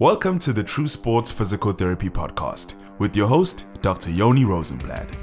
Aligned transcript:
Welcome 0.00 0.38
to 0.38 0.54
the 0.54 0.64
True 0.64 0.88
Sports 0.88 1.30
Physical 1.30 1.72
Therapy 1.72 2.08
Podcast 2.08 2.72
with 2.98 3.14
your 3.14 3.26
host, 3.26 3.66
Dr. 3.82 4.10
Yoni 4.10 4.46
Rosenblatt. 4.46 5.14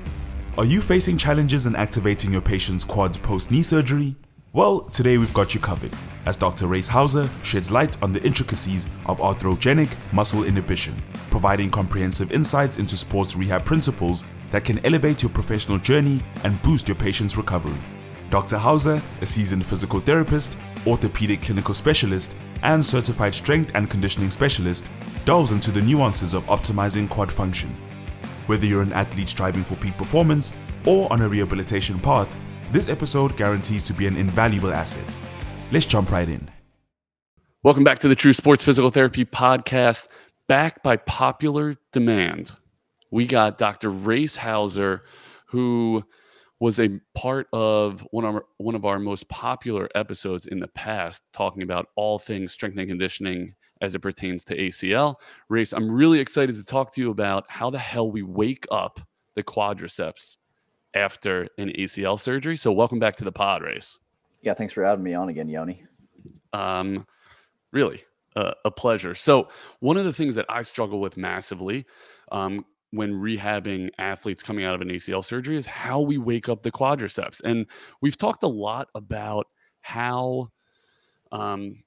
Are 0.56 0.66
you 0.66 0.82
facing 0.82 1.18
challenges 1.18 1.66
in 1.66 1.76
activating 1.76 2.32
your 2.32 2.44
patient's 2.44 2.84
quads 2.84 3.18
post 3.18 3.50
knee 3.50 3.64
surgery? 3.64 4.16
Well, 4.54 4.82
today 4.82 5.18
we've 5.18 5.34
got 5.34 5.56
you 5.56 5.60
covered 5.60 5.92
as 6.28 6.38
Dr. 6.38 6.68
Rayce 6.68 6.88
Houser 6.88 7.28
sheds 7.42 7.72
light 7.72 8.00
on 8.04 8.14
the 8.14 8.22
intricacies 8.22 8.86
of 9.08 9.18
arthrogenic 9.18 9.90
muscle 10.14 10.44
inhibition, 10.44 10.96
providing 11.32 11.72
comprehensive 11.72 12.32
insights 12.32 12.78
into 12.78 12.96
sports 12.98 13.36
rehab 13.36 13.66
principles 13.66 14.26
that 14.52 14.64
can 14.64 14.78
elevate 14.86 15.24
your 15.24 15.32
professional 15.32 15.80
journey 15.80 16.22
and 16.44 16.62
boost 16.62 16.88
your 16.88 16.94
patient's 16.94 17.36
recovery. 17.36 17.80
Dr. 18.30 18.60
Houser, 18.60 19.02
a 19.22 19.26
seasoned 19.26 19.66
physical 19.66 20.02
therapist, 20.02 20.56
orthopedic 20.86 21.42
clinical 21.42 21.74
specialist, 21.74 22.36
and 22.64 22.86
certified 22.86 23.36
strength 23.36 23.72
and 23.76 23.90
conditioning 23.90 24.30
specialist, 24.30 24.90
delves 25.26 25.52
into 25.52 25.72
the 25.72 25.82
nuances 25.82 26.34
of 26.34 26.44
optimizing 26.46 27.10
quad 27.10 27.32
function. 27.32 27.74
Whether 28.48 28.66
you're 28.66 28.82
an 28.82 28.94
athlete 28.94 29.30
striving 29.30 29.64
for 29.64 29.76
peak 29.76 29.98
performance 29.98 30.54
or 30.86 31.12
on 31.12 31.22
a 31.22 31.30
rehabilitation 31.30 32.00
path, 32.00 32.34
this 32.72 32.90
episode 32.90 33.36
guarantees 33.38 33.84
to 33.84 33.94
be 33.94 34.08
an 34.08 34.18
invaluable 34.18 34.72
asset. 34.72 35.18
Let's 35.72 35.86
jump 35.86 36.12
right 36.12 36.28
in. 36.28 36.50
Welcome 37.64 37.84
back 37.84 38.00
to 38.00 38.08
the 38.08 38.16
True 38.16 38.34
Sports 38.34 38.64
Physical 38.64 38.92
Therapy 38.92 39.26
Podcast. 39.26 40.08
Back 40.48 40.84
by 40.84 40.96
popular 40.96 41.76
demand, 41.92 42.54
we 43.12 43.26
got 43.26 43.58
Dr. 43.58 43.90
Rayce 43.90 44.38
Houser, 44.38 45.04
who 45.48 46.04
was 46.60 46.80
a 46.80 47.00
part 47.14 47.48
of 47.54 48.06
one 48.12 48.26
of 48.26 48.36
our, 48.36 48.46
one 48.58 48.76
of 48.76 48.86
our 48.86 49.00
most 49.00 49.28
popular 49.30 49.90
episodes 49.96 50.48
in 50.48 50.60
the 50.60 50.68
past, 50.68 51.24
talking 51.34 51.62
about 51.62 51.88
all 51.96 52.18
things 52.18 52.52
strength 52.52 52.78
and 52.78 52.88
conditioning 52.88 53.54
as 53.82 53.94
it 53.94 54.00
pertains 54.00 54.44
to 54.46 54.58
ACL. 54.58 55.16
Rayce, 55.52 55.74
I'm 55.76 55.90
really 55.92 56.20
excited 56.20 56.56
to 56.56 56.64
talk 56.64 56.94
to 56.96 57.02
you 57.02 57.12
about 57.12 57.46
how 57.48 57.70
the 57.70 57.78
hell 57.78 58.10
we 58.10 58.24
wake 58.24 58.66
up 58.72 59.00
the 59.36 59.44
quadriceps 59.44 60.38
after 60.94 61.48
an 61.60 61.70
ACL 61.78 62.20
surgery. 62.20 62.58
So, 62.58 62.72
welcome 62.72 63.00
back 63.00 63.16
to 63.18 63.24
the 63.24 63.32
pod, 63.32 63.62
Rayce. 63.62 63.98
Yeah, 64.42 64.54
thanks 64.54 64.74
for 64.74 64.84
having 64.84 65.04
me 65.04 65.14
on 65.14 65.30
again, 65.30 65.48
Yoni. 65.48 65.84
Um, 66.54 67.06
really, 67.72 68.04
uh, 68.36 68.54
a 68.66 68.72
pleasure. 68.72 69.14
So, 69.14 69.50
one 69.80 69.98
of 69.98 70.06
the 70.06 70.14
things 70.14 70.34
that 70.36 70.46
I 70.50 70.64
struggle 70.64 71.00
with 71.00 71.18
massively 71.18 71.86
um, 72.32 72.66
when 72.92 73.14
rehabbing 73.14 73.90
athletes 73.98 74.42
coming 74.42 74.66
out 74.66 74.76
of 74.76 74.82
an 74.82 74.90
ACL 74.90 75.24
surgery 75.24 75.58
is 75.58 75.66
how 75.66 76.00
we 76.00 76.18
wake 76.18 76.50
up 76.50 76.64
the 76.64 76.72
quadriceps. 76.72 77.42
And 77.44 77.66
we've 78.02 78.18
talked 78.18 78.44
a 78.44 78.48
lot 78.48 78.88
about 78.96 79.48
how 79.82 80.50
um, 81.32 81.84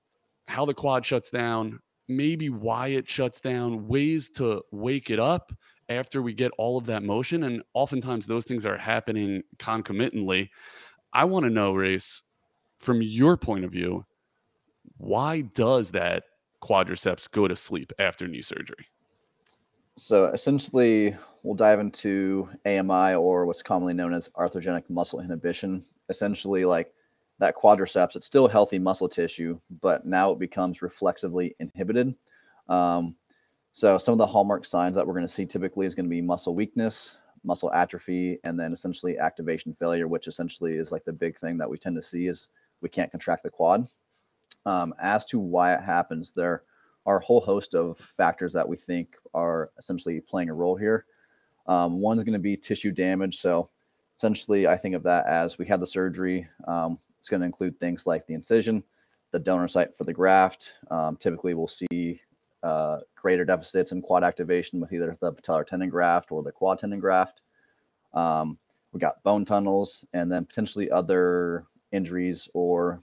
how 0.47 0.67
the 0.67 0.75
quad 0.75 1.07
shuts 1.07 1.31
down, 1.31 1.79
maybe 2.09 2.51
why 2.51 2.89
it 2.89 3.09
shuts 3.09 3.41
down, 3.41 3.87
ways 3.87 4.29
to 4.31 4.63
wake 4.73 5.11
it 5.11 5.19
up 5.19 5.53
after 5.89 6.23
we 6.23 6.35
get 6.35 6.51
all 6.59 6.77
of 6.77 6.87
that 6.87 7.03
motion. 7.03 7.45
And 7.45 7.63
oftentimes 7.73 8.27
those 8.27 8.45
things 8.45 8.67
are 8.67 8.77
happening 8.77 9.43
concomitantly. 9.59 10.51
I 11.13 11.25
want 11.25 11.45
to 11.45 11.51
know, 11.51 11.73
Rayce, 11.73 12.21
from 12.79 13.01
your 13.01 13.37
point 13.37 13.65
of 13.65 13.73
view, 13.73 14.05
why 14.97 15.43
does 15.43 15.91
that 15.93 16.25
quadriceps 16.63 17.31
go 17.31 17.49
to 17.49 17.57
sleep 17.57 17.93
after 17.99 18.29
knee 18.29 18.43
surgery? 18.43 18.90
So 20.01 20.29
essentially, 20.29 21.15
we'll 21.43 21.55
dive 21.55 21.79
into 21.79 22.49
AMI 22.65 23.17
or 23.17 23.45
what's 23.45 23.63
commonly 23.63 23.93
known 23.93 24.15
as 24.15 24.31
arthrogenic 24.31 24.89
muscle 24.89 25.21
inhibition. 25.21 25.85
Essentially, 26.09 26.65
like 26.65 26.95
that 27.39 27.55
quadriceps, 27.55 28.17
it's 28.17 28.25
still 28.25 28.49
healthy 28.49 28.79
muscle 28.79 29.11
tissue, 29.11 29.61
but 29.83 30.07
now 30.07 30.31
it 30.31 30.39
becomes 30.39 30.81
reflexively 30.81 31.55
inhibited. 31.61 32.15
Um, 32.71 33.15
so 33.75 33.99
some 33.99 34.13
of 34.13 34.19
the 34.19 34.27
hallmark 34.27 34.65
signs 34.65 34.97
that 34.97 35.07
we're 35.07 35.13
going 35.13 35.27
to 35.27 35.33
see 35.33 35.45
typically 35.45 35.85
is 35.85 35.95
going 35.95 36.07
to 36.07 36.11
be 36.11 36.23
muscle 36.23 36.55
weakness, 36.55 37.17
muscle 37.45 37.71
atrophy, 37.75 38.39
and 38.43 38.59
then 38.59 38.73
essentially 38.73 39.19
activation 39.19 39.75
failure, 39.75 40.09
which 40.09 40.29
essentially 40.29 40.77
is 40.77 40.93
like 40.93 41.05
the 41.05 41.13
big 41.13 41.37
thing 41.37 41.59
that 41.59 41.69
we 41.69 41.77
tend 41.77 41.95
to 41.97 42.03
see 42.03 42.27
is 42.27 42.49
we 42.81 42.89
can't 42.89 43.11
contract 43.11 43.43
the 43.43 43.51
quad. 43.51 43.87
Um, 44.65 44.95
as 44.99 45.27
to 45.27 45.39
why 45.39 45.75
it 45.75 45.83
happens, 45.83 46.33
there 46.33 46.63
are 47.07 47.19
a 47.19 47.25
whole 47.25 47.41
host 47.41 47.75
of 47.75 47.99
factors 47.99 48.53
that 48.53 48.69
we 48.69 48.77
think 48.77 49.17
are 49.35 49.71
essentially 49.79 50.21
playing 50.21 50.51
a 50.51 50.55
role 50.55 50.77
here. 50.77 51.07
Um, 51.67 52.01
one 52.01 52.19
is 52.19 52.25
going 52.25 52.35
to 52.35 52.39
be 52.39 52.57
tissue 52.57 52.93
damage. 52.93 53.39
So 53.39 53.71
essentially, 54.19 54.67
I 54.67 54.77
think 54.77 54.95
of 54.95 55.03
that 55.05 55.27
as 55.27 55.59
we 55.59 55.67
had 55.67 55.81
the 55.81 55.87
surgery. 55.87 56.47
Um, 56.67 56.99
it's 57.19 57.29
going 57.29 57.41
to 57.41 57.47
include 57.47 57.79
things 57.79 58.07
like 58.07 58.27
the 58.27 58.35
incision, 58.35 58.83
the 59.31 59.39
donor 59.39 59.69
site 59.69 59.95
for 59.95 60.05
the 60.05 60.13
graft. 60.13 60.75
Um, 60.91 61.17
typically, 61.17 61.55
we'll 61.55 61.69
see 61.69 62.21
uh, 62.63 62.99
greater 63.15 63.45
deficits 63.45 63.93
in 63.93 64.03
quad 64.03 64.25
activation 64.25 64.81
with 64.81 64.93
either 64.93 65.17
the 65.21 65.33
patellar 65.33 65.67
tendon 65.67 65.89
graft 65.89 66.33
or 66.33 66.43
the 66.43 66.53
quad 66.53 66.79
tendon 66.79 67.01
graft. 67.01 67.43
Um, 68.13 68.59
we 68.93 69.01
got 69.01 69.23
bone 69.23 69.45
tunnels 69.45 70.05
and 70.13 70.31
then 70.31 70.45
potentially 70.45 70.91
other 70.91 71.65
injuries 71.93 72.49
or 72.55 73.03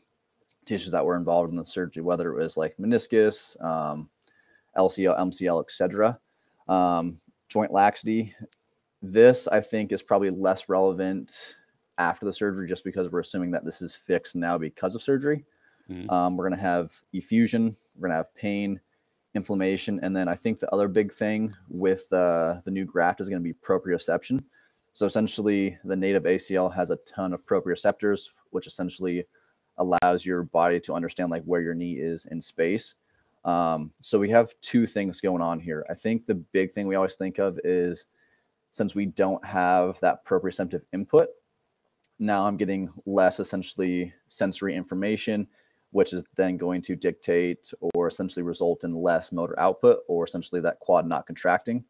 tissues 0.68 0.92
that 0.92 1.06
were 1.06 1.18
involved 1.18 1.52
in 1.52 1.58
the 1.58 1.66
surgery, 1.66 2.04
whether 2.04 2.32
it 2.32 2.42
was 2.42 2.58
like 2.58 2.76
meniscus, 2.78 3.62
um, 3.64 4.10
LCL, 4.78 5.20
MCL, 5.20 5.64
etc. 5.64 6.20
Um, 6.68 7.20
joint 7.50 7.72
laxity. 7.72 8.36
This, 9.02 9.48
I 9.48 9.62
think, 9.62 9.92
is 9.92 10.04
probably 10.04 10.30
less 10.30 10.70
relevant 10.70 11.56
after 11.98 12.26
the 12.26 12.34
surgery 12.34 12.68
just 12.68 12.84
because 12.84 13.12
we're 13.12 13.22
assuming 13.22 13.52
that 13.52 13.66
this 13.66 13.82
is 13.82 13.96
fixed 13.96 14.36
now 14.36 14.58
because 14.58 14.96
of 14.96 15.02
surgery. 15.02 15.46
Mm-hmm. 15.90 16.10
Um, 16.10 16.38
we're 16.38 16.48
going 16.48 16.60
to 16.60 16.66
have 16.66 16.92
effusion, 17.14 17.76
we're 17.96 18.10
going 18.10 18.12
to 18.12 18.18
have 18.18 18.36
pain, 18.36 18.80
inflammation, 19.36 20.00
and 20.04 20.16
then 20.16 20.28
I 20.28 20.36
think 20.36 20.60
the 20.60 20.72
other 20.74 20.88
big 20.88 21.14
thing 21.14 21.56
with 21.70 22.12
uh, 22.12 22.56
the 22.66 22.72
new 22.72 22.86
graft 22.86 23.22
is 23.22 23.30
going 23.30 23.42
to 23.42 23.44
be 23.44 23.54
proprioception. 23.54 24.44
So 24.94 25.06
essentially, 25.06 25.78
the 25.86 25.96
native 25.96 26.24
ACL 26.24 26.74
has 26.74 26.90
a 26.90 26.98
ton 26.98 27.32
of 27.32 27.46
proprioceptors, 27.46 28.30
which 28.50 28.68
essentially 28.68 29.26
allows 29.78 30.26
your 30.26 30.44
body 30.44 30.80
to 30.82 30.94
understand 30.94 31.30
like 31.30 31.44
where 31.44 31.62
your 31.62 31.74
knee 31.74 31.94
is 31.94 32.26
in 32.28 32.42
space. 32.42 32.96
Um, 33.46 33.92
so 34.02 34.20
we 34.20 34.30
have 34.30 34.54
two 34.62 34.86
things 34.86 35.22
going 35.22 35.42
on 35.42 35.60
here. 35.60 35.86
I 35.90 35.94
think 35.94 36.26
the 36.26 36.36
big 36.36 36.72
thing 36.72 36.88
we 36.88 36.96
always 36.96 37.16
think 37.16 37.40
of 37.40 37.60
is 37.64 38.08
since 38.72 38.94
we 38.94 39.06
don't 39.06 39.44
have 39.46 40.00
that 40.02 40.26
proprioceptive 40.26 40.84
input, 40.94 41.30
now 42.20 42.46
I'm 42.46 42.58
getting 42.58 42.90
less 43.06 43.40
essentially 43.40 44.14
sensory 44.28 44.76
information, 44.76 45.48
which 45.92 46.14
is 46.14 46.24
then 46.36 46.58
going 46.58 46.82
to 46.84 46.96
dictate 46.96 47.72
or 47.94 48.08
essentially 48.08 48.44
result 48.44 48.84
in 48.84 48.94
less 48.94 49.32
motor 49.32 49.58
output 49.60 50.00
or 50.08 50.26
essentially 50.26 50.62
that 50.62 50.80
quad 50.80 51.08
not 51.08 51.26
contracting. 51.26 51.84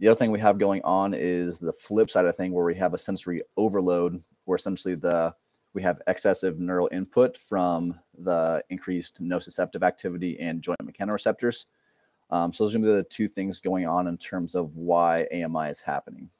The 0.00 0.08
other 0.08 0.18
thing 0.18 0.30
we 0.30 0.40
have 0.40 0.58
going 0.58 0.82
on 0.84 1.14
is 1.14 1.58
the 1.58 1.72
flip 1.72 2.10
side 2.10 2.26
of 2.26 2.36
thing 2.36 2.52
where 2.52 2.64
we 2.64 2.74
have 2.76 2.94
a 2.94 2.98
sensory 2.98 3.42
overload 3.56 4.22
where 4.44 4.56
essentially 4.56 4.94
the 4.94 5.34
we 5.78 5.82
have 5.84 6.02
excessive 6.08 6.58
neural 6.58 6.88
input 6.90 7.38
from 7.38 7.96
the 8.18 8.60
increased 8.68 9.22
nociceptive 9.22 9.84
activity 9.84 10.36
and 10.40 10.60
joint 10.60 10.80
mechanoreceptors. 10.82 11.66
Um, 12.30 12.52
so 12.52 12.64
those 12.64 12.74
are 12.74 12.78
going 12.78 12.82
to 12.82 12.94
be 12.94 12.96
the 12.96 13.04
two 13.04 13.28
things 13.28 13.60
going 13.60 13.86
on 13.86 14.08
in 14.08 14.18
terms 14.18 14.56
of 14.56 14.74
why 14.74 15.28
AMI 15.32 15.68
is 15.68 15.80
happening. 15.80 16.30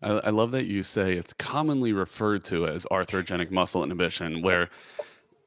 I, 0.00 0.10
I 0.10 0.30
love 0.30 0.52
that 0.52 0.66
you 0.66 0.84
say 0.84 1.14
it's 1.14 1.32
commonly 1.32 1.92
referred 1.92 2.44
to 2.44 2.68
as 2.68 2.86
arthrogenic 2.92 3.50
muscle 3.50 3.82
inhibition, 3.82 4.42
where 4.42 4.70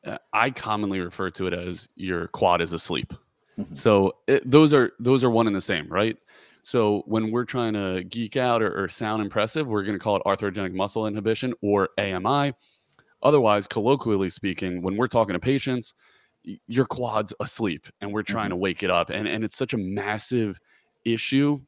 uh, 0.05 0.17
I 0.33 0.49
commonly 0.49 0.99
refer 0.99 1.29
to 1.29 1.47
it 1.47 1.53
as 1.53 1.87
your 1.95 2.27
quad 2.27 2.59
is 2.59 2.73
asleep. 2.73 3.13
Mm-hmm. 3.57 3.73
So 3.75 4.17
it, 4.27 4.43
those 4.49 4.73
are 4.73 4.91
those 4.99 5.23
are 5.23 5.29
one 5.29 5.47
and 5.47 5.55
the 5.55 5.61
same, 5.61 5.87
right? 5.87 6.17
So 6.63 7.03
when 7.05 7.31
we're 7.31 7.45
trying 7.45 7.73
to 7.75 8.03
geek 8.03 8.35
out 8.35 8.61
or, 8.61 8.83
or 8.83 8.89
sound 8.89 9.21
impressive, 9.21 9.67
we're 9.67 9.83
going 9.83 9.97
to 9.97 10.03
call 10.03 10.17
it 10.17 10.23
arthrogenic 10.25 10.73
muscle 10.73 11.07
inhibition 11.07 11.53
or 11.61 11.87
AMI. 11.97 12.53
Otherwise, 13.23 13.67
colloquially 13.67 14.29
speaking, 14.29 14.81
when 14.81 14.97
we're 14.97 15.07
talking 15.07 15.33
to 15.33 15.39
patients, 15.39 15.93
your 16.67 16.85
quad's 16.85 17.33
asleep 17.39 17.87
and 18.01 18.11
we're 18.11 18.23
trying 18.23 18.45
mm-hmm. 18.45 18.53
to 18.53 18.57
wake 18.57 18.83
it 18.83 18.89
up. 18.89 19.09
And, 19.09 19.27
and 19.27 19.43
it's 19.43 19.57
such 19.57 19.73
a 19.73 19.77
massive 19.77 20.59
issue 21.05 21.61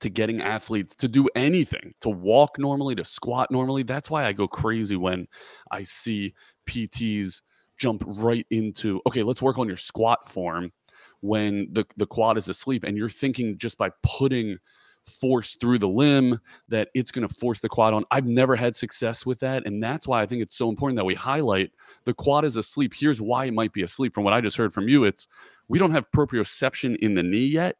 to 0.00 0.08
getting 0.08 0.42
athletes 0.42 0.94
to 0.96 1.08
do 1.08 1.28
anything, 1.34 1.94
to 2.00 2.08
walk 2.08 2.58
normally, 2.58 2.94
to 2.94 3.04
squat 3.04 3.50
normally. 3.50 3.82
That's 3.82 4.10
why 4.10 4.26
I 4.26 4.32
go 4.32 4.46
crazy 4.46 4.96
when 4.96 5.26
I 5.70 5.82
see 5.82 6.34
PTs 6.66 7.40
jump 7.78 8.04
right 8.06 8.46
into, 8.50 9.00
okay, 9.06 9.22
let's 9.22 9.42
work 9.42 9.58
on 9.58 9.68
your 9.68 9.76
squat 9.76 10.28
form 10.28 10.72
when 11.20 11.68
the, 11.72 11.84
the 11.96 12.06
quad 12.06 12.36
is 12.36 12.48
asleep. 12.48 12.84
And 12.84 12.96
you're 12.96 13.08
thinking 13.08 13.58
just 13.58 13.78
by 13.78 13.90
putting– 14.02 14.58
force 15.06 15.56
through 15.60 15.78
the 15.78 15.88
limb 15.88 16.38
that 16.68 16.88
it's 16.94 17.10
going 17.10 17.26
to 17.26 17.34
force 17.34 17.60
the 17.60 17.68
quad 17.68 17.94
on. 17.94 18.04
I've 18.10 18.26
never 18.26 18.56
had 18.56 18.74
success 18.74 19.24
with 19.24 19.38
that. 19.40 19.66
And 19.66 19.82
that's 19.82 20.06
why 20.06 20.22
I 20.22 20.26
think 20.26 20.42
it's 20.42 20.56
so 20.56 20.68
important 20.68 20.96
that 20.96 21.04
we 21.04 21.14
highlight 21.14 21.72
the 22.04 22.14
quad 22.14 22.44
is 22.44 22.56
asleep. 22.56 22.92
Here's 22.94 23.20
why 23.20 23.46
it 23.46 23.54
might 23.54 23.72
be 23.72 23.82
asleep. 23.82 24.14
From 24.14 24.24
what 24.24 24.34
I 24.34 24.40
just 24.40 24.56
heard 24.56 24.72
from 24.72 24.88
you, 24.88 25.04
it's 25.04 25.26
we 25.68 25.78
don't 25.78 25.92
have 25.92 26.10
proprioception 26.10 26.96
in 26.98 27.14
the 27.14 27.22
knee 27.22 27.46
yet. 27.46 27.76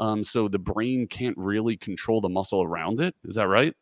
Um, 0.00 0.22
so 0.22 0.48
the 0.48 0.58
brain 0.58 1.06
can't 1.08 1.36
really 1.36 1.76
control 1.76 2.20
the 2.20 2.28
muscle 2.28 2.62
around 2.62 3.00
it. 3.00 3.14
Is 3.24 3.34
that 3.34 3.48
right? 3.48 3.74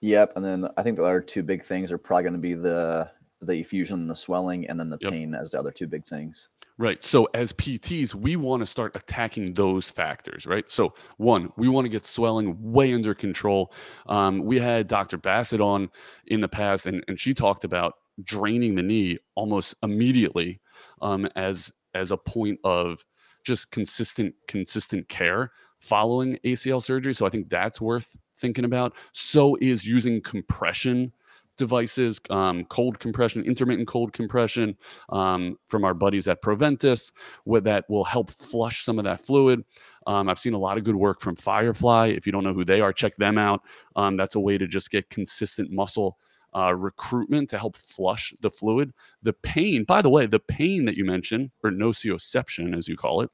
Yep. 0.00 0.34
And 0.36 0.44
then 0.44 0.68
I 0.76 0.82
think 0.82 0.96
the 0.96 1.04
other 1.04 1.20
two 1.20 1.42
big 1.42 1.64
things 1.64 1.90
are 1.90 1.98
probably 1.98 2.24
going 2.24 2.34
to 2.34 2.38
be 2.38 2.54
the 2.54 3.10
the 3.40 3.60
effusion, 3.60 4.08
the 4.08 4.14
swelling, 4.14 4.66
and 4.68 4.78
then 4.78 4.88
the 4.88 4.98
yep. 5.00 5.12
pain 5.12 5.34
as 5.34 5.50
the 5.50 5.58
other 5.58 5.70
two 5.70 5.86
big 5.86 6.06
things. 6.06 6.48
Right. 6.76 7.04
So 7.04 7.28
as 7.34 7.52
PTs, 7.52 8.16
we 8.16 8.34
want 8.34 8.60
to 8.60 8.66
start 8.66 8.96
attacking 8.96 9.54
those 9.54 9.90
factors, 9.90 10.44
right? 10.44 10.64
So 10.66 10.94
one, 11.18 11.52
we 11.56 11.68
want 11.68 11.84
to 11.84 11.88
get 11.88 12.04
swelling 12.04 12.56
way 12.60 12.92
under 12.92 13.14
control. 13.14 13.72
Um, 14.06 14.44
we 14.44 14.58
had 14.58 14.88
Dr. 14.88 15.16
Bassett 15.16 15.60
on 15.60 15.88
in 16.26 16.40
the 16.40 16.48
past, 16.48 16.86
and, 16.86 17.04
and 17.06 17.18
she 17.18 17.32
talked 17.32 17.62
about 17.62 17.94
draining 18.24 18.74
the 18.74 18.82
knee 18.82 19.18
almost 19.36 19.76
immediately 19.84 20.60
um, 21.00 21.28
as 21.36 21.72
as 21.94 22.10
a 22.10 22.16
point 22.16 22.58
of 22.64 23.04
just 23.44 23.70
consistent 23.70 24.34
consistent 24.48 25.08
care 25.08 25.52
following 25.78 26.38
ACL 26.44 26.82
surgery. 26.82 27.14
So 27.14 27.24
I 27.24 27.30
think 27.30 27.50
that's 27.50 27.80
worth 27.80 28.16
thinking 28.40 28.64
about. 28.64 28.94
So 29.12 29.56
is 29.60 29.86
using 29.86 30.20
compression 30.20 31.12
devices, 31.56 32.20
um, 32.30 32.64
cold 32.66 32.98
compression, 32.98 33.44
intermittent 33.44 33.88
cold 33.88 34.12
compression 34.12 34.76
um, 35.10 35.56
from 35.68 35.84
our 35.84 35.94
buddies 35.94 36.28
at 36.28 36.42
Proventus, 36.42 37.12
that 37.46 37.84
will 37.88 38.04
help 38.04 38.30
flush 38.30 38.84
some 38.84 38.98
of 38.98 39.04
that 39.04 39.24
fluid. 39.24 39.64
Um, 40.06 40.28
I've 40.28 40.38
seen 40.38 40.54
a 40.54 40.58
lot 40.58 40.78
of 40.78 40.84
good 40.84 40.96
work 40.96 41.20
from 41.20 41.36
Firefly. 41.36 42.08
If 42.08 42.26
you 42.26 42.32
don't 42.32 42.44
know 42.44 42.54
who 42.54 42.64
they 42.64 42.80
are, 42.80 42.92
check 42.92 43.14
them 43.16 43.38
out. 43.38 43.62
Um, 43.96 44.16
that's 44.16 44.34
a 44.34 44.40
way 44.40 44.58
to 44.58 44.66
just 44.66 44.90
get 44.90 45.08
consistent 45.10 45.70
muscle 45.70 46.18
uh, 46.56 46.74
recruitment 46.74 47.50
to 47.50 47.58
help 47.58 47.76
flush 47.76 48.32
the 48.40 48.50
fluid. 48.50 48.92
The 49.22 49.32
pain, 49.32 49.84
by 49.84 50.02
the 50.02 50.10
way, 50.10 50.26
the 50.26 50.40
pain 50.40 50.84
that 50.84 50.96
you 50.96 51.04
mentioned, 51.04 51.50
or 51.62 51.70
nociception 51.70 52.76
as 52.76 52.88
you 52.88 52.96
call 52.96 53.22
it, 53.22 53.30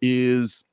is 0.00 0.64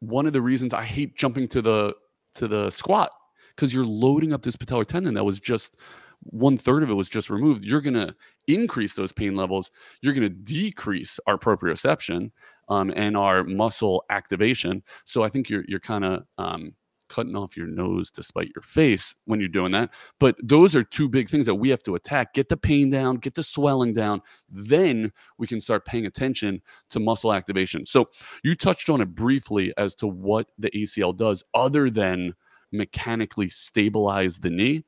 one 0.00 0.26
of 0.26 0.32
the 0.32 0.42
reasons 0.42 0.74
I 0.74 0.82
hate 0.82 1.16
jumping 1.16 1.48
to 1.48 1.62
the 1.62 1.94
to 2.34 2.48
the 2.48 2.70
squat 2.70 3.10
because 3.56 3.72
you're 3.72 3.86
loading 3.86 4.32
up 4.32 4.42
this 4.42 4.56
patellar 4.56 4.86
tendon 4.86 5.14
that 5.14 5.24
was 5.24 5.40
just 5.40 5.76
one 6.22 6.56
third 6.56 6.82
of 6.82 6.90
it 6.90 6.94
was 6.94 7.08
just 7.08 7.30
removed. 7.30 7.64
You're 7.64 7.80
going 7.80 7.94
to 7.94 8.14
increase 8.46 8.94
those 8.94 9.12
pain 9.12 9.36
levels. 9.36 9.70
You're 10.00 10.14
going 10.14 10.28
to 10.28 10.34
decrease 10.34 11.18
our 11.26 11.38
proprioception 11.38 12.30
um, 12.68 12.92
and 12.96 13.16
our 13.16 13.44
muscle 13.44 14.04
activation. 14.10 14.82
So 15.04 15.22
I 15.22 15.28
think 15.28 15.48
you're 15.48 15.64
you're 15.68 15.80
kind 15.80 16.04
of 16.04 16.24
um, 16.38 16.74
cutting 17.08 17.36
off 17.36 17.56
your 17.56 17.66
nose 17.66 18.10
to 18.12 18.22
spite 18.22 18.50
your 18.54 18.62
face 18.62 19.14
when 19.26 19.40
you're 19.40 19.48
doing 19.48 19.72
that. 19.72 19.90
But 20.18 20.36
those 20.42 20.74
are 20.74 20.82
two 20.82 21.08
big 21.08 21.28
things 21.28 21.46
that 21.46 21.54
we 21.54 21.68
have 21.70 21.82
to 21.84 21.94
attack. 21.94 22.34
Get 22.34 22.48
the 22.48 22.56
pain 22.56 22.90
down, 22.90 23.16
get 23.16 23.34
the 23.34 23.42
swelling 23.42 23.92
down. 23.92 24.22
Then 24.50 25.12
we 25.38 25.46
can 25.46 25.60
start 25.60 25.86
paying 25.86 26.06
attention 26.06 26.62
to 26.90 27.00
muscle 27.00 27.32
activation. 27.32 27.86
So 27.86 28.06
you 28.42 28.54
touched 28.54 28.90
on 28.90 29.00
it 29.00 29.14
briefly 29.14 29.72
as 29.76 29.94
to 29.96 30.06
what 30.06 30.48
the 30.58 30.70
ACL 30.70 31.16
does 31.16 31.44
other 31.54 31.90
than 31.90 32.34
mechanically 32.72 33.48
stabilize 33.48 34.38
the 34.38 34.50
knee. 34.50 34.84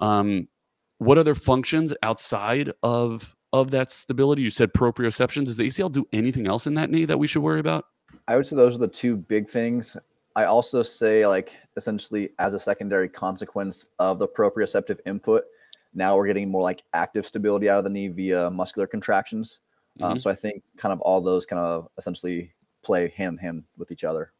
Um, 0.00 0.48
what 0.98 1.18
other 1.18 1.34
functions 1.34 1.92
outside 2.02 2.72
of 2.82 3.34
of 3.52 3.70
that 3.70 3.90
stability? 3.90 4.42
You 4.42 4.50
said 4.50 4.72
proprioception. 4.72 5.44
Does 5.44 5.56
the 5.56 5.64
ACL 5.64 5.90
do 5.90 6.06
anything 6.12 6.46
else 6.46 6.66
in 6.66 6.74
that 6.74 6.90
knee 6.90 7.04
that 7.04 7.18
we 7.18 7.26
should 7.26 7.42
worry 7.42 7.60
about? 7.60 7.86
I 8.28 8.36
would 8.36 8.46
say 8.46 8.56
those 8.56 8.76
are 8.76 8.80
the 8.80 8.88
two 8.88 9.16
big 9.16 9.48
things. 9.48 9.96
I 10.34 10.44
also 10.44 10.82
say, 10.82 11.26
like, 11.26 11.56
essentially, 11.76 12.30
as 12.38 12.54
a 12.54 12.58
secondary 12.58 13.08
consequence 13.08 13.86
of 13.98 14.18
the 14.18 14.28
proprioceptive 14.28 14.98
input, 15.06 15.44
now 15.94 16.16
we're 16.16 16.26
getting 16.26 16.50
more 16.50 16.62
like 16.62 16.82
active 16.94 17.26
stability 17.26 17.68
out 17.68 17.78
of 17.78 17.84
the 17.84 17.90
knee 17.90 18.08
via 18.08 18.50
muscular 18.50 18.86
contractions. 18.86 19.60
Um, 20.00 20.04
mm-hmm. 20.04 20.12
Um, 20.12 20.18
so 20.18 20.30
I 20.30 20.34
think 20.34 20.62
kind 20.76 20.92
of 20.92 21.00
all 21.02 21.20
those 21.20 21.44
kind 21.44 21.60
of 21.60 21.88
essentially 21.98 22.52
play 22.82 23.12
hand 23.16 23.34
in 23.34 23.38
hand 23.38 23.64
with 23.76 23.90
each 23.90 24.04
other. 24.04 24.32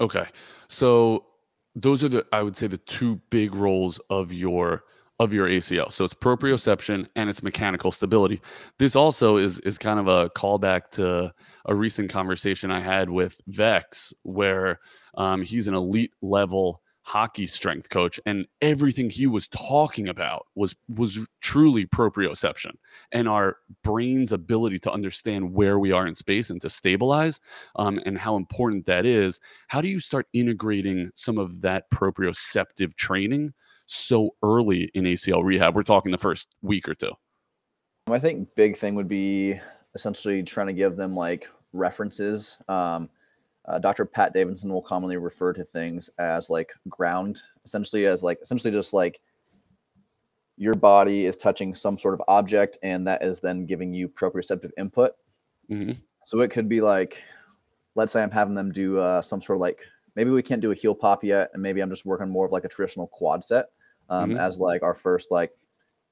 Okay. 0.00 0.26
So 0.68 1.26
those 1.80 2.02
are 2.02 2.08
the, 2.08 2.26
I 2.32 2.42
would 2.42 2.56
say, 2.56 2.66
the 2.66 2.78
two 2.78 3.20
big 3.30 3.54
roles 3.54 4.00
of 4.10 4.32
your 4.32 4.84
of 5.20 5.32
your 5.32 5.48
ACL. 5.48 5.90
So 5.90 6.04
it's 6.04 6.14
proprioception 6.14 7.08
and 7.16 7.28
it's 7.28 7.42
mechanical 7.42 7.90
stability. 7.90 8.40
This 8.78 8.94
also 8.94 9.36
is 9.36 9.58
is 9.60 9.78
kind 9.78 9.98
of 9.98 10.06
a 10.08 10.30
callback 10.30 10.90
to 10.92 11.32
a 11.66 11.74
recent 11.74 12.10
conversation 12.10 12.70
I 12.70 12.80
had 12.80 13.10
with 13.10 13.40
Vex, 13.46 14.14
where 14.22 14.80
um, 15.16 15.42
he's 15.42 15.68
an 15.68 15.74
elite 15.74 16.12
level 16.22 16.82
hockey 17.08 17.46
strength 17.46 17.88
coach, 17.88 18.20
and 18.26 18.46
everything 18.60 19.08
he 19.08 19.26
was 19.26 19.48
talking 19.48 20.08
about 20.08 20.46
was 20.54 20.76
was 20.94 21.18
truly 21.40 21.86
proprioception 21.86 22.72
and 23.12 23.26
our 23.26 23.56
brain's 23.82 24.32
ability 24.32 24.78
to 24.78 24.92
understand 24.92 25.54
where 25.54 25.78
we 25.78 25.90
are 25.90 26.06
in 26.06 26.14
space 26.14 26.50
and 26.50 26.60
to 26.60 26.68
stabilize, 26.68 27.40
um, 27.76 27.98
and 28.04 28.18
how 28.18 28.36
important 28.36 28.84
that 28.84 29.06
is. 29.06 29.40
How 29.68 29.80
do 29.80 29.88
you 29.88 30.00
start 30.00 30.26
integrating 30.34 31.10
some 31.14 31.38
of 31.38 31.62
that 31.62 31.90
proprioceptive 31.90 32.94
training? 32.96 33.54
so 33.90 34.34
early 34.42 34.90
in 34.94 35.04
ACL 35.04 35.42
rehab? 35.42 35.74
We're 35.74 35.82
talking 35.82 36.12
the 36.12 36.18
first 36.18 36.48
week 36.62 36.88
or 36.88 36.94
two. 36.94 37.12
I 38.06 38.18
think 38.18 38.48
big 38.54 38.76
thing 38.76 38.94
would 38.94 39.08
be 39.08 39.58
essentially 39.94 40.42
trying 40.42 40.68
to 40.68 40.72
give 40.72 40.96
them 40.96 41.14
like 41.14 41.48
references. 41.72 42.58
Um, 42.68 43.08
uh, 43.68 43.78
Dr. 43.78 44.06
Pat 44.06 44.32
Davidson 44.32 44.72
will 44.72 44.82
commonly 44.82 45.18
refer 45.18 45.52
to 45.52 45.62
things 45.62 46.08
as 46.18 46.48
like 46.48 46.72
ground, 46.88 47.42
essentially 47.64 48.06
as 48.06 48.22
like 48.22 48.38
essentially 48.40 48.72
just 48.72 48.94
like 48.94 49.20
your 50.56 50.74
body 50.74 51.26
is 51.26 51.36
touching 51.36 51.74
some 51.74 51.98
sort 51.98 52.14
of 52.14 52.22
object, 52.28 52.78
and 52.82 53.06
that 53.06 53.22
is 53.22 53.40
then 53.40 53.66
giving 53.66 53.92
you 53.92 54.08
proprioceptive 54.08 54.70
input. 54.78 55.12
Mm-hmm. 55.70 55.92
So 56.24 56.40
it 56.40 56.50
could 56.50 56.68
be 56.68 56.80
like, 56.80 57.22
let's 57.94 58.12
say 58.12 58.22
I'm 58.22 58.30
having 58.30 58.54
them 58.54 58.72
do 58.72 58.98
uh, 58.98 59.20
some 59.20 59.42
sort 59.42 59.58
of 59.58 59.60
like 59.60 59.80
maybe 60.16 60.30
we 60.30 60.42
can't 60.42 60.62
do 60.62 60.72
a 60.72 60.74
heel 60.74 60.94
pop 60.94 61.22
yet, 61.22 61.50
and 61.52 61.62
maybe 61.62 61.80
I'm 61.80 61.90
just 61.90 62.06
working 62.06 62.28
more 62.28 62.46
of 62.46 62.52
like 62.52 62.64
a 62.64 62.68
traditional 62.68 63.06
quad 63.08 63.44
set 63.44 63.66
um, 64.08 64.30
mm-hmm. 64.30 64.38
as 64.38 64.58
like 64.58 64.82
our 64.82 64.94
first 64.94 65.30
like 65.30 65.52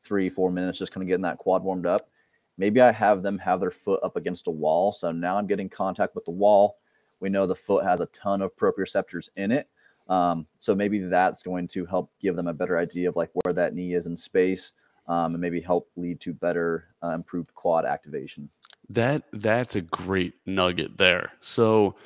three 0.03 0.29
four 0.29 0.51
minutes, 0.51 0.79
just 0.79 0.93
kind 0.93 1.03
of 1.03 1.09
getting 1.09 1.23
that 1.23 1.39
quad 1.39 1.65
warmed 1.65 1.87
up. 1.87 2.11
Maybe 2.59 2.83
I 2.83 2.93
have 2.93 3.23
them 3.23 3.39
have 3.39 3.61
their 3.61 3.71
foot 3.71 4.01
up 4.03 4.17
against 4.17 4.47
a 4.47 4.51
wall, 4.51 4.93
so 4.93 5.11
now 5.11 5.39
I'm 5.39 5.47
getting 5.47 5.71
contact 5.71 6.15
with 6.15 6.27
the 6.27 6.31
wall. 6.33 6.77
We 7.21 7.29
know 7.29 7.47
the 7.47 7.55
foot 7.55 7.85
has 7.85 8.01
a 8.01 8.07
ton 8.07 8.43
of 8.43 8.55
proprioceptors 8.57 9.29
in 9.37 9.53
it, 9.53 9.69
um, 10.09 10.47
so 10.59 10.75
maybe 10.75 11.01
that's 11.01 11.43
going 11.43 11.69
to 11.69 11.85
help 11.87 12.11
give 12.21 12.37
them 12.37 12.47
a 12.47 12.53
better 12.53 12.79
idea 12.79 13.09
of 13.09 13.17
like 13.17 13.31
where 13.33 13.53
that 13.53 13.75
knee 13.75 13.95
is 13.95 14.07
in 14.07 14.17
space, 14.17 14.73
um, 15.09 15.35
and 15.35 15.41
maybe 15.41 15.61
help 15.61 15.91
lead 15.97 16.21
to 16.21 16.33
better 16.33 16.89
uh, 17.03 17.11
improved 17.11 17.55
quad 17.55 17.85
activation. 17.85 18.49
That 18.89 19.25
that's 19.33 19.75
a 19.77 19.81
great 19.81 20.35
nugget 20.47 20.99
there. 20.99 21.33
So 21.41 21.97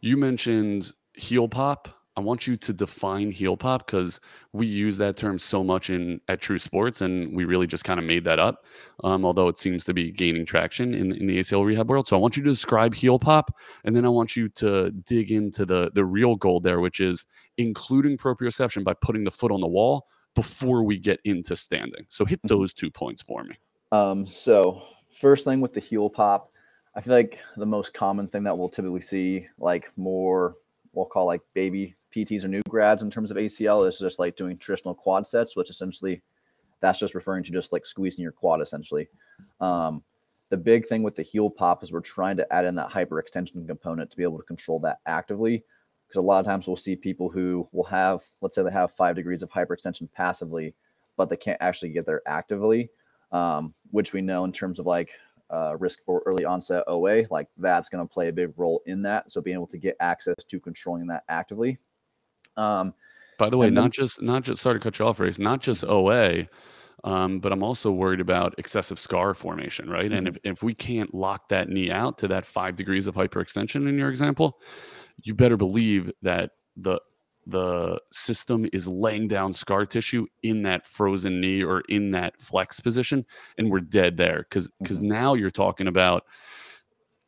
you 0.00 0.16
mentioned 0.16 0.92
heel 1.14 1.48
pop 1.48 1.99
I 2.20 2.22
want 2.22 2.46
you 2.46 2.58
to 2.58 2.74
define 2.74 3.30
heel 3.30 3.56
pop 3.56 3.86
because 3.86 4.20
we 4.52 4.66
use 4.66 4.98
that 4.98 5.16
term 5.16 5.38
so 5.38 5.64
much 5.64 5.88
in 5.88 6.20
at 6.28 6.42
True 6.42 6.58
Sports, 6.58 7.00
and 7.00 7.34
we 7.34 7.46
really 7.46 7.66
just 7.66 7.84
kind 7.84 7.98
of 7.98 8.04
made 8.04 8.24
that 8.24 8.38
up. 8.38 8.66
Um, 9.04 9.24
although 9.24 9.48
it 9.48 9.56
seems 9.56 9.84
to 9.84 9.94
be 9.94 10.10
gaining 10.10 10.44
traction 10.44 10.92
in, 10.92 11.12
in 11.12 11.26
the 11.26 11.38
ACL 11.38 11.64
rehab 11.64 11.88
world. 11.88 12.06
So 12.06 12.14
I 12.16 12.20
want 12.20 12.36
you 12.36 12.42
to 12.42 12.50
describe 12.50 12.94
heel 12.94 13.18
pop, 13.18 13.56
and 13.84 13.96
then 13.96 14.04
I 14.04 14.10
want 14.10 14.36
you 14.36 14.50
to 14.50 14.90
dig 14.90 15.32
into 15.32 15.64
the 15.64 15.90
the 15.94 16.04
real 16.04 16.36
goal 16.36 16.60
there, 16.60 16.80
which 16.80 17.00
is 17.00 17.24
including 17.56 18.18
proprioception 18.18 18.84
by 18.84 18.92
putting 18.92 19.24
the 19.24 19.30
foot 19.30 19.50
on 19.50 19.62
the 19.62 19.66
wall 19.66 20.06
before 20.34 20.82
we 20.82 20.98
get 20.98 21.20
into 21.24 21.56
standing. 21.56 22.04
So 22.10 22.26
hit 22.26 22.40
mm-hmm. 22.40 22.48
those 22.48 22.74
two 22.74 22.90
points 22.90 23.22
for 23.22 23.44
me. 23.44 23.56
Um, 23.92 24.26
so 24.26 24.82
first 25.10 25.46
thing 25.46 25.62
with 25.62 25.72
the 25.72 25.80
heel 25.80 26.10
pop, 26.10 26.52
I 26.94 27.00
feel 27.00 27.14
like 27.14 27.40
the 27.56 27.64
most 27.64 27.94
common 27.94 28.28
thing 28.28 28.42
that 28.44 28.58
we'll 28.58 28.68
typically 28.68 29.00
see, 29.00 29.48
like 29.58 29.90
more 29.96 30.56
we'll 30.92 31.06
call 31.06 31.26
like 31.26 31.40
baby 31.54 31.94
PTs 32.14 32.44
or 32.44 32.48
new 32.48 32.62
grads 32.68 33.02
in 33.02 33.10
terms 33.10 33.30
of 33.30 33.36
ACL 33.36 33.86
is 33.86 33.98
just 33.98 34.18
like 34.18 34.36
doing 34.36 34.56
traditional 34.56 34.94
quad 34.94 35.26
sets, 35.26 35.56
which 35.56 35.70
essentially 35.70 36.22
that's 36.80 36.98
just 36.98 37.14
referring 37.14 37.44
to 37.44 37.52
just 37.52 37.72
like 37.72 37.86
squeezing 37.86 38.22
your 38.22 38.32
quad 38.32 38.60
essentially. 38.60 39.08
Um, 39.60 40.02
the 40.48 40.56
big 40.56 40.86
thing 40.86 41.02
with 41.02 41.14
the 41.14 41.22
heel 41.22 41.48
pop 41.48 41.82
is 41.82 41.92
we're 41.92 42.00
trying 42.00 42.36
to 42.38 42.52
add 42.52 42.64
in 42.64 42.74
that 42.74 42.90
hyperextension 42.90 43.66
component 43.66 44.10
to 44.10 44.16
be 44.16 44.24
able 44.24 44.38
to 44.38 44.44
control 44.44 44.80
that 44.80 44.98
actively. 45.06 45.64
Because 46.08 46.18
a 46.18 46.26
lot 46.26 46.40
of 46.40 46.46
times 46.46 46.66
we'll 46.66 46.76
see 46.76 46.96
people 46.96 47.30
who 47.30 47.68
will 47.70 47.84
have, 47.84 48.24
let's 48.40 48.56
say 48.56 48.64
they 48.64 48.70
have 48.72 48.90
five 48.90 49.14
degrees 49.14 49.44
of 49.44 49.50
hyperextension 49.50 50.10
passively, 50.12 50.74
but 51.16 51.30
they 51.30 51.36
can't 51.36 51.60
actually 51.60 51.90
get 51.90 52.04
there 52.04 52.22
actively, 52.26 52.90
um, 53.30 53.72
which 53.92 54.12
we 54.12 54.20
know 54.20 54.42
in 54.42 54.50
terms 54.50 54.80
of 54.80 54.86
like 54.86 55.10
uh, 55.50 55.76
risk 55.78 56.00
for 56.04 56.20
early 56.26 56.44
onset 56.44 56.82
OA, 56.88 57.22
like 57.30 57.46
that's 57.58 57.88
going 57.88 58.04
to 58.04 58.12
play 58.12 58.26
a 58.26 58.32
big 58.32 58.52
role 58.56 58.82
in 58.86 59.02
that. 59.02 59.30
So 59.30 59.40
being 59.40 59.54
able 59.54 59.68
to 59.68 59.78
get 59.78 59.96
access 60.00 60.42
to 60.48 60.58
controlling 60.58 61.06
that 61.08 61.22
actively 61.28 61.78
um, 62.56 62.94
By 63.38 63.50
the 63.50 63.56
way, 63.56 63.70
not 63.70 63.82
then, 63.82 63.90
just 63.90 64.22
not 64.22 64.42
just 64.42 64.62
sorry 64.62 64.78
to 64.78 64.82
cut 64.82 64.98
you 64.98 65.06
off, 65.06 65.18
Rayce, 65.18 65.38
not 65.38 65.60
just 65.60 65.84
OA, 65.84 66.46
um, 67.04 67.40
but 67.40 67.52
I'm 67.52 67.62
also 67.62 67.90
worried 67.90 68.20
about 68.20 68.54
excessive 68.58 68.98
scar 68.98 69.34
formation, 69.34 69.88
right? 69.88 70.06
Mm-hmm. 70.06 70.14
And 70.14 70.28
if, 70.28 70.36
if 70.44 70.62
we 70.62 70.74
can't 70.74 71.14
lock 71.14 71.48
that 71.48 71.68
knee 71.68 71.90
out 71.90 72.18
to 72.18 72.28
that 72.28 72.44
five 72.44 72.76
degrees 72.76 73.06
of 73.06 73.14
hyperextension 73.14 73.88
in 73.88 73.98
your 73.98 74.10
example, 74.10 74.60
you 75.22 75.34
better 75.34 75.56
believe 75.56 76.10
that 76.22 76.50
the 76.76 77.00
the 77.46 77.98
system 78.12 78.66
is 78.72 78.86
laying 78.86 79.26
down 79.26 79.52
scar 79.52 79.86
tissue 79.86 80.26
in 80.42 80.62
that 80.62 80.86
frozen 80.86 81.40
knee 81.40 81.64
or 81.64 81.80
in 81.88 82.10
that 82.10 82.40
flex 82.40 82.80
position, 82.80 83.24
and 83.58 83.70
we're 83.70 83.80
dead 83.80 84.16
there 84.16 84.46
because 84.48 84.68
because 84.78 84.98
mm-hmm. 84.98 85.08
now 85.08 85.34
you're 85.34 85.50
talking 85.50 85.86
about 85.86 86.24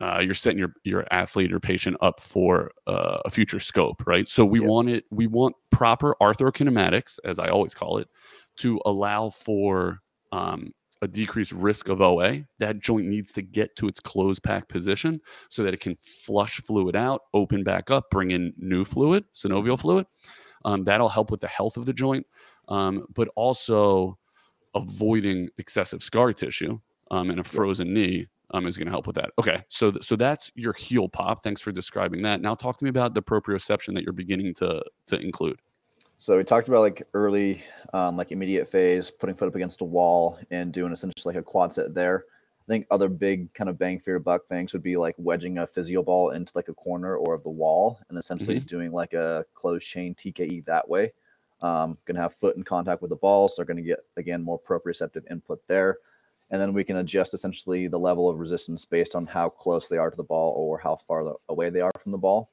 uh, 0.02 0.18
you're 0.21 0.35
setting 0.35 0.59
your 0.59 0.75
your 0.82 1.06
athlete 1.12 1.52
or 1.52 1.61
patient 1.61 1.97
up 2.00 2.18
for 2.18 2.73
uh, 2.88 3.18
a 3.25 3.30
future 3.30 3.61
scope, 3.61 4.02
right? 4.04 4.28
So 4.28 4.44
we 4.44 4.59
yep. 4.59 4.68
want 4.68 4.88
it. 4.88 5.04
We 5.11 5.28
want 5.28 5.54
proper 5.71 6.16
arthrokinematics, 6.21 7.21
as 7.25 7.38
I 7.38 7.49
always 7.49 7.73
call 7.73 7.99
it, 7.99 8.09
to 8.59 8.80
allow 8.85 9.30
for 9.30 10.00
um, 10.32 10.73
a 11.02 11.09
decreased 11.09 11.52
risk 11.52 11.88
of 11.88 12.00
OA. 12.00 12.40
That 12.59 12.80
joint 12.80 13.06
needs 13.06 13.30
to 13.32 13.42
get 13.42 13.76
to 13.76 13.87
its 13.87 14.00
closed 14.00 14.42
pack 14.42 14.68
position 14.68 15.21
so 15.49 15.62
that 15.62 15.73
it 15.73 15.80
can 15.80 15.94
flush 15.94 16.61
fluid 16.61 16.97
out, 16.97 17.23
open 17.32 17.62
back 17.62 17.92
up, 17.92 18.11
bring 18.11 18.32
in 18.32 18.52
new 18.56 18.85
fluid, 18.85 19.25
synovial 19.32 19.78
fluid. 19.78 20.06
Um, 20.64 20.82
that'll 20.82 21.09
help 21.09 21.30
with 21.30 21.40
the 21.40 21.49
health 21.49 21.76
of 21.76 21.87
the 21.87 21.92
joint, 21.92 22.26
um, 22.68 23.06
but 23.14 23.28
also 23.37 24.18
avoiding 24.75 25.49
excessive 25.59 26.02
scar 26.02 26.32
tissue 26.32 26.80
um, 27.12 27.30
and 27.30 27.38
a 27.38 27.44
frozen 27.44 27.94
knee 27.94 28.26
um, 28.52 28.66
is 28.66 28.76
going 28.76 28.87
to 28.87 28.92
help 28.92 29.06
with 29.06 29.16
that. 29.16 29.30
Okay, 29.38 29.62
so 29.68 29.90
th- 29.90 30.04
so 30.04 30.16
that's 30.16 30.50
your 30.54 30.73
heel 30.73 31.09
pop. 31.09 31.42
Thanks 31.42 31.61
for 31.61 31.73
describing 31.73 32.23
that. 32.23 32.40
Now 32.40 32.54
talk 32.54 32.78
to 32.78 32.85
me 32.85 32.90
about 32.90 33.14
the 33.14 33.23
proprioception 33.23 33.94
that 33.94 34.04
you're 34.04 34.12
beginning 34.12 34.54
to 34.54 34.82
to 35.06 35.21
include. 35.21 35.61
So 36.18 36.37
we 36.37 36.44
talked 36.44 36.68
about 36.68 36.82
like 36.82 37.02
early, 37.14 37.64
um, 37.92 38.16
like 38.16 38.30
immediate 38.30 38.68
phase, 38.68 39.11
putting 39.11 39.35
foot 39.35 39.49
up 39.49 39.56
against 39.56 39.80
a 39.80 39.85
wall 39.85 40.38
and 40.52 40.73
doing 40.73 40.92
essentially 40.92 41.35
like 41.35 41.40
a 41.40 41.44
quad 41.44 41.73
set 41.73 41.94
there. 41.94 42.26
I 42.62 42.66
think 42.68 42.87
other 42.92 43.09
big 43.09 43.52
kind 43.54 43.68
of 43.68 43.76
bang 43.76 43.99
for 43.99 44.11
your 44.11 44.21
buck 44.21 44.47
things 44.47 44.73
would 44.73 44.85
be 44.85 44.97
like 44.97 45.16
wedging 45.18 45.59
a 45.59 45.66
physio 45.66 46.00
ball 46.00 46.30
into 46.30 46.52
like 46.54 46.68
a 46.68 46.75
corner 46.75 47.16
or 47.16 47.35
of 47.35 47.42
the 47.42 47.50
wall 47.50 47.99
and 48.09 48.16
essentially 48.16 48.59
mm-hmm. 48.59 48.66
doing 48.66 48.92
like 48.92 49.14
a 49.14 49.44
closed 49.54 49.85
chain 49.85 50.14
TKE 50.14 50.64
that 50.64 50.88
way. 50.88 51.12
Um, 51.61 51.99
going 52.04 52.14
to 52.14 52.23
have 52.23 52.35
foot 52.35 52.56
in 52.56 52.62
contact 52.62 53.02
with 53.02 53.11
the 53.11 53.16
ball, 53.16 53.49
so 53.49 53.56
they're 53.56 53.66
going 53.66 53.76
to 53.76 53.82
get 53.82 54.00
again 54.16 54.42
more 54.42 54.61
proprioceptive 54.61 55.28
input 55.28 55.61
there, 55.66 55.99
and 56.52 56.61
then 56.61 56.75
we 56.75 56.85
can 56.85 56.99
adjust 56.99 57.32
essentially 57.35 57.88
the 57.88 57.99
level 57.99 58.28
of 58.28 58.38
resistance 58.38 58.85
based 58.85 59.16
on 59.16 59.26
how 59.26 59.49
close 59.49 59.88
they 59.88 59.97
are 59.97 60.11
to 60.11 60.16
the 60.16 60.23
ball 60.23 60.54
or 60.56 60.78
how 60.78 60.94
far 60.94 61.35
away 61.49 61.71
they 61.71 61.80
are 61.80 61.90
from 61.99 62.12
the 62.12 62.18
ball. 62.18 62.52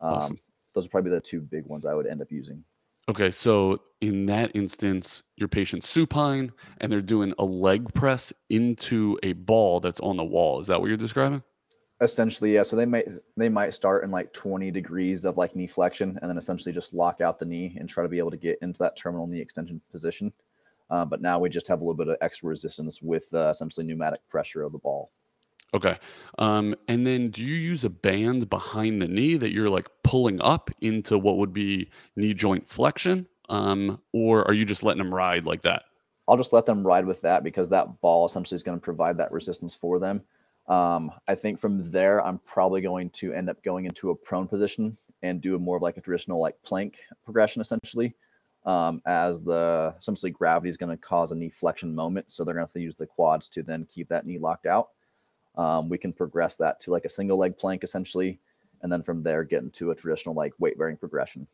Um, 0.00 0.12
awesome. 0.12 0.40
Those 0.74 0.86
are 0.86 0.90
probably 0.90 1.10
the 1.10 1.20
two 1.20 1.40
big 1.40 1.66
ones 1.66 1.86
I 1.86 1.94
would 1.94 2.06
end 2.06 2.20
up 2.20 2.30
using. 2.30 2.62
Okay, 3.08 3.30
so 3.30 3.80
in 4.02 4.26
that 4.26 4.54
instance, 4.54 5.22
your 5.36 5.48
patient's 5.48 5.88
supine 5.88 6.52
and 6.80 6.92
they're 6.92 7.00
doing 7.00 7.34
a 7.38 7.44
leg 7.44 7.92
press 7.94 8.32
into 8.50 9.18
a 9.22 9.32
ball 9.32 9.80
that's 9.80 10.00
on 10.00 10.18
the 10.18 10.24
wall. 10.24 10.60
Is 10.60 10.66
that 10.68 10.78
what 10.78 10.88
you're 10.88 10.96
describing? 10.98 11.42
Essentially, 12.02 12.54
yeah. 12.54 12.62
So 12.62 12.76
they 12.76 12.86
might 12.86 13.06
they 13.36 13.48
might 13.48 13.74
start 13.74 14.04
in 14.04 14.10
like 14.10 14.32
20 14.32 14.70
degrees 14.70 15.24
of 15.24 15.38
like 15.38 15.56
knee 15.56 15.66
flexion 15.66 16.18
and 16.20 16.30
then 16.30 16.38
essentially 16.38 16.72
just 16.72 16.94
lock 16.94 17.20
out 17.20 17.38
the 17.38 17.44
knee 17.44 17.76
and 17.78 17.88
try 17.88 18.02
to 18.02 18.08
be 18.08 18.18
able 18.18 18.30
to 18.30 18.36
get 18.36 18.58
into 18.62 18.78
that 18.78 18.96
terminal 18.96 19.26
knee 19.26 19.40
extension 19.40 19.80
position. 19.90 20.32
Uh, 20.90 21.04
but 21.04 21.22
now 21.22 21.38
we 21.38 21.48
just 21.48 21.68
have 21.68 21.80
a 21.80 21.84
little 21.84 21.94
bit 21.94 22.08
of 22.08 22.16
extra 22.20 22.48
resistance 22.48 23.00
with 23.00 23.32
uh, 23.32 23.48
essentially 23.48 23.86
pneumatic 23.86 24.20
pressure 24.28 24.62
of 24.62 24.72
the 24.72 24.78
ball. 24.78 25.10
Okay. 25.72 25.96
Um, 26.38 26.74
and 26.88 27.06
then 27.06 27.30
do 27.30 27.42
you 27.42 27.54
use 27.54 27.84
a 27.84 27.90
band 27.90 28.50
behind 28.50 29.00
the 29.00 29.06
knee 29.06 29.36
that 29.36 29.52
you're 29.52 29.70
like 29.70 29.88
pulling 30.02 30.40
up 30.40 30.70
into 30.80 31.16
what 31.16 31.36
would 31.36 31.52
be 31.52 31.88
knee 32.16 32.34
joint 32.34 32.68
flexion? 32.68 33.26
Um, 33.48 34.00
or 34.12 34.46
are 34.46 34.52
you 34.52 34.64
just 34.64 34.82
letting 34.82 35.02
them 35.02 35.14
ride 35.14 35.44
like 35.44 35.62
that? 35.62 35.84
I'll 36.26 36.36
just 36.36 36.52
let 36.52 36.66
them 36.66 36.86
ride 36.86 37.06
with 37.06 37.20
that 37.22 37.42
because 37.42 37.68
that 37.70 38.00
ball 38.00 38.26
essentially 38.26 38.56
is 38.56 38.62
going 38.62 38.78
to 38.78 38.82
provide 38.82 39.16
that 39.16 39.32
resistance 39.32 39.74
for 39.74 39.98
them. 39.98 40.22
Um, 40.68 41.10
I 41.26 41.34
think 41.34 41.58
from 41.58 41.90
there, 41.90 42.24
I'm 42.24 42.38
probably 42.38 42.80
going 42.80 43.10
to 43.10 43.32
end 43.32 43.50
up 43.50 43.62
going 43.64 43.86
into 43.86 44.10
a 44.10 44.14
prone 44.14 44.46
position 44.46 44.96
and 45.22 45.40
do 45.40 45.56
a 45.56 45.58
more 45.58 45.76
of 45.76 45.82
like 45.82 45.96
a 45.96 46.00
traditional 46.00 46.40
like 46.40 46.54
plank 46.62 46.98
progression 47.24 47.60
essentially. 47.60 48.14
Um, 48.66 49.00
as 49.06 49.42
the 49.42 49.94
essentially 49.98 50.30
gravity 50.30 50.68
is 50.68 50.76
going 50.76 50.90
to 50.90 50.96
cause 50.96 51.32
a 51.32 51.34
knee 51.34 51.48
flexion 51.48 51.94
moment. 51.94 52.30
So 52.30 52.44
they're 52.44 52.54
going 52.54 52.66
to 52.66 52.72
to 52.74 52.82
use 52.82 52.94
the 52.94 53.06
quads 53.06 53.48
to 53.50 53.62
then 53.62 53.86
keep 53.88 54.08
that 54.10 54.26
knee 54.26 54.38
locked 54.38 54.66
out. 54.66 54.88
Um, 55.56 55.88
we 55.88 55.96
can 55.96 56.12
progress 56.12 56.56
that 56.56 56.78
to 56.80 56.90
like 56.90 57.06
a 57.06 57.10
single 57.10 57.38
leg 57.38 57.56
plank 57.56 57.84
essentially, 57.84 58.38
and 58.82 58.92
then 58.92 59.02
from 59.02 59.22
there 59.22 59.44
get 59.44 59.62
into 59.62 59.90
a 59.90 59.94
traditional 59.94 60.34
like 60.34 60.52
weight 60.58 60.78
bearing 60.78 60.96
progression. 60.96 61.46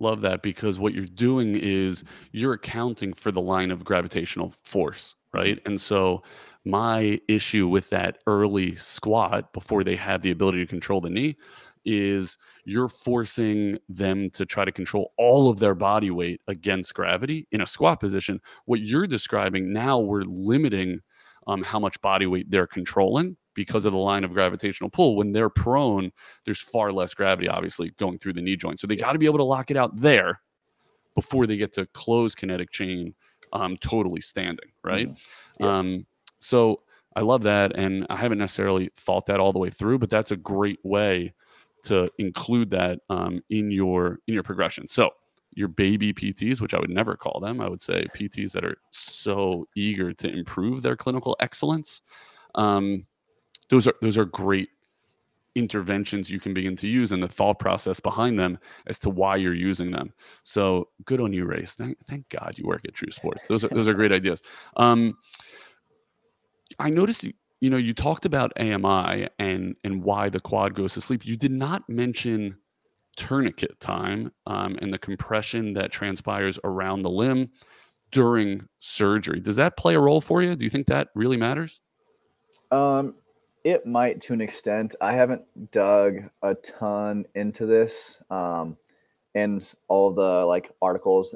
Love 0.00 0.20
that 0.22 0.42
because 0.42 0.78
what 0.78 0.94
you're 0.94 1.04
doing 1.04 1.54
is 1.54 2.02
you're 2.32 2.54
accounting 2.54 3.12
for 3.12 3.30
the 3.30 3.40
line 3.40 3.70
of 3.70 3.84
gravitational 3.84 4.52
force, 4.62 5.14
right? 5.32 5.60
And 5.64 5.80
so 5.80 6.22
my 6.64 7.20
issue 7.28 7.68
with 7.68 7.88
that 7.90 8.18
early 8.26 8.74
squat 8.76 9.52
before 9.52 9.84
they 9.84 9.96
have 9.96 10.22
the 10.22 10.30
ability 10.30 10.58
to 10.58 10.66
control 10.66 11.00
the 11.00 11.10
knee 11.10 11.36
is 11.84 12.38
you're 12.64 12.88
forcing 12.88 13.78
them 13.88 14.30
to 14.30 14.46
try 14.46 14.64
to 14.64 14.72
control 14.72 15.12
all 15.18 15.48
of 15.48 15.58
their 15.58 15.74
body 15.74 16.10
weight 16.10 16.40
against 16.48 16.94
gravity 16.94 17.46
in 17.52 17.60
a 17.60 17.66
squat 17.66 18.00
position. 18.00 18.40
What 18.66 18.80
you're 18.80 19.06
describing 19.06 19.72
now, 19.72 19.98
we're 19.98 20.22
limiting 20.22 21.00
um, 21.46 21.62
how 21.62 21.78
much 21.78 22.00
body 22.00 22.26
weight 22.26 22.50
they're 22.50 22.66
controlling 22.66 23.36
because 23.54 23.84
of 23.84 23.92
the 23.92 23.98
line 23.98 24.24
of 24.24 24.32
gravitational 24.32 24.90
pull. 24.90 25.16
When 25.16 25.32
they're 25.32 25.50
prone, 25.50 26.10
there's 26.44 26.60
far 26.60 26.92
less 26.92 27.14
gravity, 27.14 27.48
obviously, 27.48 27.90
going 27.98 28.18
through 28.18 28.34
the 28.34 28.42
knee 28.42 28.56
joint. 28.56 28.80
So 28.80 28.86
they 28.86 28.96
got 28.96 29.12
to 29.12 29.18
be 29.18 29.26
able 29.26 29.38
to 29.38 29.44
lock 29.44 29.70
it 29.70 29.76
out 29.76 30.00
there 30.00 30.40
before 31.14 31.46
they 31.46 31.56
get 31.56 31.72
to 31.74 31.86
close 31.86 32.34
kinetic 32.34 32.70
chain 32.70 33.14
um, 33.52 33.76
totally 33.78 34.20
standing, 34.20 34.70
right? 34.82 35.08
Mm-hmm. 35.08 35.64
Yeah. 35.64 35.78
Um, 35.78 36.06
so 36.38 36.82
I 37.14 37.20
love 37.20 37.42
that. 37.42 37.76
And 37.76 38.06
I 38.08 38.16
haven't 38.16 38.38
necessarily 38.38 38.90
thought 38.96 39.26
that 39.26 39.40
all 39.40 39.52
the 39.52 39.58
way 39.58 39.70
through, 39.70 39.98
but 39.98 40.10
that's 40.10 40.30
a 40.30 40.36
great 40.36 40.78
way 40.82 41.34
to 41.82 42.08
include 42.18 42.70
that 42.70 43.00
um, 43.10 43.42
in 43.50 43.70
your 43.70 44.18
in 44.26 44.34
your 44.34 44.42
progression. 44.42 44.86
So 44.88 45.10
your 45.54 45.68
baby 45.68 46.14
PTs, 46.14 46.60
which 46.60 46.74
I 46.74 46.78
would 46.78 46.90
never 46.90 47.16
call 47.16 47.38
them, 47.40 47.60
I 47.60 47.68
would 47.68 47.82
say 47.82 48.06
PTs 48.14 48.52
that 48.52 48.64
are 48.64 48.78
so 48.90 49.68
eager 49.76 50.12
to 50.14 50.28
improve 50.28 50.82
their 50.82 50.96
clinical 50.96 51.36
excellence. 51.40 52.02
Um, 52.54 53.06
those 53.68 53.86
are 53.86 53.94
those 54.00 54.18
are 54.18 54.24
great 54.24 54.68
interventions 55.54 56.30
you 56.30 56.40
can 56.40 56.54
begin 56.54 56.76
to 56.76 56.86
use 56.86 57.12
and 57.12 57.22
the 57.22 57.28
thought 57.28 57.58
process 57.58 58.00
behind 58.00 58.38
them 58.38 58.58
as 58.86 58.98
to 58.98 59.10
why 59.10 59.36
you're 59.36 59.54
using 59.54 59.90
them. 59.90 60.12
So 60.44 60.88
good 61.04 61.20
on 61.20 61.32
you, 61.32 61.44
Rayce. 61.44 61.74
Thank, 61.74 61.98
thank 61.98 62.28
God 62.30 62.54
you 62.56 62.66
work 62.66 62.82
at 62.86 62.94
True 62.94 63.10
Sports. 63.10 63.48
Those 63.48 63.64
are 63.64 63.68
those 63.68 63.88
are 63.88 63.94
great 63.94 64.12
ideas. 64.12 64.42
Um, 64.76 65.14
I 66.78 66.88
noticed 66.90 67.26
know 67.70 67.76
you 67.76 67.94
talked 67.94 68.24
about 68.24 68.52
AMI 68.58 69.28
and 69.38 69.76
and 69.84 70.02
why 70.02 70.28
the 70.28 70.40
quad 70.40 70.74
goes 70.74 70.94
to 70.94 71.00
sleep. 71.00 71.24
You 71.24 71.36
did 71.36 71.52
not 71.52 71.88
mention 71.88 72.56
tourniquet 73.16 73.78
time 73.78 74.30
um, 74.46 74.78
and 74.80 74.92
the 74.92 74.98
compression 74.98 75.74
that 75.74 75.92
transpires 75.92 76.58
around 76.64 77.02
the 77.02 77.10
limb 77.10 77.50
during 78.10 78.66
surgery. 78.78 79.40
Does 79.40 79.56
that 79.56 79.76
play 79.76 79.94
a 79.94 80.00
role 80.00 80.20
for 80.20 80.42
you? 80.42 80.54
Do 80.54 80.64
you 80.64 80.70
think 80.70 80.86
that 80.86 81.08
really 81.14 81.36
matters? 81.36 81.80
Um, 82.70 83.14
it 83.64 83.86
might 83.86 84.20
to 84.22 84.32
an 84.32 84.40
extent. 84.40 84.94
I 85.00 85.12
haven't 85.12 85.70
dug 85.70 86.16
a 86.42 86.54
ton 86.54 87.26
into 87.34 87.66
this, 87.66 88.20
um, 88.30 88.76
and 89.34 89.72
all 89.88 90.12
the 90.12 90.44
like 90.46 90.72
articles, 90.82 91.34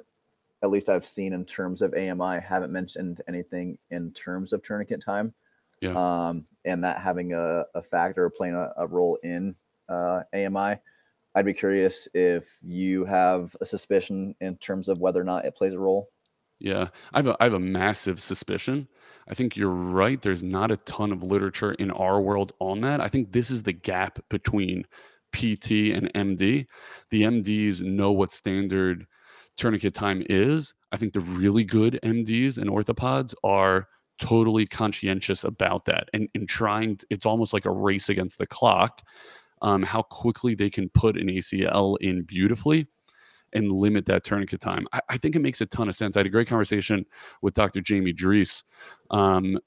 at 0.62 0.71
least 0.71 0.88
I've 0.88 1.06
seen 1.06 1.33
in 1.33 1.45
terms 1.45 1.83
of 1.83 1.95
AMI, 1.95 2.40
haven't 2.40 2.73
mentioned 2.73 3.23
anything 3.28 3.78
in 3.90 4.12
terms 4.12 4.52
of 4.52 4.62
tourniquet 4.62 5.02
time. 5.04 5.35
Yeah. 5.80 5.95
Um, 5.95 6.47
and 6.64 6.83
that 6.85 7.00
having 7.00 7.33
a, 7.33 7.64
a 7.75 7.83
factor 7.83 8.28
playing 8.30 8.54
a, 8.54 8.73
a 8.76 8.87
role 8.87 9.18
in 9.23 9.54
uh, 9.88 10.23
AMI. 10.35 10.76
I'd 11.35 11.45
be 11.45 11.52
curious 11.52 12.09
if 12.14 12.59
you 12.62 13.04
have 13.04 13.54
a 13.61 13.66
suspicion 13.66 14.35
in 14.40 14.56
terms 14.56 14.88
of 14.88 14.99
whether 14.99 15.21
or 15.21 15.25
not 15.25 15.45
it 15.45 15.54
plays 15.54 15.75
a 15.75 15.78
role. 15.78 16.09
Yeah, 16.59 16.88
I 17.12 17.18
have 17.18 17.28
a, 17.28 17.37
I 17.38 17.45
have 17.45 17.52
a 17.52 17.61
massive 17.61 18.18
suspicion. 18.18 18.88
I 19.28 19.35
think 19.35 19.56
you're 19.56 19.68
right. 19.68 20.21
There's 20.21 20.42
not 20.42 20.71
a 20.71 20.78
ton 20.78 21.12
of 21.12 21.23
literature 21.23 21.73
in 21.75 21.90
our 21.90 22.21
world 22.21 22.52
on 22.59 22.80
that. 22.80 23.00
I 23.00 23.09
think 23.09 23.33
this 23.33 23.50
is 23.50 23.62
the 23.62 23.73
gap 23.73 24.18
between 24.30 24.85
PT 25.33 25.92
and 25.92 26.11
MD. 26.14 26.66
The 27.11 27.23
MDs 27.23 27.83
know 27.83 28.12
what 28.12 28.33
standard 28.33 29.06
tourniquet 29.56 29.95
time 29.95 30.23
is. 30.30 30.75
I 30.92 30.97
think 30.97 31.12
the 31.12 31.21
really 31.21 31.64
good 31.64 31.99
MDs 32.02 32.56
and 32.56 32.71
orthopods 32.71 33.35
are 33.45 33.88
totally 34.19 34.67
conscientious 34.67 35.45
about 35.45 35.85
that 35.85 36.09
and, 36.13 36.29
and 36.35 36.49
trying 36.49 36.99
it's 37.11 37.27
almost 37.27 37.53
like 37.53 37.67
a 37.67 37.71
race 37.71 38.09
against 38.09 38.39
the 38.39 38.47
clock 38.47 39.03
um, 39.63 39.83
how 39.83 40.03
quickly 40.03 40.55
they 40.55 40.71
can 40.71 40.89
put 40.91 41.17
an 41.17 41.29
ACL 41.29 41.97
in 42.01 42.23
beautifully 42.23 42.87
and 43.53 43.73
limit 43.73 44.07
that 44.07 44.25
tourniquet 44.25 44.61
time. 44.61 44.87
I, 44.93 45.01
I, 45.11 45.17
think 45.17 45.35
it 45.35 45.41
makes 45.41 45.61
a 45.61 45.67
ton 45.67 45.89
of 45.89 45.95
sense. 45.95 46.17
I 46.17 46.21
had 46.21 46.27
a 46.27 46.31
great 46.31 46.49
conversation 46.49 47.07
with 47.43 47.55
Dr. 47.55 47.81
Jamie 47.81 48.13
Dries, 48.13 48.63
um, 49.11 49.59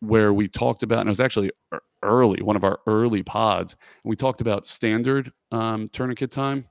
where 0.00 0.32
we 0.32 0.48
talked 0.48 0.82
about, 0.82 1.00
and 1.00 1.08
it 1.08 1.10
was 1.10 1.20
actually 1.20 1.50
early, 2.02 2.42
one 2.42 2.56
of 2.56 2.64
our 2.64 2.80
early 2.86 3.22
pods, 3.22 3.76
and 4.04 4.10
we 4.10 4.16
talked 4.16 4.40
about 4.40 4.66
standard 4.66 5.32
um, 5.52 5.88
tourniquet 5.92 6.30
time. 6.30 6.66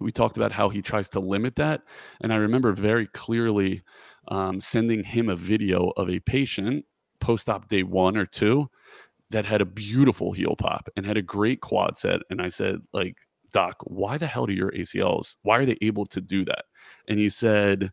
We 0.00 0.10
talked 0.10 0.36
about 0.36 0.50
how 0.50 0.68
he 0.68 0.82
tries 0.82 1.08
to 1.10 1.20
limit 1.20 1.54
that. 1.56 1.82
And 2.20 2.32
I 2.32 2.36
remember 2.36 2.72
very 2.72 3.06
clearly 3.06 3.82
um, 4.28 4.60
sending 4.60 5.02
him 5.02 5.28
a 5.28 5.36
video 5.36 5.92
of 5.96 6.08
a 6.08 6.20
patient 6.20 6.84
post 7.20 7.48
op 7.48 7.68
day 7.68 7.82
one 7.82 8.16
or 8.16 8.26
two 8.26 8.68
that 9.30 9.46
had 9.46 9.60
a 9.60 9.66
beautiful 9.66 10.32
heel 10.32 10.54
pop 10.56 10.88
and 10.96 11.06
had 11.06 11.16
a 11.16 11.22
great 11.22 11.60
quad 11.60 11.96
set. 11.98 12.20
And 12.30 12.40
I 12.40 12.48
said, 12.48 12.80
like, 12.92 13.16
Doc, 13.52 13.76
why 13.84 14.18
the 14.18 14.26
hell 14.26 14.46
do 14.46 14.52
your 14.52 14.70
ACLs? 14.72 15.36
Why 15.42 15.58
are 15.58 15.66
they 15.66 15.78
able 15.80 16.06
to 16.06 16.20
do 16.20 16.44
that? 16.44 16.64
And 17.08 17.18
he 17.18 17.28
said, 17.28 17.90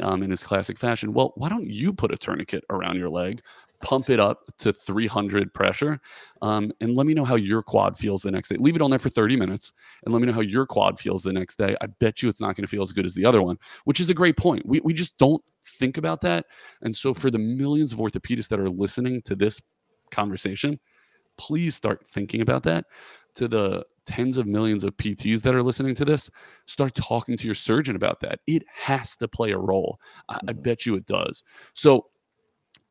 um, 0.00 0.22
in 0.22 0.30
his 0.30 0.42
classic 0.42 0.78
fashion, 0.78 1.12
well, 1.12 1.32
why 1.36 1.48
don't 1.48 1.66
you 1.66 1.92
put 1.92 2.12
a 2.12 2.16
tourniquet 2.16 2.64
around 2.70 2.96
your 2.96 3.10
leg, 3.10 3.40
pump 3.82 4.10
it 4.10 4.20
up 4.20 4.40
to 4.58 4.72
300 4.72 5.52
pressure, 5.52 6.00
um, 6.42 6.72
and 6.80 6.96
let 6.96 7.06
me 7.06 7.14
know 7.14 7.24
how 7.24 7.34
your 7.36 7.62
quad 7.62 7.96
feels 7.96 8.22
the 8.22 8.30
next 8.30 8.48
day. 8.48 8.56
Leave 8.58 8.76
it 8.76 8.82
on 8.82 8.90
there 8.90 8.98
for 8.98 9.08
30 9.10 9.36
minutes, 9.36 9.72
and 10.04 10.12
let 10.14 10.20
me 10.20 10.26
know 10.26 10.32
how 10.32 10.40
your 10.40 10.66
quad 10.66 10.98
feels 11.00 11.22
the 11.22 11.32
next 11.32 11.58
day. 11.58 11.76
I 11.80 11.86
bet 11.86 12.22
you 12.22 12.28
it's 12.28 12.40
not 12.40 12.56
going 12.56 12.64
to 12.64 12.68
feel 12.68 12.82
as 12.82 12.92
good 12.92 13.06
as 13.06 13.14
the 13.14 13.24
other 13.26 13.42
one, 13.42 13.58
which 13.84 14.00
is 14.00 14.10
a 14.10 14.14
great 14.14 14.36
point. 14.36 14.64
We 14.66 14.80
we 14.80 14.94
just 14.94 15.18
don't 15.18 15.42
think 15.78 15.98
about 15.98 16.20
that, 16.22 16.46
and 16.82 16.94
so 16.94 17.12
for 17.14 17.30
the 17.30 17.38
millions 17.38 17.92
of 17.92 17.98
orthopedists 17.98 18.48
that 18.48 18.60
are 18.60 18.70
listening 18.70 19.22
to 19.22 19.34
this 19.36 19.60
conversation, 20.10 20.78
please 21.38 21.74
start 21.74 22.06
thinking 22.06 22.40
about 22.40 22.62
that. 22.64 22.86
To 23.36 23.48
the 23.48 23.84
tens 24.04 24.36
of 24.36 24.46
millions 24.46 24.84
of 24.84 24.96
PTs 24.96 25.42
that 25.42 25.54
are 25.54 25.62
listening 25.62 25.94
to 25.94 26.04
this, 26.04 26.28
start 26.66 26.94
talking 26.94 27.36
to 27.36 27.46
your 27.46 27.54
surgeon 27.54 27.96
about 27.96 28.20
that. 28.20 28.40
It 28.46 28.64
has 28.74 29.16
to 29.16 29.28
play 29.28 29.52
a 29.52 29.58
role. 29.58 29.98
I, 30.28 30.38
I 30.48 30.52
Mhm. 30.52 30.62
bet 30.62 30.86
you 30.86 30.96
it 30.96 31.06
does. 31.06 31.42
So 31.72 32.06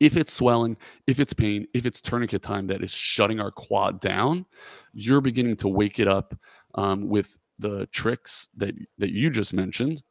if 0.01 0.17
it's 0.17 0.33
swelling, 0.33 0.75
if 1.05 1.19
it's 1.19 1.31
pain, 1.31 1.67
if 1.75 1.85
it's 1.85 2.01
tourniquet 2.01 2.41
time 2.41 2.65
that 2.67 2.81
is 2.81 2.91
shutting 2.91 3.39
our 3.39 3.51
quad 3.51 4.01
down, 4.01 4.47
you're 4.93 5.21
beginning 5.21 5.55
to 5.57 5.67
wake 5.67 5.99
it 5.99 6.07
up 6.07 6.33
um, 6.73 7.07
with 7.07 7.37
the 7.59 7.85
tricks 7.87 8.49
that 8.57 8.73
that 8.97 9.11
you 9.11 9.29
just 9.29 9.53
mentioned. 9.53 10.01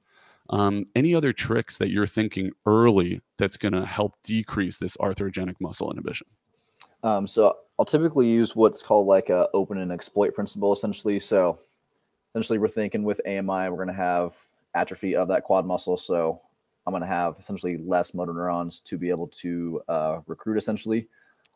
Um, 0.50 0.86
any 0.94 1.14
other 1.14 1.32
tricks 1.32 1.76
that 1.78 1.90
you're 1.90 2.06
thinking 2.06 2.52
early 2.66 3.20
that's 3.36 3.56
going 3.56 3.72
to 3.72 3.84
help 3.84 4.14
decrease 4.22 4.78
this 4.78 4.96
arthrogenic 4.96 5.56
muscle 5.60 5.90
inhibition? 5.90 6.26
Um, 7.02 7.26
so 7.26 7.56
I'll 7.78 7.84
typically 7.84 8.28
use 8.28 8.54
what's 8.54 8.82
called 8.82 9.08
like 9.08 9.28
a 9.28 9.48
open 9.54 9.78
and 9.78 9.90
exploit 9.90 10.34
principle, 10.34 10.72
essentially. 10.72 11.18
So 11.18 11.58
essentially, 12.32 12.60
we're 12.60 12.68
thinking 12.68 13.02
with 13.02 13.20
AMI, 13.26 13.42
we're 13.70 13.70
going 13.70 13.88
to 13.88 13.94
have 13.94 14.34
atrophy 14.76 15.16
of 15.16 15.26
that 15.28 15.42
quad 15.42 15.66
muscle. 15.66 15.96
So 15.96 16.40
I'm 16.86 16.92
going 16.92 17.02
to 17.02 17.06
have 17.06 17.36
essentially 17.38 17.76
less 17.78 18.14
motor 18.14 18.32
neurons 18.32 18.80
to 18.80 18.96
be 18.98 19.10
able 19.10 19.28
to 19.28 19.82
uh, 19.88 20.20
recruit, 20.26 20.56
essentially. 20.58 21.08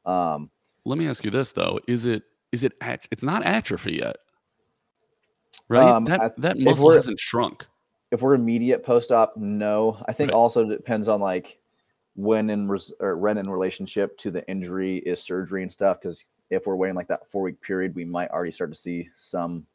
Um, 0.06 0.50
Let 0.84 0.98
me 0.98 1.08
ask 1.08 1.24
you 1.24 1.30
this 1.30 1.52
though: 1.52 1.80
is 1.88 2.06
it 2.06 2.22
is 2.52 2.62
it 2.64 2.72
at, 2.80 3.08
it's 3.10 3.24
not 3.24 3.42
atrophy 3.44 3.94
yet, 3.94 4.16
right? 5.68 5.88
Um, 5.88 6.04
that 6.04 6.20
I- 6.20 6.30
that 6.38 6.58
muscle 6.58 6.90
hasn't 6.90 7.18
shrunk. 7.18 7.66
if 8.10 8.22
we're 8.22 8.34
immediate 8.34 8.84
post-op, 8.84 9.36
no. 9.36 9.96
I 10.06 10.12
think 10.12 10.30
Right. 10.30 10.36
also 10.36 10.64
depends 10.64 11.08
on 11.08 11.20
like 11.20 11.58
when 12.14 12.48
in 12.50 12.68
res- 12.68 12.92
or 13.00 13.16
when 13.16 13.38
in 13.38 13.50
relationship 13.50 14.16
to 14.18 14.30
the 14.30 14.48
injury 14.48 14.98
is 14.98 15.20
surgery 15.20 15.62
and 15.62 15.72
stuff. 15.72 16.00
Because 16.00 16.24
if 16.50 16.66
we're 16.66 16.76
waiting 16.76 16.94
like 16.94 17.08
that 17.08 17.26
four-week 17.26 17.60
period, 17.60 17.92
we 17.96 18.04
might 18.04 18.30
already 18.30 18.52
start 18.52 18.70
to 18.70 18.76
see 18.76 19.08
some 19.16 19.66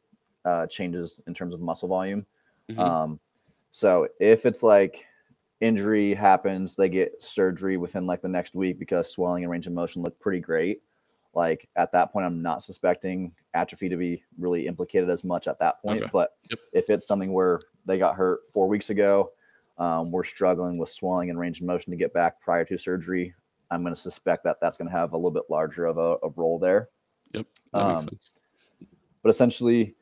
uh, 0.46 0.66
changes 0.68 1.20
in 1.26 1.34
terms 1.34 1.52
of 1.52 1.60
muscle 1.60 1.86
volume. 1.88 2.24
Mhm. 2.70 2.78
Um, 2.78 3.20
so 3.72 4.08
if 4.20 4.46
it's 4.46 4.62
like 4.62 5.04
injury 5.60 6.14
happens, 6.14 6.74
they 6.74 6.88
get 6.88 7.22
surgery 7.22 7.76
within 7.76 8.06
like 8.06 8.22
the 8.22 8.28
next 8.28 8.54
week 8.54 8.78
because 8.78 9.12
swelling 9.12 9.44
and 9.44 9.50
range 9.50 9.66
of 9.66 9.72
motion 9.72 10.02
look 10.02 10.18
pretty 10.20 10.40
great. 10.40 10.78
Like 11.34 11.68
at 11.76 11.92
that 11.92 12.12
point, 12.12 12.26
I'm 12.26 12.42
not 12.42 12.62
suspecting 12.62 13.32
atrophy 13.54 13.88
to 13.88 13.96
be 13.96 14.22
really 14.38 14.66
implicated 14.66 15.10
as 15.10 15.22
much 15.22 15.46
at 15.46 15.58
that 15.60 15.80
point. 15.82 16.02
Okay. 16.02 16.10
But 16.12 16.30
Yep. 16.50 16.58
if 16.72 16.90
it's 16.90 17.06
something 17.06 17.32
where 17.32 17.60
they 17.86 17.98
got 17.98 18.16
hurt 18.16 18.40
four 18.52 18.66
weeks 18.68 18.90
ago, 18.90 19.30
um, 19.78 20.10
we're 20.10 20.24
struggling 20.24 20.76
with 20.76 20.88
swelling 20.88 21.30
and 21.30 21.38
range 21.38 21.60
of 21.60 21.66
motion 21.66 21.90
to 21.90 21.96
get 21.96 22.12
back 22.12 22.40
prior 22.40 22.64
to 22.64 22.76
surgery. 22.76 23.34
I'm 23.70 23.82
going 23.82 23.94
to 23.94 24.00
suspect 24.00 24.44
that 24.44 24.58
that's 24.60 24.76
going 24.76 24.90
to 24.90 24.96
have 24.96 25.12
a 25.12 25.16
little 25.16 25.30
bit 25.30 25.44
larger 25.48 25.86
of 25.86 25.96
a, 25.96 26.16
a 26.22 26.30
role 26.34 26.58
there 26.58 26.88
Yep, 27.32 27.46
um, 27.74 28.08
but 29.22 29.28
essentially 29.28 29.94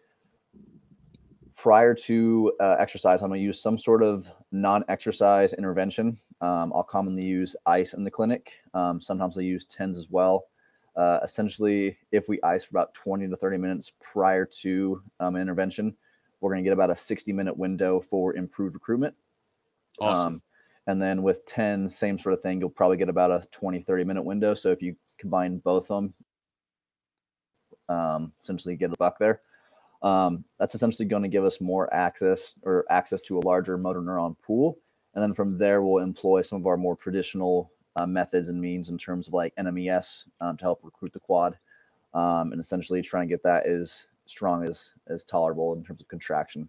prior 1.59 1.93
to 1.93 2.53
uh, 2.61 2.77
exercise 2.79 3.21
i'm 3.21 3.29
going 3.29 3.41
to 3.41 3.45
use 3.45 3.61
some 3.61 3.77
sort 3.77 4.03
of 4.03 4.27
non-exercise 4.53 5.53
intervention. 5.55 6.17
Um, 6.41 6.73
i'll 6.75 6.85
commonly 6.85 7.25
use 7.25 7.57
ice 7.67 7.95
in 7.95 8.05
the 8.05 8.11
clinic. 8.11 8.53
Um, 8.73 9.01
sometimes 9.01 9.37
i 9.37 9.43
use 9.43 9.67
tens 9.67 9.99
as 9.99 10.09
well. 10.09 10.47
Uh, 10.97 11.19
essentially 11.23 11.99
if 12.13 12.29
we 12.29 12.41
ice 12.43 12.65
for 12.65 12.77
about 12.77 12.95
20 12.95 13.29
to 13.29 13.37
30 13.37 13.59
minutes 13.59 13.93
prior 14.01 14.45
to 14.45 15.03
um, 15.21 15.37
intervention 15.37 15.95
we're 16.41 16.53
going 16.53 16.63
to 16.63 16.67
get 16.67 16.73
about 16.73 16.91
a 16.91 16.97
60 16.97 17.33
minute 17.33 17.57
window 17.57 18.01
for 18.01 18.37
improved 18.37 18.75
recruitment. 18.75 19.15
Awesome. 20.01 20.27
um, 20.27 20.43
and 20.87 21.03
then 21.03 21.23
with 21.23 21.45
10 21.47 21.89
same 21.89 22.19
sort 22.19 22.33
of 22.33 22.41
thing. 22.41 22.61
You'll 22.61 22.71
probably 22.71 22.97
get 22.97 23.09
about 23.09 23.33
a 23.33 23.43
20 23.51 23.83
30 23.83 24.05
minute 24.05 24.23
window. 24.23 24.55
So 24.55 24.71
if 24.71 24.81
you 24.81 24.95
combine 25.19 25.59
both 25.59 25.91
of 25.91 26.03
them 26.03 26.15
um, 27.89 28.33
essentially 28.41 28.77
get 28.77 28.93
a 28.93 28.97
buck 28.97 29.19
there 29.19 29.41
um, 30.03 30.45
that's 30.59 30.75
essentially 30.75 31.07
going 31.07 31.23
to 31.23 31.29
give 31.29 31.45
us 31.45 31.61
more 31.61 31.93
access 31.93 32.59
or 32.63 32.85
access 32.91 33.21
to 33.23 33.39
a 33.39 33.41
larger 33.41 33.77
motor 33.77 34.01
neuron 34.01 34.37
pool. 34.43 34.79
And 35.15 35.23
then 35.23 35.35
from 35.35 35.59
there 35.59 35.83
we'll 35.83 36.03
employ 36.03 36.43
some 36.43 36.61
of 36.61 36.67
our 36.67 36.77
more 36.77 36.97
traditional 36.97 37.73
uh, 37.97 38.07
methods 38.07 38.49
and 38.49 38.61
means 38.61 38.91
in 38.91 38.99
terms 38.99 39.27
of 39.27 39.35
like 39.35 39.55
nmes 39.57 40.25
um, 40.41 40.57
to 40.57 40.65
help 40.65 40.81
recruit 40.83 41.13
the 41.13 41.21
quad. 41.21 41.59
Um, 42.15 42.53
and 42.53 42.61
essentially 42.61 43.03
try 43.03 43.21
and 43.21 43.29
get 43.29 43.43
that 43.43 43.67
as 43.67 44.07
strong 44.25 44.65
as 44.65 44.93
as 45.09 45.25
tolerable 45.25 45.75
in 45.75 45.85
terms 45.85 46.01
of 46.01 46.09
contraction. 46.09 46.69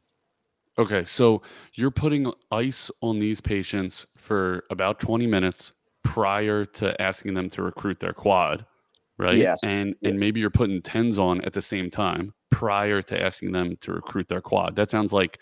Okay, 0.78 1.04
so 1.04 1.42
you're 1.74 1.92
putting 1.92 2.32
ice 2.52 2.90
on 3.02 3.20
these 3.20 3.42
patients 3.42 4.06
for 4.18 4.64
about 4.70 5.00
20 5.00 5.28
minutes 5.28 5.74
prior 6.04 6.64
to 6.64 7.00
asking 7.02 7.34
them 7.34 7.50
to 7.50 7.64
recruit 7.64 8.00
their 8.00 8.14
quad, 8.14 8.66
right? 9.20 9.38
Yes. 9.38 9.64
And 9.64 9.96
Yeah. 10.02 10.10
and 10.10 10.20
maybe 10.20 10.40
you're 10.40 10.50
putting 10.50 10.82
tens 10.82 11.20
on 11.20 11.42
at 11.42 11.54
the 11.54 11.62
same 11.62 11.92
time 11.92 12.34
prior 12.50 13.02
to 13.04 13.22
asking 13.22 13.52
them 13.52 13.76
to 13.82 13.94
recruit 13.94 14.28
their 14.28 14.42
quad. 14.42 14.76
That 14.76 14.90
sounds 14.90 15.14
like 15.14 15.40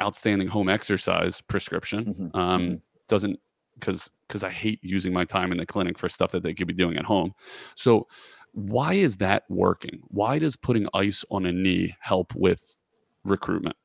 outstanding 0.00 0.48
home 0.48 0.68
exercise 0.68 1.40
prescription. 1.40 2.14
Mhm, 2.14 2.30
Um, 2.34 2.62
mhm. 2.62 2.82
doesn't 3.08 3.38
because 3.74 4.10
because 4.26 4.44
I 4.44 4.50
hate 4.50 4.80
using 4.82 5.12
my 5.12 5.24
time 5.24 5.52
in 5.52 5.58
the 5.58 5.64
clinic 5.66 5.98
for 5.98 6.08
stuff 6.08 6.32
that 6.32 6.42
they 6.42 6.52
could 6.52 6.66
be 6.66 6.74
doing 6.74 6.96
at 6.98 7.04
home. 7.04 7.32
So 7.76 8.08
why 8.52 8.94
is 8.94 9.16
that 9.18 9.44
working? 9.48 10.02
Why 10.08 10.38
does 10.38 10.56
putting 10.56 10.86
ice 10.92 11.24
on 11.30 11.46
a 11.46 11.52
knee 11.52 11.94
help 12.00 12.34
with 12.34 12.78
recruitment? 13.24 13.76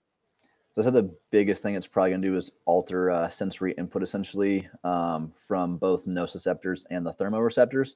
So 0.74 0.82
I 0.82 0.86
said 0.86 0.94
the 0.94 1.16
biggest 1.30 1.62
thing 1.62 1.76
it's 1.76 1.86
probably 1.88 2.10
going 2.12 2.24
to 2.24 2.28
do 2.28 2.36
is 2.36 2.52
alter 2.66 3.12
uh, 3.12 3.30
sensory 3.30 3.74
input 3.74 4.02
essentially 4.02 4.68
um, 4.84 5.32
from 5.38 5.78
both 5.78 6.06
nociceptors 6.08 6.86
and 6.90 7.06
the 7.06 7.14
thermoreceptors. 7.14 7.96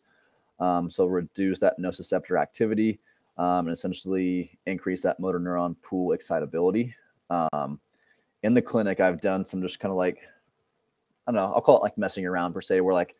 Um, 0.60 0.89
so 0.89 1.06
reduce 1.06 1.60
that 1.60 1.80
nociceptor 1.80 2.41
activity 2.41 3.00
um, 3.38 3.67
and 3.67 3.72
essentially 3.72 4.58
increase 4.65 5.02
that 5.04 5.20
motor 5.20 5.39
neuron 5.39 5.76
pool 5.84 6.13
excitability. 6.13 6.93
Um, 7.30 7.80
in 8.43 8.54
the 8.54 8.62
clinic, 8.62 9.00
I've 9.00 9.22
done 9.22 9.46
some 9.46 9.62
just 9.62 9.80
kind 9.80 9.91
of 9.91 9.98
like, 9.98 10.20
I 11.28 11.32
don't 11.32 11.36
know, 11.36 11.54
I'll 11.54 11.62
call 11.62 11.78
it 11.78 11.84
like 11.84 11.98
messing 11.98 12.26
around 12.26 12.54
per 12.54 12.62
se, 12.62 12.82
where 12.82 12.93
like 12.93 13.15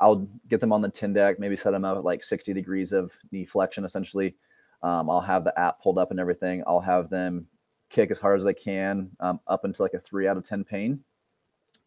I'll 0.00 0.28
get 0.48 0.60
them 0.60 0.72
on 0.72 0.82
the 0.82 0.90
Tindeq, 0.90 1.38
maybe 1.38 1.56
set 1.56 1.70
them 1.70 1.84
up 1.84 1.96
at 1.96 2.04
like 2.04 2.24
60 2.24 2.52
degrees 2.52 2.92
of 2.92 3.16
knee 3.30 3.44
flexion 3.44 3.84
essentially. 3.84 4.34
Um, 4.82 5.08
I'll 5.08 5.20
have 5.20 5.44
the 5.44 5.58
app 5.58 5.80
pulled 5.80 5.98
up 5.98 6.10
and 6.10 6.18
everything. 6.18 6.62
I'll 6.66 6.80
have 6.80 7.08
them 7.08 7.46
kick 7.88 8.10
as 8.10 8.18
hard 8.18 8.38
as 8.38 8.44
they 8.44 8.54
can 8.54 9.10
um, 9.20 9.38
up 9.46 9.64
into 9.64 9.82
like 9.82 9.94
a 9.94 9.98
three 10.00 10.26
out 10.26 10.36
of 10.36 10.44
10 10.44 10.64
pain. 10.64 11.02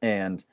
And 0.01 0.43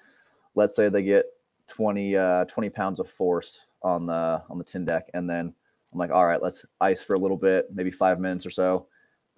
let's 0.55 0.75
say 0.75 0.89
they 0.89 1.03
get 1.03 1.27
20, 1.73 2.17
uh, 2.17 2.45
20 2.45 2.69
pounds 2.69 3.01
of 3.01 3.09
force 3.09 3.61
on 3.83 4.07
the, 4.07 4.43
on 4.51 4.59
the 4.59 4.65
Tindeq. 4.65 5.03
And 5.15 5.29
then 5.29 5.55
I'm 5.93 5.99
like, 5.99 6.11
all 6.11 6.27
right, 6.27 6.43
let's 6.43 6.67
ice 6.81 7.03
for 7.03 7.15
a 7.15 7.19
little 7.19 7.39
bit, 7.39 7.69
maybe 7.73 7.91
five 7.91 8.21
minutes 8.21 8.45
or 8.45 8.51
so, 8.51 8.87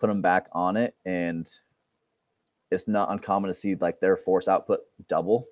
put 0.01 0.09
them 0.09 0.21
back 0.21 0.49
on 0.53 0.77
it. 0.77 0.97
And 1.05 1.49
it's 2.73 2.89
not 2.89 3.13
uncommon 3.13 3.49
to 3.49 3.55
see 3.55 3.77
like 3.77 4.01
their 4.01 4.17
force 4.17 4.49
output 4.49 4.81
double 5.09 5.47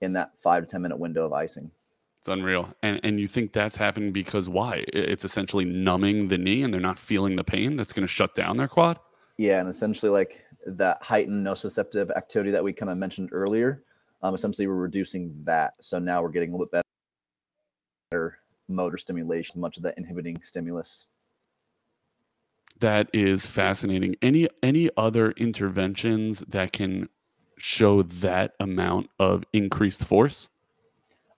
in 0.00 0.12
that 0.14 0.36
five 0.36 0.64
to 0.64 0.68
10 0.68 0.82
minute 0.82 0.98
window 0.98 1.24
of 1.24 1.32
icing. 1.32 1.70
It's 2.18 2.28
unreal. 2.28 2.68
And 2.82 2.98
and 3.04 3.20
you 3.20 3.28
think 3.28 3.52
that's 3.52 3.76
happening 3.76 4.10
because 4.10 4.48
why? 4.48 4.84
It's 4.88 5.24
essentially 5.24 5.64
numbing 5.64 6.28
the 6.28 6.38
knee 6.38 6.62
and 6.62 6.74
they're 6.74 6.80
not 6.80 6.98
feeling 6.98 7.36
the 7.36 7.44
pain 7.44 7.76
that's 7.76 7.92
going 7.92 8.02
to 8.02 8.12
shut 8.12 8.34
down 8.34 8.56
their 8.56 8.66
quad? 8.66 8.98
Yeah, 9.36 9.60
and 9.60 9.68
essentially 9.68 10.10
like 10.10 10.42
that 10.66 11.02
heightened 11.02 11.46
nociceptive 11.46 12.10
activity 12.16 12.50
that 12.50 12.64
we 12.64 12.72
kind 12.72 12.90
of 12.90 12.96
mentioned 12.96 13.28
earlier. 13.30 13.84
Um, 14.24 14.34
essentially, 14.34 14.66
we're 14.66 14.74
reducing 14.74 15.34
that, 15.44 15.74
so 15.80 15.98
now 15.98 16.22
we're 16.22 16.30
getting 16.30 16.48
a 16.48 16.52
little 16.52 16.66
bit 16.66 16.82
better 18.10 18.38
motor 18.68 18.96
stimulation, 18.96 19.60
much 19.60 19.76
of 19.76 19.82
that 19.82 19.98
inhibiting 19.98 20.40
stimulus. 20.42 21.06
That 22.80 23.10
is 23.12 23.46
fascinating. 23.46 24.16
Any 24.22 24.48
any 24.62 24.88
other 24.96 25.32
interventions 25.32 26.42
that 26.48 26.72
can 26.72 27.10
show 27.58 28.02
that 28.02 28.54
amount 28.60 29.10
of 29.18 29.44
increased 29.52 30.02
force? 30.02 30.48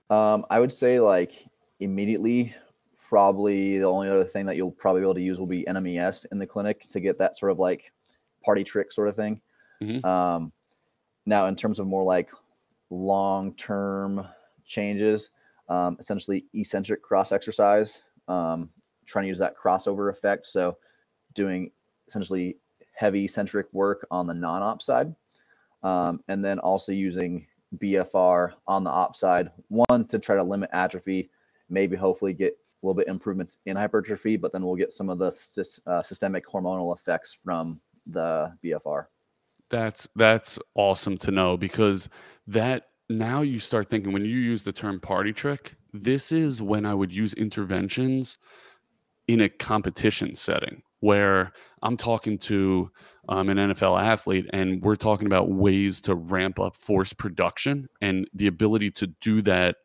Um, 0.08 0.46
I 0.48 0.60
would 0.60 0.72
say 0.72 1.00
like 1.00 1.44
immediately, 1.80 2.54
probably 3.08 3.78
the 3.78 3.84
only 3.84 4.08
other 4.08 4.24
thing 4.24 4.46
that 4.46 4.56
you'll 4.56 4.70
probably 4.70 5.00
be 5.00 5.06
able 5.06 5.14
to 5.14 5.20
use 5.20 5.40
will 5.40 5.48
be 5.48 5.64
NMES 5.64 6.26
in 6.30 6.38
the 6.38 6.46
clinic 6.46 6.86
to 6.88 7.00
get 7.00 7.18
that 7.18 7.36
sort 7.36 7.50
of 7.50 7.58
like 7.58 7.92
party 8.44 8.62
trick 8.62 8.92
sort 8.92 9.08
of 9.08 9.16
thing. 9.16 9.40
Mhm. 9.82 10.04
Um, 10.04 10.52
now, 11.26 11.48
in 11.48 11.56
terms 11.56 11.80
of 11.80 11.88
more 11.88 12.04
like 12.04 12.30
long 12.90 13.54
term 13.54 14.26
changes, 14.64 15.30
um, 15.68 15.96
essentially 15.98 16.46
eccentric 16.54 17.02
cross 17.02 17.32
exercise, 17.32 18.02
um, 18.28 18.70
trying 19.06 19.24
to 19.24 19.28
use 19.28 19.38
that 19.38 19.56
crossover 19.56 20.10
effect. 20.10 20.46
So, 20.46 20.76
doing 21.34 21.70
essentially 22.08 22.56
heavy 22.94 23.24
eccentric 23.24 23.66
work 23.72 24.06
on 24.10 24.26
the 24.26 24.34
non 24.34 24.62
op 24.62 24.82
side, 24.82 25.14
um, 25.82 26.20
and 26.28 26.44
then 26.44 26.58
also 26.58 26.92
using 26.92 27.46
BFR 27.78 28.52
on 28.66 28.84
the 28.84 28.90
op 28.90 29.16
side, 29.16 29.50
one 29.68 30.06
to 30.06 30.18
try 30.18 30.36
to 30.36 30.42
limit 30.42 30.70
atrophy, 30.72 31.30
maybe 31.68 31.96
hopefully 31.96 32.32
get 32.32 32.52
a 32.52 32.86
little 32.86 32.94
bit 32.94 33.08
improvements 33.08 33.58
in 33.66 33.76
hypertrophy, 33.76 34.36
but 34.36 34.52
then 34.52 34.64
we'll 34.64 34.76
get 34.76 34.92
some 34.92 35.08
of 35.10 35.18
the 35.18 35.26
uh, 35.86 36.02
systemic 36.02 36.46
hormonal 36.46 36.96
effects 36.96 37.36
from 37.42 37.80
the 38.06 38.52
BFR. 38.64 39.06
That's 39.70 40.08
that's 40.16 40.58
awesome 40.74 41.18
to 41.18 41.30
know 41.30 41.56
because 41.56 42.08
that 42.46 42.84
now 43.08 43.42
you 43.42 43.58
start 43.58 43.88
thinking 43.90 44.12
when 44.12 44.24
you 44.24 44.36
use 44.36 44.62
the 44.62 44.72
term 44.72 45.00
party 45.00 45.32
trick, 45.32 45.74
this 45.92 46.32
is 46.32 46.60
when 46.62 46.84
I 46.86 46.94
would 46.94 47.12
use 47.12 47.34
interventions 47.34 48.38
in 49.28 49.40
a 49.40 49.48
competition 49.48 50.34
setting 50.34 50.82
where 51.00 51.52
I'm 51.82 51.96
talking 51.96 52.38
to 52.38 52.90
um, 53.28 53.48
an 53.48 53.58
NFL 53.58 54.00
athlete 54.00 54.46
and 54.52 54.82
we're 54.82 54.96
talking 54.96 55.26
about 55.26 55.50
ways 55.50 56.00
to 56.02 56.14
ramp 56.14 56.58
up 56.58 56.76
force 56.76 57.12
production 57.12 57.88
and 58.00 58.28
the 58.34 58.46
ability 58.46 58.90
to 58.92 59.08
do 59.20 59.42
that 59.42 59.76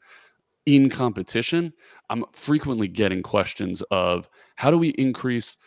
in 0.66 0.90
competition. 0.90 1.74
I'm 2.10 2.24
frequently 2.34 2.88
getting 2.88 3.24
questions 3.24 3.82
of 3.92 4.30
how 4.56 4.72
do 4.72 4.78
we 4.78 4.90
increase 4.90 5.58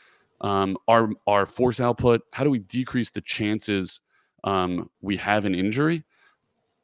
um, 0.41 0.77
our 0.89 1.11
our 1.27 1.47
force 1.47 1.81
output? 1.81 2.23
How 2.33 2.45
do 2.45 2.51
we 2.51 2.59
decrease 2.59 3.11
the 3.11 3.21
chances 3.21 4.01
um, 4.45 4.89
we 5.01 5.17
have 5.17 5.45
an 5.45 5.55
injury 5.55 6.05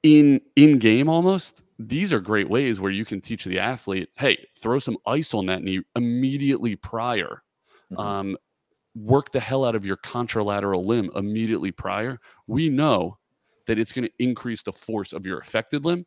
in 0.03 0.41
in 0.57 0.79
game 0.79 1.09
almost? 1.09 1.63
these 1.81 2.13
are 2.13 2.21
great 2.21 2.51
ways 2.51 2.79
where 2.79 2.93
you 2.93 3.05
can 3.05 3.21
teach 3.21 3.45
the 3.45 3.59
athlete, 3.59 4.11
hey, 4.19 4.47
throw 4.57 4.79
some 4.79 4.99
ice 5.07 5.33
on 5.33 5.47
that 5.47 5.63
knee 5.63 5.81
immediately 5.97 6.77
prior. 6.77 7.43
Mm-hmm. 7.91 7.99
Um, 7.99 8.37
work 8.95 9.33
the 9.33 9.41
hell 9.41 9.65
out 9.65 9.75
of 9.75 9.87
your 9.87 9.97
contralateral 9.97 10.85
limb 10.85 11.11
immediately 11.15 11.71
prior. 11.71 12.21
We 12.47 12.69
know 12.69 13.17
that 13.67 13.79
it's 13.79 13.93
going 13.93 14.05
to 14.05 14.13
increase 14.23 14.63
the 14.63 14.73
force 14.73 15.13
of 15.13 15.25
your 15.25 15.39
affected 15.39 15.85
limb 15.85 16.05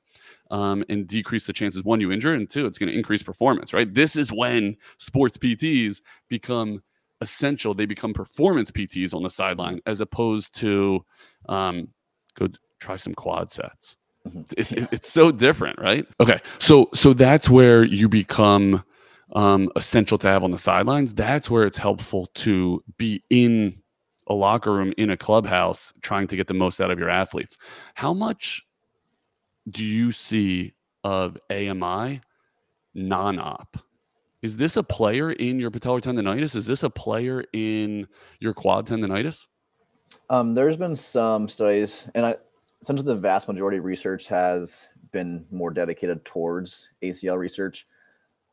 um, 0.51 0.83
and 0.89 1.07
decrease 1.07 1.45
the 1.45 1.53
chances 1.53 1.83
one 1.83 2.01
you 2.01 2.11
injure, 2.11 2.33
and 2.33 2.47
two, 2.47 2.67
it's 2.67 2.77
going 2.77 2.91
to 2.91 2.97
increase 2.97 3.23
performance. 3.23 3.73
Right. 3.73 3.91
This 3.91 4.15
is 4.15 4.31
when 4.31 4.77
sports 4.97 5.37
PTs 5.37 6.01
become 6.29 6.83
essential. 7.23 7.73
They 7.73 7.87
become 7.87 8.13
performance 8.13 8.69
PTs 8.69 9.15
on 9.15 9.23
the 9.23 9.29
sideline 9.29 9.79
as 9.87 9.99
opposed 9.99 10.55
to 10.59 11.03
um, 11.49 11.87
go 12.35 12.47
try 12.79 12.95
some 12.97 13.15
quad 13.15 13.49
sets. 13.49 13.97
Mm-hmm. 14.27 14.41
It, 14.57 14.71
it, 14.71 14.89
it's 14.91 15.11
so 15.11 15.31
different, 15.31 15.79
right? 15.79 16.05
Okay, 16.19 16.39
so 16.59 16.89
so 16.93 17.13
that's 17.13 17.49
where 17.49 17.83
you 17.83 18.07
become 18.07 18.83
um, 19.33 19.69
essential 19.75 20.17
to 20.19 20.27
have 20.27 20.43
on 20.43 20.51
the 20.51 20.57
sidelines. 20.57 21.13
That's 21.13 21.49
where 21.49 21.65
it's 21.65 21.77
helpful 21.77 22.27
to 22.35 22.83
be 22.97 23.21
in 23.29 23.81
a 24.27 24.33
locker 24.33 24.71
room 24.71 24.93
in 24.97 25.09
a 25.09 25.17
clubhouse, 25.17 25.93
trying 26.01 26.27
to 26.27 26.35
get 26.37 26.47
the 26.47 26.53
most 26.53 26.79
out 26.79 26.91
of 26.91 26.99
your 26.99 27.09
athletes. 27.09 27.57
How 27.95 28.13
much 28.13 28.63
do 29.69 29.83
you 29.83 30.11
see 30.11 30.73
of 31.03 31.37
AMI 31.49 32.21
non-op? 32.93 33.77
Is 34.43 34.57
this 34.57 34.75
a 34.75 34.83
player 34.83 35.31
in 35.31 35.57
your 35.57 35.71
patellar 35.71 36.01
tendonitis? 36.01 36.53
Is 36.53 36.65
this 36.65 36.83
a 36.83 36.89
player 36.89 37.45
in 37.53 38.05
your 38.41 38.53
quad 38.53 38.85
tendonitis? 38.85 39.47
Um, 40.29 40.53
there's 40.53 40.75
been 40.75 40.97
some 40.97 41.47
studies, 41.47 42.05
and 42.13 42.25
I 42.25 42.35
essentially 42.81 43.05
the 43.05 43.15
vast 43.15 43.47
majority 43.47 43.77
of 43.77 43.85
research 43.85 44.27
has 44.27 44.89
been 45.13 45.45
more 45.49 45.71
dedicated 45.71 46.25
towards 46.25 46.89
ACL 47.01 47.37
research. 47.37 47.87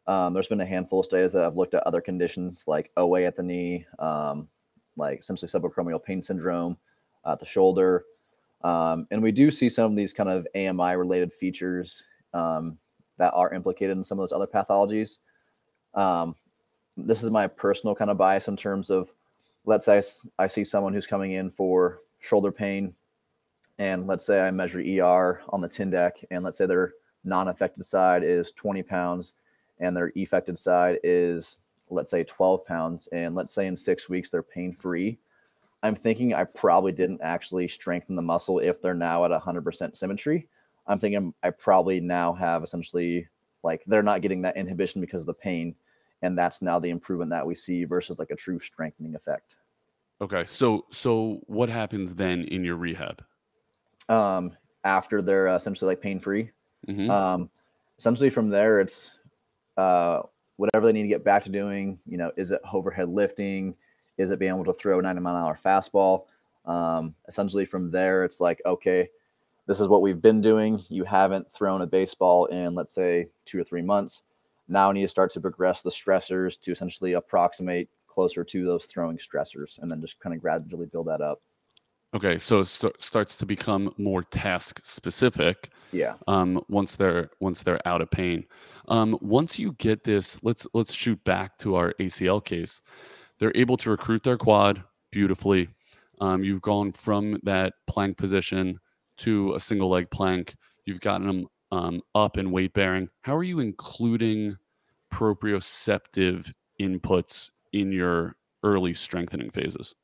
Um, 0.07 0.33
there's 0.33 0.46
been 0.46 0.61
a 0.61 0.66
handful 0.66 1.00
of 1.00 1.07
studies 1.07 1.33
that 1.33 1.42
have 1.42 1.57
looked 1.57 1.74
at 1.74 1.83
other 1.83 2.00
conditions 2.00 2.66
like 2.68 2.92
OA 2.96 3.24
at 3.24 3.35
the 3.35 3.42
knee, 3.42 3.85
um, 3.98 4.48
like 4.96 5.20
essentially 5.20 5.50
subacromial 5.50 6.03
pain 6.03 6.22
syndrome 6.22 6.79
at 7.26 7.40
the 7.40 7.46
shoulder. 7.46 8.05
Um, 8.62 9.09
and 9.11 9.20
we 9.20 9.33
do 9.33 9.50
see 9.50 9.68
some 9.68 9.90
of 9.90 9.96
these 9.96 10.12
kind 10.12 10.29
of 10.29 10.46
AMI 10.55 10.94
related 10.94 11.33
features 11.33 12.05
um, 12.33 12.79
that 13.18 13.33
are 13.35 13.53
implicated 13.53 13.96
in 13.96 14.05
some 14.05 14.20
of 14.20 14.22
those 14.22 14.33
other 14.33 14.46
pathologies. 14.46 15.18
Um, 15.94 16.35
this 16.96 17.22
is 17.22 17.31
my 17.31 17.46
personal 17.46 17.94
kind 17.94 18.11
of 18.11 18.18
bias 18.18 18.48
in 18.48 18.57
terms 18.57 18.90
of, 18.90 19.12
let's 19.64 19.87
say 19.87 19.98
I, 19.98 20.44
I 20.44 20.46
see 20.46 20.64
someone 20.64 20.92
who's 20.92 21.07
coming 21.07 21.33
in 21.33 21.50
for 21.50 22.00
shoulder 22.20 22.53
pain 22.53 22.94
and 23.81 24.07
let's 24.07 24.26
say 24.26 24.40
I 24.42 24.50
measure 24.50 24.81
ER 24.81 25.40
on 25.48 25.62
the 25.62 25.68
Tindeq, 25.68 26.22
and 26.31 26.44
let's 26.44 26.59
say 26.59 26.66
their 26.66 26.92
non-affected 27.24 27.85
side 27.87 28.22
is 28.22 28.53
20 28.53 28.83
pounds, 28.83 29.33
and 29.79 29.96
their 29.96 30.12
affected 30.18 30.59
side 30.59 30.98
is 31.03 31.57
let's 31.88 32.11
say 32.11 32.22
12 32.22 32.64
pounds, 32.66 33.09
and 33.09 33.35
let's 33.35 33.55
say 33.55 33.66
in 33.66 33.76
six 33.76 34.09
weeks 34.09 34.29
they're 34.29 34.42
pain-free. 34.42 35.18
I'm 35.83 35.94
thinking 35.94 36.35
I 36.35 36.44
probably 36.44 36.92
didn't 36.92 37.22
actually 37.22 37.68
strengthen 37.68 38.16
the 38.16 38.22
muscle 38.22 38.59
if 38.59 38.83
they're 38.83 38.92
now 38.92 39.24
at 39.24 39.31
100% 39.31 39.96
symmetry. 39.96 40.46
I'm 40.87 40.98
thinking 40.98 41.33
I 41.42 41.48
probably 41.48 42.00
now 42.00 42.35
have 42.35 42.62
essentially 42.62 43.29
like 43.62 43.82
they're 43.86 44.02
not 44.02 44.22
getting 44.22 44.42
that 44.42 44.56
inhibition 44.56 45.00
because 45.00 45.22
of 45.22 45.26
the 45.26 45.34
pain, 45.34 45.74
and 46.22 46.36
that's 46.36 46.62
now 46.62 46.78
the 46.78 46.90
improvement 46.90 47.30
that 47.30 47.46
we 47.46 47.54
see 47.54 47.84
versus 47.84 48.18
like 48.18 48.30
a 48.30 48.36
true 48.36 48.58
strengthening 48.58 49.14
effect. 49.14 49.56
Okay, 50.20 50.44
so 50.46 50.86
so 50.90 51.40
what 51.46 51.68
happens 51.68 52.14
then 52.14 52.44
in 52.44 52.64
your 52.64 52.76
rehab? 52.76 53.22
um, 54.10 54.56
after 54.84 55.22
they're 55.22 55.48
uh, 55.48 55.56
essentially 55.56 55.88
like 55.88 56.02
pain 56.02 56.20
free. 56.20 56.50
Mm-hmm. 56.88 57.10
Um, 57.10 57.50
essentially, 57.98 58.28
from 58.28 58.50
there, 58.50 58.80
it's 58.80 59.18
uh, 59.78 60.22
whatever 60.56 60.86
they 60.86 60.92
need 60.92 61.02
to 61.02 61.08
get 61.08 61.24
back 61.24 61.44
to 61.44 61.50
doing. 61.50 61.98
You 62.06 62.18
know, 62.18 62.32
is 62.36 62.52
it 62.52 62.60
overhead 62.70 63.08
lifting? 63.08 63.74
Is 64.18 64.30
it 64.30 64.38
being 64.38 64.52
able 64.52 64.64
to 64.64 64.74
throw 64.74 64.98
a 64.98 65.02
90 65.02 65.22
mile 65.22 65.36
an 65.36 65.42
hour 65.44 65.58
fastball? 65.62 66.24
Um, 66.66 67.14
essentially, 67.28 67.64
from 67.64 67.90
there, 67.90 68.24
it's 68.24 68.40
like, 68.40 68.60
okay, 68.66 69.08
this 69.66 69.80
is 69.80 69.88
what 69.88 70.02
we've 70.02 70.20
been 70.20 70.40
doing. 70.40 70.82
You 70.88 71.04
haven't 71.04 71.50
thrown 71.50 71.82
a 71.82 71.86
baseball 71.86 72.46
in, 72.46 72.74
let's 72.74 72.92
say, 72.92 73.28
two 73.44 73.60
or 73.60 73.64
three 73.64 73.82
months. 73.82 74.22
Now 74.68 74.88
we 74.88 74.94
need 74.94 75.02
to 75.02 75.08
start 75.08 75.32
to 75.32 75.40
progress 75.40 75.82
the 75.82 75.90
stressors 75.90 76.58
to 76.60 76.72
essentially 76.72 77.14
approximate 77.14 77.88
closer 78.06 78.44
to 78.44 78.64
those 78.64 78.86
throwing 78.86 79.18
stressors 79.18 79.78
and 79.80 79.90
then 79.90 80.00
just 80.00 80.20
kind 80.20 80.34
of 80.34 80.40
gradually 80.40 80.86
build 80.86 81.08
that 81.08 81.20
up. 81.20 81.40
Okay, 82.12 82.38
so 82.38 82.60
it 82.60 82.64
st- 82.66 83.00
starts 83.00 83.36
to 83.36 83.46
become 83.46 83.94
more 83.96 84.22
task 84.22 84.80
specific. 84.82 85.70
Yeah. 85.92 86.14
Um, 86.26 86.60
once 86.68 86.96
they're 86.96 87.30
once 87.38 87.62
they're 87.62 87.86
out 87.86 88.00
of 88.00 88.10
pain, 88.10 88.44
um, 88.88 89.16
once 89.20 89.58
you 89.58 89.72
get 89.78 90.02
this, 90.02 90.38
let's 90.42 90.66
let's 90.74 90.92
shoot 90.92 91.22
back 91.22 91.56
to 91.58 91.76
our 91.76 91.94
ACL 92.00 92.44
case. 92.44 92.80
They're 93.38 93.52
able 93.54 93.76
to 93.78 93.90
recruit 93.90 94.24
their 94.24 94.36
quad 94.36 94.82
beautifully. 95.12 95.68
Um, 96.20 96.42
you've 96.42 96.62
gone 96.62 96.90
from 96.92 97.38
that 97.44 97.74
plank 97.86 98.16
position 98.16 98.78
to 99.20 99.54
a 99.54 99.61
single 99.61 99.88
leg 99.88 100.11
plank. 100.11 100.54
You've 100.85 101.00
gotten 101.00 101.26
them 101.26 101.46
um, 101.72 102.00
up 102.14 102.37
and 102.37 102.52
weight 102.52 102.72
bearing. 102.72 103.09
How 103.22 103.37
are 103.37 103.42
you 103.42 103.61
including 103.61 104.56
proprioceptive 105.12 106.52
inputs 106.80 107.50
in 107.72 107.92
your 107.92 108.35
early 108.62 108.94
strengthening 108.94 109.50
phases? 109.50 109.94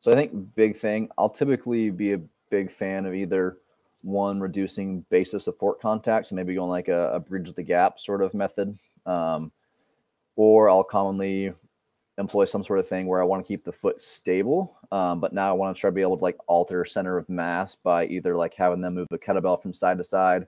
So 0.00 0.12
I 0.12 0.14
think 0.14 0.54
big 0.54 0.76
thing, 0.76 1.08
I'll 1.18 1.30
typically 1.30 1.90
be 1.90 2.12
a 2.12 2.20
big 2.50 2.70
fan 2.70 3.04
of 3.04 3.14
either 3.14 3.58
one 4.02 4.40
reducing 4.40 5.00
base 5.10 5.34
of 5.34 5.42
support 5.42 5.80
contacts, 5.80 6.30
maybe 6.30 6.54
going 6.54 6.70
like 6.70 6.88
a, 6.88 7.10
a 7.12 7.20
bridge 7.20 7.52
the 7.52 7.62
gap 7.62 7.98
sort 7.98 8.22
of 8.22 8.32
method, 8.32 8.78
um, 9.06 9.50
or 10.36 10.70
I'll 10.70 10.84
commonly 10.84 11.52
employ 12.18 12.44
some 12.44 12.64
sort 12.64 12.80
of 12.80 12.88
thing 12.88 13.06
where 13.06 13.22
I 13.22 13.24
want 13.24 13.44
to 13.44 13.48
keep 13.48 13.64
the 13.64 13.72
foot 13.72 14.00
stable, 14.00 14.76
um, 14.90 15.20
but 15.20 15.32
now 15.32 15.48
I 15.48 15.52
want 15.52 15.74
to 15.74 15.80
try 15.80 15.88
to 15.88 15.94
be 15.94 16.02
able 16.02 16.18
to 16.18 16.24
like 16.24 16.36
alter 16.48 16.84
center 16.84 17.16
of 17.16 17.28
mass 17.28 17.76
by 17.76 18.06
either 18.06 18.36
like 18.36 18.54
having 18.54 18.80
them 18.80 18.94
move 18.94 19.06
a 19.12 19.18
kettlebell 19.18 19.62
from 19.62 19.72
side 19.72 19.98
to 19.98 20.04
side, 20.04 20.46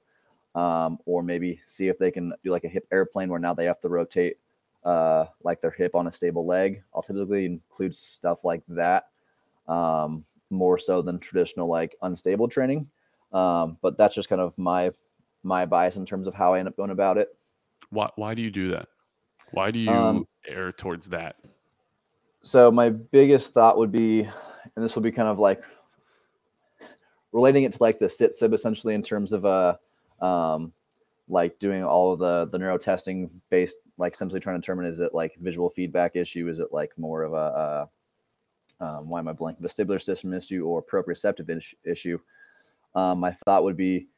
um, 0.54 0.98
or 1.06 1.22
maybe 1.22 1.60
see 1.66 1.88
if 1.88 1.96
they 1.96 2.10
can 2.10 2.34
do 2.44 2.50
like 2.50 2.64
a 2.64 2.68
hip 2.68 2.86
airplane 2.92 3.28
where 3.28 3.38
now 3.38 3.54
they 3.54 3.64
have 3.64 3.80
to 3.80 3.88
rotate 3.88 4.36
uh, 4.84 5.26
like 5.44 5.60
their 5.60 5.70
hip 5.70 5.94
on 5.94 6.08
a 6.08 6.12
stable 6.12 6.46
leg. 6.46 6.82
I'll 6.94 7.02
typically 7.02 7.46
include 7.46 7.94
stuff 7.94 8.44
like 8.44 8.62
that 8.68 9.04
um, 9.68 10.24
more 10.50 10.76
so 10.76 11.02
than 11.02 11.18
traditional 11.18 11.68
like 11.68 11.94
unstable 12.02 12.48
training. 12.48 12.90
Um, 13.32 13.78
but 13.80 13.96
that's 13.96 14.14
just 14.14 14.28
kind 14.28 14.40
of 14.40 14.58
my 14.58 14.90
my 15.42 15.64
bias 15.64 15.96
in 15.96 16.04
terms 16.04 16.26
of 16.26 16.34
how 16.34 16.54
I 16.54 16.58
end 16.58 16.68
up 16.68 16.76
going 16.76 16.90
about 16.90 17.16
it. 17.16 17.28
Why 17.90 18.10
why 18.16 18.34
do 18.34 18.42
you 18.42 18.50
do 18.50 18.70
that? 18.70 18.88
Why 19.52 19.70
do 19.70 19.78
you 19.78 19.90
um, 19.90 20.26
err 20.48 20.72
towards 20.72 21.06
that? 21.08 21.36
So 22.42 22.70
my 22.70 22.90
biggest 22.90 23.52
thought 23.52 23.76
would 23.76 23.92
be, 23.92 24.20
and 24.20 24.84
this 24.84 24.94
will 24.94 25.02
be 25.02 25.12
kind 25.12 25.28
of 25.28 25.38
like 25.38 25.62
relating 27.32 27.64
it 27.64 27.72
to 27.72 27.82
like 27.82 27.98
the 27.98 28.06
CTSIB 28.06 28.54
essentially 28.54 28.94
in 28.94 29.02
terms 29.02 29.32
of 29.32 29.44
uh 29.44 29.76
um 30.20 30.72
like 31.28 31.56
doing 31.60 31.84
all 31.84 32.12
of 32.12 32.18
the 32.18 32.48
the 32.50 32.58
neuro 32.58 32.76
testing 32.76 33.30
based 33.50 33.76
like 33.98 34.14
essentially 34.14 34.40
trying 34.40 34.56
to 34.56 34.60
determine 34.60 34.86
is 34.86 34.98
it 34.98 35.14
like 35.14 35.36
visual 35.36 35.70
feedback 35.70 36.16
issue 36.16 36.48
is 36.48 36.58
it 36.58 36.72
like 36.72 36.90
more 36.98 37.22
of 37.22 37.32
a, 37.34 37.36
a 37.36 37.88
um, 38.80 39.08
why 39.08 39.18
am 39.18 39.28
I 39.28 39.32
blank 39.32 39.60
Vestibular 39.60 40.00
system 40.00 40.32
issue 40.32 40.64
or 40.64 40.82
proprioceptive 40.82 41.74
issue. 41.84 42.18
Um, 42.94 43.20
my 43.20 43.32
thought 43.44 43.62
would 43.62 43.76
be 43.76 44.08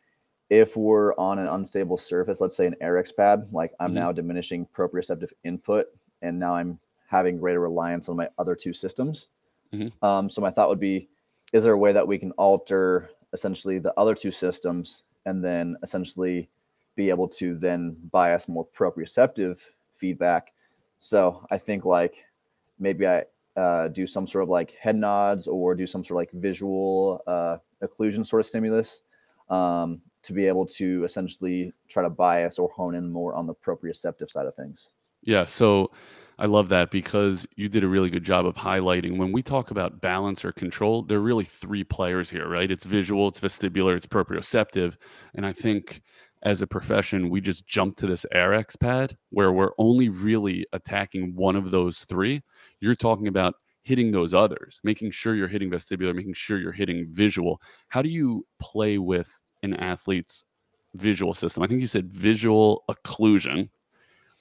if 0.51 0.77
we're 0.77 1.15
on 1.17 1.39
an 1.39 1.49
unstable 1.49 1.99
surface, 1.99 2.41
let's 2.41 2.57
say 2.57 2.67
an 2.67 2.77
Airex 2.83 3.15
pad, 3.15 3.49
like 3.53 3.73
I'm 3.81 3.89
mm-hmm. 3.89 3.97
now 3.97 4.13
diminishing 4.13 4.67
proprioceptive 4.75 5.31
input 5.45 5.87
and 6.23 6.39
now 6.39 6.55
I'm 6.55 6.79
having 7.13 7.39
greater 7.39 7.61
reliance 7.61 8.09
on 8.09 8.17
my 8.17 8.29
other 8.39 8.57
two 8.57 8.73
systems. 8.73 9.29
Mm-hmm. 9.73 10.05
Um, 10.05 10.29
so 10.31 10.41
my 10.41 10.51
thought 10.51 10.71
would 10.71 10.81
be, 10.81 11.09
is 11.53 11.63
there 11.63 11.75
a 11.75 11.79
way 11.79 11.93
that 11.93 12.09
we 12.09 12.19
can 12.19 12.33
alter 12.33 13.11
essentially 13.35 13.79
the 13.79 13.93
other 13.99 14.15
two 14.15 14.31
systems 14.31 15.05
and 15.27 15.45
then 15.45 15.77
essentially 15.83 16.49
be 16.97 17.11
able 17.11 17.29
to 17.29 17.55
then 17.59 17.97
bias 18.11 18.49
more 18.49 18.67
proprioceptive 18.67 19.61
feedback. 19.95 20.53
So 20.99 21.47
I 21.51 21.59
think 21.59 21.85
like 21.85 22.25
maybe 22.79 23.07
I 23.07 23.25
uh, 23.57 23.89
do 23.89 24.07
some 24.07 24.27
sort 24.27 24.45
of 24.45 24.49
like 24.49 24.73
head 24.73 24.97
nods 24.97 25.47
or 25.47 25.75
do 25.75 25.87
some 25.87 26.03
sort 26.03 26.17
of 26.17 26.35
like 26.35 26.43
visual 26.43 27.23
uh, 27.27 27.59
occlusion 27.83 28.25
sort 28.25 28.41
of 28.41 28.47
stimulus 28.47 29.03
um, 29.51 30.01
to 30.23 30.33
be 30.33 30.47
able 30.47 30.65
to 30.67 31.05
essentially 31.05 31.73
try 31.89 32.03
to 32.03 32.11
bias 32.11 32.59
or 32.59 32.71
hone 32.71 32.95
in 32.95 33.11
more 33.11 33.35
on 33.35 33.47
the 33.47 33.55
proprioceptive 33.55 34.31
side 34.31 34.47
of 34.47 34.55
things. 34.55 34.91
Yeah. 35.23 35.45
So 35.45 35.91
I 36.39 36.47
love 36.47 36.69
that 36.71 36.91
because 36.91 37.47
you 37.57 37.69
did 37.69 37.85
a 37.85 37.89
really 37.89 38.11
good 38.11 38.25
job 38.25 38.47
of 38.47 38.57
highlighting 38.57 39.19
when 39.19 39.33
we 39.33 39.43
talk 39.43 39.71
about 39.71 40.01
balance 40.01 40.45
or 40.45 40.53
control, 40.53 41.03
there 41.03 41.19
are 41.19 41.23
really 41.23 41.45
three 41.45 41.85
players 41.85 42.31
here, 42.31 42.49
right? 42.49 42.71
It's 42.71 42.85
visual, 42.85 43.29
it's 43.29 43.41
vestibular, 43.41 43.97
it's 43.97 44.07
proprioceptive. 44.07 44.95
And 45.35 45.47
I 45.47 45.53
think 45.53 46.03
as 46.43 46.63
a 46.63 46.67
profession, 46.67 47.31
we 47.31 47.41
just 47.41 47.67
jump 47.67 47.97
to 47.99 48.07
this 48.07 48.27
Airex 48.35 48.79
pad 48.79 49.17
where 49.31 49.53
we're 49.53 49.73
only 49.79 50.09
really 50.09 50.67
attacking 50.73 51.35
one 51.37 51.55
of 51.55 51.71
those 51.71 52.05
three. 52.05 52.43
You're 52.81 52.97
talking 52.97 53.29
about 53.29 53.55
hitting 53.83 54.13
those 54.13 54.35
others, 54.35 54.81
making 54.85 55.11
sure 55.11 55.35
you're 55.35 55.49
hitting 55.49 55.71
vestibular, 55.71 56.15
making 56.15 56.35
sure 56.35 56.59
you're 56.59 56.73
hitting 56.73 57.07
visual. 57.11 57.61
How 57.89 58.03
do 58.03 58.09
you 58.09 58.47
play 58.61 58.99
with 58.99 59.29
an 59.63 59.75
athlete's 59.75 60.45
visual 60.95 61.35
system? 61.35 61.63
I 61.63 61.67
think 61.67 61.81
you 61.81 61.87
said 61.87 62.11
visual 62.11 62.85
occlusion, 62.91 63.69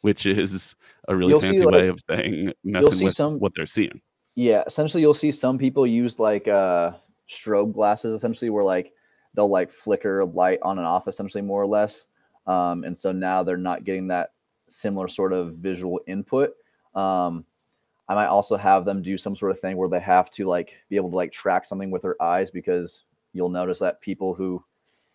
which 0.01 0.25
is 0.25 0.75
a 1.07 1.15
really 1.15 1.31
you'll 1.31 1.41
fancy 1.41 1.65
like, 1.65 1.73
way 1.73 1.87
of 1.87 1.99
saying 2.09 2.53
messing 2.63 3.05
with 3.05 3.13
some, 3.13 3.39
what 3.39 3.53
they're 3.55 3.65
seeing. 3.65 4.01
Yeah, 4.35 4.63
essentially, 4.65 5.01
you'll 5.01 5.13
see 5.13 5.31
some 5.31 5.57
people 5.57 5.85
use 5.85 6.19
like 6.19 6.47
uh, 6.47 6.91
strobe 7.29 7.73
glasses, 7.73 8.15
essentially, 8.15 8.49
where 8.49 8.63
like 8.63 8.93
they'll 9.33 9.49
like 9.49 9.71
flicker 9.71 10.25
light 10.25 10.59
on 10.61 10.77
and 10.77 10.87
off, 10.87 11.07
essentially, 11.07 11.41
more 11.41 11.61
or 11.61 11.67
less. 11.67 12.07
Um, 12.47 12.83
and 12.83 12.97
so 12.97 13.11
now 13.11 13.43
they're 13.43 13.57
not 13.57 13.83
getting 13.83 14.07
that 14.07 14.31
similar 14.67 15.07
sort 15.07 15.33
of 15.33 15.55
visual 15.55 15.99
input. 16.07 16.53
Um, 16.95 17.45
I 18.07 18.15
might 18.15 18.27
also 18.27 18.57
have 18.57 18.83
them 18.83 19.01
do 19.01 19.17
some 19.17 19.35
sort 19.35 19.51
of 19.51 19.59
thing 19.59 19.77
where 19.77 19.87
they 19.87 19.99
have 19.99 20.29
to 20.31 20.45
like 20.45 20.75
be 20.89 20.95
able 20.95 21.11
to 21.11 21.15
like 21.15 21.31
track 21.31 21.65
something 21.65 21.91
with 21.91 22.01
their 22.01 22.21
eyes 22.21 22.51
because 22.51 23.05
you'll 23.33 23.49
notice 23.49 23.79
that 23.79 24.01
people 24.01 24.33
who, 24.33 24.63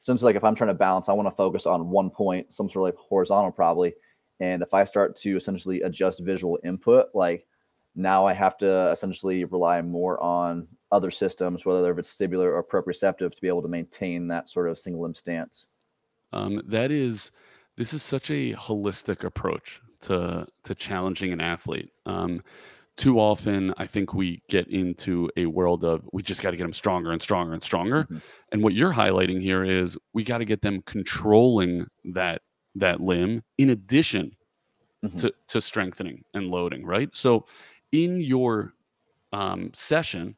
since 0.00 0.22
like 0.22 0.36
if 0.36 0.44
I'm 0.44 0.54
trying 0.54 0.68
to 0.68 0.74
balance, 0.74 1.08
I 1.08 1.12
want 1.12 1.26
to 1.26 1.34
focus 1.34 1.66
on 1.66 1.90
one 1.90 2.10
point, 2.10 2.54
some 2.54 2.70
sort 2.70 2.88
of 2.88 2.94
like 2.94 3.06
horizontal 3.08 3.52
probably. 3.52 3.94
And 4.40 4.62
if 4.62 4.74
I 4.74 4.84
start 4.84 5.16
to 5.16 5.36
essentially 5.36 5.82
adjust 5.82 6.24
visual 6.24 6.58
input, 6.64 7.08
like 7.14 7.46
now 7.94 8.26
I 8.26 8.34
have 8.34 8.56
to 8.58 8.90
essentially 8.90 9.44
rely 9.44 9.80
more 9.82 10.22
on 10.22 10.68
other 10.92 11.10
systems, 11.10 11.64
whether 11.64 11.98
it's 11.98 12.12
vestibular 12.12 12.52
or 12.52 12.62
proprioceptive, 12.62 13.34
to 13.34 13.40
be 13.40 13.48
able 13.48 13.62
to 13.62 13.68
maintain 13.68 14.28
that 14.28 14.48
sort 14.48 14.68
of 14.68 14.78
single 14.78 15.02
limb 15.02 15.14
stance. 15.14 15.68
Um, 16.32 16.62
that 16.66 16.90
is, 16.90 17.32
this 17.76 17.94
is 17.94 18.02
such 18.02 18.30
a 18.30 18.52
holistic 18.54 19.24
approach 19.24 19.80
to 20.02 20.46
to 20.64 20.74
challenging 20.74 21.32
an 21.32 21.40
athlete. 21.40 21.90
Um, 22.04 22.42
too 22.96 23.18
often, 23.18 23.74
I 23.76 23.86
think 23.86 24.14
we 24.14 24.42
get 24.48 24.68
into 24.68 25.30
a 25.36 25.46
world 25.46 25.84
of 25.84 26.08
we 26.12 26.22
just 26.22 26.42
got 26.42 26.52
to 26.52 26.56
get 26.56 26.64
them 26.64 26.72
stronger 26.72 27.12
and 27.12 27.20
stronger 27.20 27.52
and 27.52 27.62
stronger. 27.62 28.04
Mm-hmm. 28.04 28.18
And 28.52 28.62
what 28.62 28.74
you're 28.74 28.92
highlighting 28.92 29.40
here 29.40 29.64
is 29.64 29.98
we 30.14 30.24
got 30.24 30.38
to 30.38 30.46
get 30.46 30.62
them 30.62 30.82
controlling 30.86 31.86
that 32.14 32.42
that 32.76 33.00
limb 33.00 33.42
in 33.58 33.70
addition 33.70 34.36
mm-hmm. 35.04 35.16
to, 35.18 35.34
to 35.48 35.60
strengthening 35.60 36.22
and 36.34 36.50
loading, 36.50 36.84
right? 36.84 37.14
So 37.14 37.46
in 37.92 38.20
your 38.20 38.72
um, 39.32 39.70
session, 39.74 40.36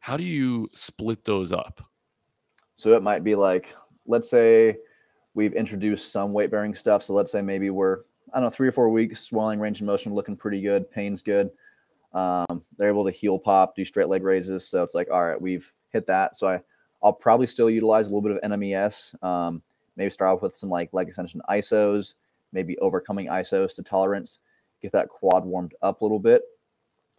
how 0.00 0.16
do 0.16 0.24
you 0.24 0.68
split 0.72 1.24
those 1.24 1.52
up? 1.52 1.84
So 2.76 2.92
it 2.92 3.02
might 3.02 3.24
be 3.24 3.34
like, 3.34 3.74
let's 4.06 4.30
say 4.30 4.78
we've 5.34 5.52
introduced 5.54 6.12
some 6.12 6.32
weight 6.32 6.50
bearing 6.50 6.74
stuff. 6.74 7.02
So 7.02 7.12
let's 7.12 7.32
say 7.32 7.42
maybe 7.42 7.70
we're, 7.70 8.00
I 8.32 8.36
don't 8.36 8.44
know, 8.44 8.50
three 8.50 8.68
or 8.68 8.72
four 8.72 8.88
weeks, 8.88 9.20
swelling 9.20 9.60
range 9.60 9.80
of 9.80 9.86
motion 9.86 10.14
looking 10.14 10.36
pretty 10.36 10.60
good, 10.60 10.90
pain's 10.90 11.22
good. 11.22 11.50
Um, 12.14 12.62
they're 12.76 12.88
able 12.88 13.04
to 13.04 13.10
heel 13.10 13.38
pop, 13.38 13.74
do 13.74 13.84
straight 13.84 14.08
leg 14.08 14.22
raises. 14.22 14.66
So 14.68 14.82
it's 14.82 14.94
like, 14.94 15.08
all 15.10 15.24
right, 15.24 15.40
we've 15.40 15.70
hit 15.90 16.06
that. 16.06 16.36
So 16.36 16.48
I, 16.48 16.60
I'll 17.02 17.12
probably 17.12 17.46
still 17.46 17.70
utilize 17.70 18.06
a 18.06 18.14
little 18.14 18.22
bit 18.22 18.32
of 18.32 18.50
NMES. 18.50 19.22
Um, 19.22 19.62
maybe 19.98 20.10
start 20.10 20.34
off 20.34 20.42
with 20.42 20.56
some 20.56 20.70
like 20.70 20.94
leg 20.94 21.08
extension 21.08 21.42
isos, 21.50 22.14
maybe 22.52 22.78
overcoming 22.78 23.26
isos 23.26 23.74
to 23.76 23.82
tolerance, 23.82 24.38
get 24.80 24.92
that 24.92 25.08
quad 25.08 25.44
warmed 25.44 25.74
up 25.82 26.00
a 26.00 26.04
little 26.04 26.20
bit. 26.20 26.42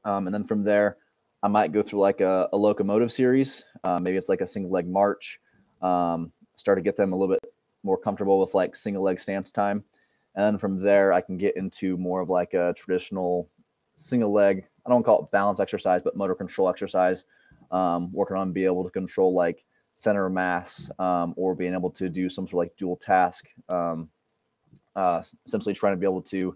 Um, 0.05 0.25
and 0.25 0.33
then 0.33 0.45
from 0.45 0.63
there, 0.63 0.97
I 1.43 1.47
might 1.47 1.71
go 1.71 1.83
through 1.83 1.99
like 1.99 2.21
a, 2.21 2.49
a 2.51 2.57
locomotive 2.57 3.11
series. 3.11 3.65
Uh, 3.83 3.99
maybe 3.99 4.17
it's 4.17 4.29
like 4.29 4.41
a 4.41 4.47
single 4.47 4.71
leg 4.71 4.87
march. 4.87 5.39
Um, 5.81 6.31
start 6.55 6.77
to 6.77 6.81
get 6.81 6.97
them 6.97 7.13
a 7.13 7.15
little 7.15 7.35
bit 7.35 7.53
more 7.83 7.97
comfortable 7.97 8.39
with 8.39 8.53
like 8.55 8.75
single 8.75 9.03
leg 9.03 9.19
stance 9.19 9.51
time. 9.51 9.83
And 10.35 10.45
then 10.45 10.57
from 10.57 10.81
there, 10.81 11.13
I 11.13 11.21
can 11.21 11.37
get 11.37 11.57
into 11.57 11.97
more 11.97 12.21
of 12.21 12.29
like 12.29 12.53
a 12.53 12.73
traditional 12.75 13.49
single 13.97 14.31
leg. 14.31 14.65
I 14.85 14.89
don't 14.89 15.03
call 15.03 15.23
it 15.23 15.31
balance 15.31 15.59
exercise, 15.59 16.01
but 16.03 16.15
motor 16.15 16.35
control 16.35 16.69
exercise. 16.69 17.25
Um, 17.71 18.11
working 18.11 18.35
on 18.35 18.51
being 18.51 18.65
able 18.65 18.83
to 18.83 18.89
control 18.89 19.33
like 19.33 19.63
center 19.99 20.25
of 20.25 20.31
mass 20.31 20.89
um, 20.97 21.33
or 21.35 21.53
being 21.53 21.73
able 21.73 21.91
to 21.91 22.07
do 22.09 22.29
some 22.29 22.47
sort 22.47 22.53
of 22.65 22.69
like 22.69 22.77
dual 22.77 22.95
task. 22.95 23.49
Um, 23.67 24.09
uh, 24.95 25.21
essentially, 25.45 25.75
trying 25.75 25.93
to 25.93 25.97
be 25.97 26.05
able 26.05 26.21
to 26.23 26.55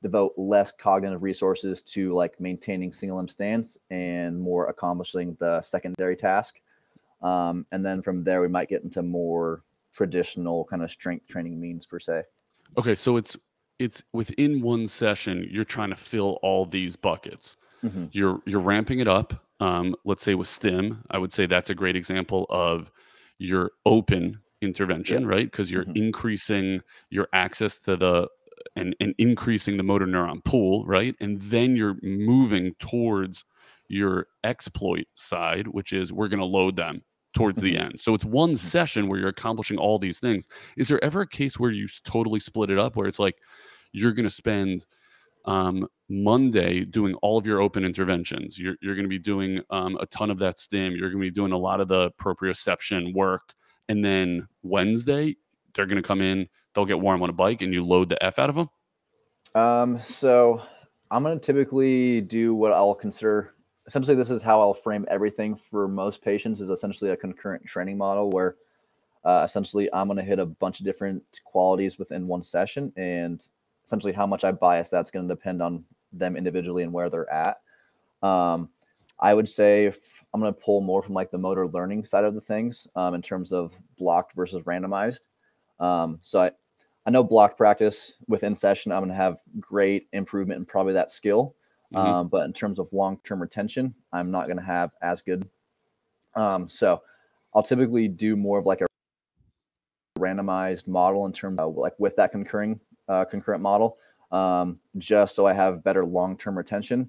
devote 0.00 0.32
less 0.36 0.72
cognitive 0.72 1.22
resources 1.22 1.82
to 1.82 2.12
like 2.12 2.38
maintaining 2.40 2.92
single 2.92 3.18
limb 3.18 3.28
stance 3.28 3.76
and 3.90 4.40
more 4.40 4.68
accomplishing 4.68 5.36
the 5.40 5.60
secondary 5.62 6.16
task. 6.16 6.60
Um, 7.20 7.66
and 7.72 7.84
then 7.84 8.00
from 8.00 8.22
there, 8.22 8.40
we 8.40 8.48
might 8.48 8.68
get 8.68 8.84
into 8.84 9.02
more 9.02 9.62
traditional 9.92 10.64
kind 10.64 10.82
of 10.82 10.90
strength 10.90 11.26
training 11.26 11.60
means 11.60 11.86
per 11.86 11.98
se. 11.98 12.22
Okay, 12.78 12.94
so 12.94 13.16
it's 13.16 13.36
it's 13.80 14.02
within 14.12 14.62
one 14.62 14.86
session 14.86 15.48
you're 15.50 15.64
trying 15.64 15.90
to 15.90 15.96
fill 15.96 16.38
all 16.42 16.64
these 16.64 16.94
buckets. 16.94 17.56
Mm-hmm. 17.82 18.06
You're 18.12 18.40
you're 18.46 18.60
ramping 18.60 19.00
it 19.00 19.08
up. 19.08 19.43
Um, 19.60 19.94
let's 20.04 20.22
say 20.22 20.34
with 20.34 20.48
stim, 20.48 21.04
I 21.10 21.18
would 21.18 21.32
say 21.32 21.46
that's 21.46 21.70
a 21.70 21.74
great 21.74 21.96
example 21.96 22.46
of 22.50 22.90
your 23.38 23.72
open 23.86 24.40
intervention, 24.60 25.22
yeah. 25.22 25.28
right? 25.28 25.50
Because 25.50 25.70
you're 25.70 25.84
mm-hmm. 25.84 26.04
increasing 26.04 26.80
your 27.10 27.28
access 27.32 27.78
to 27.78 27.96
the 27.96 28.28
and, 28.76 28.96
and 29.00 29.14
increasing 29.18 29.76
the 29.76 29.82
motor 29.82 30.06
neuron 30.06 30.42
pool, 30.44 30.84
right? 30.86 31.14
And 31.20 31.40
then 31.42 31.76
you're 31.76 31.96
moving 32.02 32.74
towards 32.78 33.44
your 33.88 34.26
exploit 34.42 35.06
side, 35.16 35.68
which 35.68 35.92
is 35.92 36.12
we're 36.12 36.28
going 36.28 36.40
to 36.40 36.46
load 36.46 36.76
them 36.76 37.02
towards 37.34 37.60
the 37.60 37.74
mm-hmm. 37.74 37.86
end. 37.86 38.00
So 38.00 38.14
it's 38.14 38.24
one 38.24 38.50
mm-hmm. 38.50 38.56
session 38.56 39.08
where 39.08 39.18
you're 39.18 39.28
accomplishing 39.28 39.76
all 39.76 39.98
these 39.98 40.20
things. 40.20 40.48
Is 40.76 40.88
there 40.88 41.02
ever 41.04 41.22
a 41.22 41.28
case 41.28 41.58
where 41.58 41.70
you 41.70 41.88
totally 42.04 42.40
split 42.40 42.70
it 42.70 42.78
up 42.78 42.96
where 42.96 43.06
it's 43.06 43.18
like 43.18 43.36
you're 43.92 44.12
going 44.12 44.24
to 44.24 44.30
spend 44.30 44.86
um, 45.44 45.86
Monday 46.08 46.84
doing 46.84 47.14
all 47.22 47.38
of 47.38 47.46
your 47.46 47.60
open 47.60 47.84
interventions. 47.84 48.58
You're, 48.58 48.76
you're 48.82 48.94
going 48.94 49.04
to 49.04 49.08
be 49.08 49.18
doing 49.18 49.60
um, 49.70 49.96
a 50.00 50.06
ton 50.06 50.30
of 50.30 50.38
that 50.38 50.58
stim. 50.58 50.92
You're 50.92 51.10
going 51.10 51.22
to 51.22 51.30
be 51.30 51.30
doing 51.30 51.52
a 51.52 51.58
lot 51.58 51.80
of 51.80 51.88
the 51.88 52.10
proprioception 52.20 53.14
work. 53.14 53.54
And 53.88 54.04
then 54.04 54.46
Wednesday, 54.62 55.36
they're 55.74 55.86
going 55.86 56.02
to 56.02 56.06
come 56.06 56.20
in, 56.20 56.48
they'll 56.74 56.84
get 56.84 57.00
warm 57.00 57.22
on 57.22 57.30
a 57.30 57.34
bike 57.34 57.62
and 57.62 57.72
you 57.72 57.84
load 57.84 58.08
the 58.08 58.22
F 58.22 58.38
out 58.38 58.50
of 58.50 58.56
them? 58.56 58.68
Um, 59.54 60.00
so 60.00 60.62
I'm 61.10 61.22
going 61.22 61.38
to 61.38 61.44
typically 61.44 62.20
do 62.20 62.54
what 62.54 62.72
I'll 62.72 62.94
consider 62.94 63.54
essentially 63.86 64.16
this 64.16 64.30
is 64.30 64.42
how 64.42 64.60
I'll 64.60 64.74
frame 64.74 65.06
everything 65.08 65.54
for 65.54 65.88
most 65.88 66.22
patients 66.22 66.60
is 66.60 66.70
essentially 66.70 67.10
a 67.10 67.16
concurrent 67.16 67.64
training 67.64 67.98
model 67.98 68.30
where 68.30 68.56
uh, 69.24 69.42
essentially 69.44 69.88
I'm 69.92 70.06
going 70.06 70.18
to 70.18 70.22
hit 70.24 70.38
a 70.38 70.46
bunch 70.46 70.80
of 70.80 70.86
different 70.86 71.22
qualities 71.44 71.98
within 71.98 72.26
one 72.26 72.42
session 72.42 72.92
and 72.96 73.46
essentially 73.84 74.12
how 74.12 74.26
much 74.26 74.44
I 74.44 74.52
bias 74.52 74.90
that's 74.90 75.10
going 75.10 75.28
to 75.28 75.34
depend 75.34 75.62
on 75.62 75.84
them 76.18 76.36
individually 76.36 76.82
and 76.82 76.92
where 76.92 77.10
they're 77.10 77.30
at. 77.32 77.58
Um, 78.22 78.70
I 79.20 79.34
would 79.34 79.48
say 79.48 79.86
if 79.86 80.24
I'm 80.32 80.40
going 80.40 80.52
to 80.52 80.60
pull 80.60 80.80
more 80.80 81.02
from 81.02 81.14
like 81.14 81.30
the 81.30 81.38
motor 81.38 81.66
learning 81.68 82.04
side 82.04 82.24
of 82.24 82.34
the 82.34 82.40
things 82.40 82.88
um, 82.96 83.14
in 83.14 83.22
terms 83.22 83.52
of 83.52 83.72
blocked 83.96 84.34
versus 84.34 84.62
randomized. 84.64 85.20
Um, 85.78 86.18
so 86.22 86.40
I, 86.40 86.50
I 87.06 87.10
know 87.10 87.22
blocked 87.22 87.56
practice 87.56 88.14
within 88.28 88.56
session, 88.56 88.90
I'm 88.90 89.00
going 89.00 89.10
to 89.10 89.14
have 89.14 89.38
great 89.60 90.08
improvement 90.12 90.58
in 90.58 90.66
probably 90.66 90.94
that 90.94 91.10
skill. 91.10 91.54
Mm-hmm. 91.94 92.06
Um, 92.06 92.28
but 92.28 92.44
in 92.44 92.52
terms 92.52 92.78
of 92.78 92.92
long 92.92 93.20
term 93.24 93.40
retention, 93.40 93.94
I'm 94.12 94.30
not 94.30 94.46
going 94.46 94.56
to 94.56 94.64
have 94.64 94.92
as 95.02 95.22
good. 95.22 95.48
Um, 96.34 96.68
so 96.68 97.02
I'll 97.54 97.62
typically 97.62 98.08
do 98.08 98.36
more 98.36 98.58
of 98.58 98.66
like 98.66 98.80
a 98.80 98.86
randomized 100.18 100.88
model 100.88 101.26
in 101.26 101.32
terms 101.32 101.58
of 101.58 101.76
like 101.76 101.94
with 101.98 102.16
that 102.16 102.32
concurring 102.32 102.80
uh, 103.08 103.24
concurrent 103.24 103.62
model, 103.62 103.98
um, 104.34 104.80
just 104.98 105.36
so 105.36 105.46
I 105.46 105.52
have 105.52 105.84
better 105.84 106.04
long 106.04 106.36
term 106.36 106.58
retention. 106.58 107.08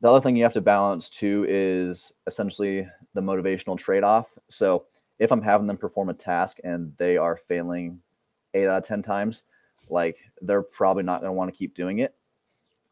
The 0.00 0.10
other 0.10 0.20
thing 0.20 0.34
you 0.34 0.42
have 0.42 0.52
to 0.54 0.60
balance 0.60 1.08
too 1.08 1.46
is 1.48 2.12
essentially 2.26 2.86
the 3.14 3.20
motivational 3.20 3.78
trade 3.78 4.02
off. 4.02 4.36
So 4.48 4.86
if 5.20 5.30
I'm 5.30 5.40
having 5.40 5.68
them 5.68 5.76
perform 5.76 6.08
a 6.08 6.14
task 6.14 6.58
and 6.64 6.92
they 6.96 7.16
are 7.16 7.36
failing 7.36 8.00
eight 8.54 8.66
out 8.66 8.78
of 8.78 8.84
10 8.84 9.02
times, 9.02 9.44
like 9.88 10.18
they're 10.40 10.62
probably 10.62 11.04
not 11.04 11.20
going 11.20 11.30
to 11.30 11.36
want 11.36 11.52
to 11.52 11.56
keep 11.56 11.76
doing 11.76 12.00
it. 12.00 12.16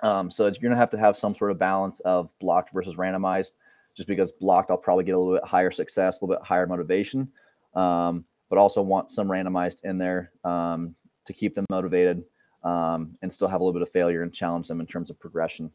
Um, 0.02 0.30
so 0.30 0.44
you're 0.44 0.52
going 0.52 0.70
to 0.70 0.76
have 0.76 0.90
to 0.90 0.98
have 0.98 1.16
some 1.16 1.34
sort 1.34 1.50
of 1.50 1.58
balance 1.58 1.98
of 2.00 2.30
blocked 2.38 2.72
versus 2.72 2.94
randomized, 2.94 3.52
just 3.96 4.08
because 4.08 4.30
blocked, 4.30 4.70
I'll 4.70 4.78
probably 4.78 5.04
get 5.04 5.16
a 5.16 5.18
little 5.18 5.34
bit 5.34 5.44
higher 5.44 5.72
success, 5.72 6.20
a 6.20 6.24
little 6.24 6.36
bit 6.36 6.46
higher 6.46 6.68
motivation, 6.68 7.28
um, 7.74 8.24
but 8.48 8.58
also 8.58 8.80
want 8.80 9.10
some 9.10 9.28
randomized 9.28 9.82
in 9.82 9.98
there 9.98 10.30
um, 10.44 10.94
to 11.24 11.32
keep 11.32 11.56
them 11.56 11.66
motivated 11.68 12.22
um, 12.62 13.16
and 13.22 13.32
still 13.32 13.48
have 13.48 13.60
a 13.60 13.64
little 13.64 13.78
bit 13.78 13.82
of 13.82 13.90
failure 13.90 14.22
and 14.22 14.32
challenge 14.32 14.68
them 14.68 14.80
in 14.80 14.86
terms 14.86 15.10
of 15.10 15.18
progression. 15.18 15.70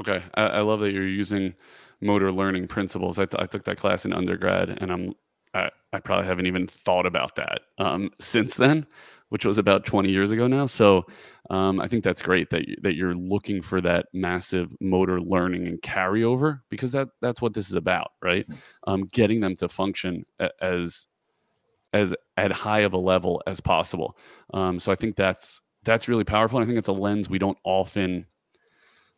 Okay, 0.00 0.22
I, 0.34 0.42
I 0.42 0.60
love 0.60 0.80
that 0.80 0.92
you're 0.92 1.06
using 1.06 1.54
motor 2.00 2.30
learning 2.30 2.68
principles. 2.68 3.18
I, 3.18 3.24
th- 3.24 3.42
I 3.42 3.46
took 3.46 3.64
that 3.64 3.78
class 3.78 4.04
in 4.04 4.12
undergrad, 4.12 4.78
and 4.80 4.92
I'm 4.92 5.14
I, 5.56 5.70
I 5.92 6.00
probably 6.00 6.26
haven't 6.26 6.46
even 6.46 6.66
thought 6.66 7.06
about 7.06 7.36
that 7.36 7.62
um, 7.78 8.10
since 8.20 8.56
then, 8.56 8.86
which 9.30 9.46
was 9.46 9.58
about 9.58 9.86
20 9.86 10.10
years 10.10 10.30
ago 10.30 10.46
now. 10.46 10.66
So 10.66 11.06
um, 11.48 11.80
I 11.80 11.88
think 11.88 12.04
that's 12.04 12.20
great 12.20 12.50
that 12.50 12.64
that 12.82 12.94
you're 12.94 13.14
looking 13.14 13.62
for 13.62 13.80
that 13.80 14.06
massive 14.12 14.74
motor 14.80 15.20
learning 15.20 15.66
and 15.66 15.80
carryover 15.80 16.60
because 16.68 16.92
that 16.92 17.08
that's 17.22 17.40
what 17.40 17.54
this 17.54 17.68
is 17.68 17.74
about, 17.74 18.12
right? 18.22 18.44
Mm-hmm. 18.44 18.90
Um, 18.90 19.04
getting 19.06 19.40
them 19.40 19.56
to 19.56 19.68
function 19.68 20.24
as 20.60 21.06
as 21.92 22.14
at 22.36 22.52
high 22.52 22.80
of 22.80 22.92
a 22.92 22.98
level 22.98 23.42
as 23.46 23.60
possible. 23.60 24.18
Um, 24.52 24.78
so 24.78 24.92
I 24.92 24.96
think 24.96 25.16
that's 25.16 25.62
that's 25.86 26.08
really 26.08 26.24
powerful. 26.24 26.58
And 26.58 26.64
I 26.64 26.66
think 26.66 26.78
it's 26.78 26.88
a 26.88 26.92
lens 26.92 27.30
we 27.30 27.38
don't 27.38 27.58
often 27.64 28.26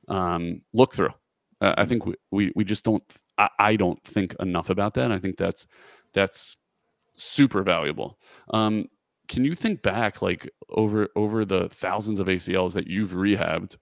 um, 0.06 0.60
look 0.72 0.94
through. 0.94 1.12
Uh, 1.60 1.74
I 1.76 1.84
think 1.84 2.06
we, 2.06 2.14
we, 2.30 2.52
we 2.54 2.64
just 2.64 2.84
don't. 2.84 3.02
I, 3.36 3.48
I, 3.58 3.76
don't 3.76 4.02
think 4.04 4.34
enough 4.38 4.70
about 4.70 4.94
that. 4.94 5.04
And 5.04 5.12
I 5.12 5.18
think 5.18 5.36
that's 5.36 5.66
that's 6.12 6.56
super 7.14 7.62
valuable. 7.62 8.18
Um, 8.50 8.86
can 9.26 9.44
you 9.44 9.54
think 9.54 9.82
back, 9.82 10.22
like 10.22 10.48
over 10.70 11.08
over 11.16 11.44
the 11.44 11.68
thousands 11.70 12.20
of 12.20 12.28
ACLs 12.28 12.74
that 12.74 12.86
you've 12.86 13.12
rehabbed, 13.12 13.76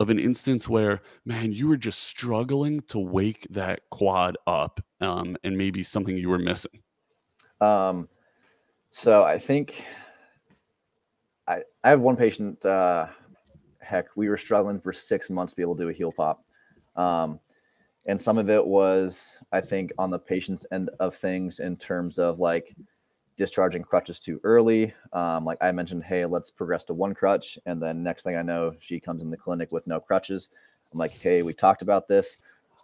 of 0.00 0.10
an 0.10 0.18
instance 0.18 0.68
where, 0.68 1.00
man, 1.24 1.52
you 1.52 1.68
were 1.68 1.76
just 1.76 2.02
struggling 2.04 2.80
to 2.88 2.98
wake 2.98 3.46
that 3.50 3.80
quad 3.90 4.36
up, 4.46 4.80
um, 5.00 5.36
and 5.44 5.56
maybe 5.56 5.82
something 5.82 6.16
you 6.16 6.28
were 6.28 6.38
missing? 6.38 6.82
Um, 7.60 8.08
so 8.90 9.24
I 9.24 9.38
think 9.38 9.84
I 11.88 11.92
have 11.92 12.00
one 12.00 12.16
patient. 12.16 12.66
Uh, 12.66 13.06
heck, 13.78 14.14
we 14.14 14.28
were 14.28 14.36
struggling 14.36 14.78
for 14.78 14.92
six 14.92 15.30
months 15.30 15.54
to 15.54 15.56
be 15.56 15.62
able 15.62 15.74
to 15.74 15.84
do 15.84 15.88
a 15.88 15.92
heel 15.94 16.12
pop. 16.12 16.44
Um, 16.96 17.40
and 18.04 18.20
some 18.20 18.36
of 18.36 18.50
it 18.50 18.62
was, 18.62 19.38
I 19.52 19.62
think, 19.62 19.92
on 19.96 20.10
the 20.10 20.18
patient's 20.18 20.66
end 20.70 20.90
of 21.00 21.14
things 21.14 21.60
in 21.60 21.78
terms 21.78 22.18
of 22.18 22.40
like 22.40 22.76
discharging 23.38 23.84
crutches 23.84 24.20
too 24.20 24.38
early. 24.44 24.92
Um, 25.14 25.46
like 25.46 25.56
I 25.62 25.72
mentioned, 25.72 26.04
hey, 26.04 26.26
let's 26.26 26.50
progress 26.50 26.84
to 26.84 26.92
one 26.92 27.14
crutch. 27.14 27.58
And 27.64 27.80
then 27.80 28.02
next 28.02 28.22
thing 28.22 28.36
I 28.36 28.42
know, 28.42 28.74
she 28.80 29.00
comes 29.00 29.22
in 29.22 29.30
the 29.30 29.38
clinic 29.38 29.72
with 29.72 29.86
no 29.86 29.98
crutches. 29.98 30.50
I'm 30.92 30.98
like, 30.98 31.12
hey, 31.12 31.40
we 31.40 31.54
talked 31.54 31.80
about 31.80 32.06
this. 32.06 32.36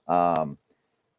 Um, 0.09 0.57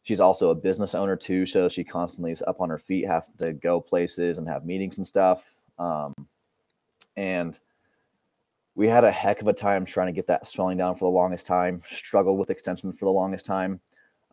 she's 0.02 0.19
also 0.19 0.50
a 0.50 0.56
business 0.56 0.95
owner 0.95 1.15
too. 1.15 1.45
So 1.45 1.69
she 1.69 1.84
constantly 1.84 2.32
is 2.32 2.41
up 2.48 2.62
on 2.62 2.69
her 2.71 2.80
feet, 2.80 3.06
have 3.06 3.28
to 3.38 3.54
go 3.54 3.80
places 3.80 4.39
and 4.39 4.48
have 4.48 4.65
meetings 4.65 4.98
and 4.98 5.06
stuff. 5.06 5.54
Um, 5.78 6.15
and 7.15 7.60
we 8.76 8.88
had 8.88 9.06
a 9.06 9.12
heck 9.12 9.42
of 9.42 9.48
a 9.48 9.54
time 9.54 9.86
trying 9.86 10.08
to 10.08 10.14
get 10.14 10.28
that 10.28 10.46
swelling 10.46 10.78
down 10.78 10.96
for 10.96 11.06
the 11.06 11.16
longest 11.16 11.48
time, 11.48 11.82
struggled 11.86 12.38
with 12.38 12.50
extension 12.50 12.92
for 12.92 13.06
the 13.06 13.12
longest 13.12 13.46
time. 13.46 13.80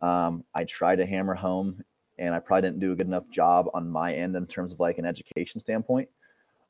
Um, 0.01 0.43
I 0.53 0.65
tried 0.65 0.97
to 0.97 1.05
hammer 1.05 1.33
home 1.33 1.81
and 2.19 2.35
I 2.35 2.39
probably 2.39 2.63
didn't 2.63 2.81
do 2.81 2.91
a 2.91 2.95
good 2.95 3.07
enough 3.07 3.29
job 3.29 3.67
on 3.73 3.89
my 3.89 4.13
end 4.13 4.35
in 4.35 4.45
terms 4.45 4.73
of 4.73 4.81
like 4.81 4.97
an 4.97 5.05
education 5.05 5.61
standpoint 5.61 6.09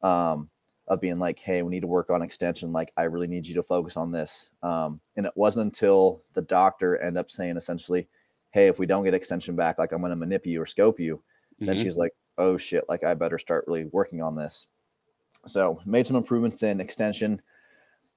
um, 0.04 0.50
of 0.88 1.02
being 1.02 1.18
like, 1.18 1.40
hey, 1.40 1.64
we 1.64 1.72
need 1.72 1.82
to 1.82 1.88
work 1.88 2.12
on 2.12 2.22
extension. 2.22 2.72
Like, 2.72 2.94
I 2.96 3.04
really 3.04 3.28
need 3.28 3.48
you 3.48 3.56
to 3.56 3.64
focus 3.64 3.98
on 3.98 4.12
this. 4.12 4.50
Um, 4.62 5.02
and 5.18 5.26
it 5.26 5.34
wasn't 5.36 5.66
until 5.66 6.22
the 6.34 6.44
doctor 6.44 6.98
ended 6.98 7.20
up 7.20 7.32
saying 7.32 7.58
essentially, 7.58 8.08
hey, 8.52 8.68
if 8.68 8.78
we 8.78 8.86
don't 8.86 9.04
get 9.04 9.16
extension 9.16 9.56
back, 9.56 9.80
like 9.80 9.92
I'm 9.92 10.00
going 10.00 10.12
to 10.12 10.16
manipulate 10.16 10.54
you 10.54 10.62
or 10.62 10.68
scope 10.68 11.00
you. 11.00 11.16
Mm-hmm. 11.56 11.66
Then 11.66 11.80
she's 11.80 11.98
like, 11.98 12.12
oh 12.38 12.56
shit, 12.56 12.84
like 12.88 13.04
I 13.04 13.16
better 13.16 13.40
start 13.40 13.66
really 13.68 13.86
working 13.86 14.22
on 14.22 14.36
this. 14.36 14.68
So 15.48 15.82
made 15.86 16.06
some 16.06 16.16
improvements 16.16 16.62
in 16.62 16.80
extension 16.80 17.42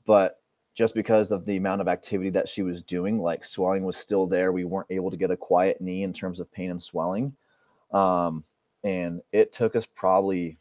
but 0.06 0.40
just 0.74 0.94
because 0.94 1.32
of 1.32 1.44
the 1.44 1.56
amount 1.56 1.80
of 1.80 1.88
activity 1.88 2.30
that 2.30 2.48
she 2.48 2.62
was 2.62 2.82
doing, 2.82 3.18
like 3.18 3.44
swelling 3.44 3.84
was 3.84 3.96
still 3.96 4.26
there. 4.26 4.52
We 4.52 4.64
weren't 4.64 4.90
able 4.90 5.10
to 5.10 5.16
get 5.16 5.30
a 5.30 5.36
quiet 5.36 5.80
knee 5.80 6.02
in 6.02 6.12
terms 6.12 6.38
of 6.38 6.52
pain 6.52 6.70
and 6.70 6.82
swelling. 6.82 7.34
Um, 7.92 8.44
and 8.84 9.22
it 9.32 9.52
took 9.52 9.74
us 9.74 9.86
probably, 9.86 10.58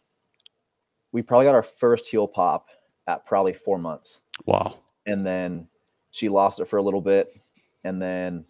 we 1.12 1.22
probably 1.22 1.46
got 1.46 1.56
our 1.56 1.64
first 1.64 2.08
heel 2.08 2.28
pop 2.28 2.70
at 3.08 3.26
probably 3.26 3.54
four 3.54 3.78
months. 3.78 4.22
Wow. 4.46 4.80
And 5.06 5.26
then 5.26 5.68
she 6.12 6.30
lost 6.30 6.62
it 6.62 6.66
for 6.66 6.78
a 6.78 6.82
little 6.82 7.02
bit. 7.02 7.36
And 7.84 8.02
then 8.02 8.46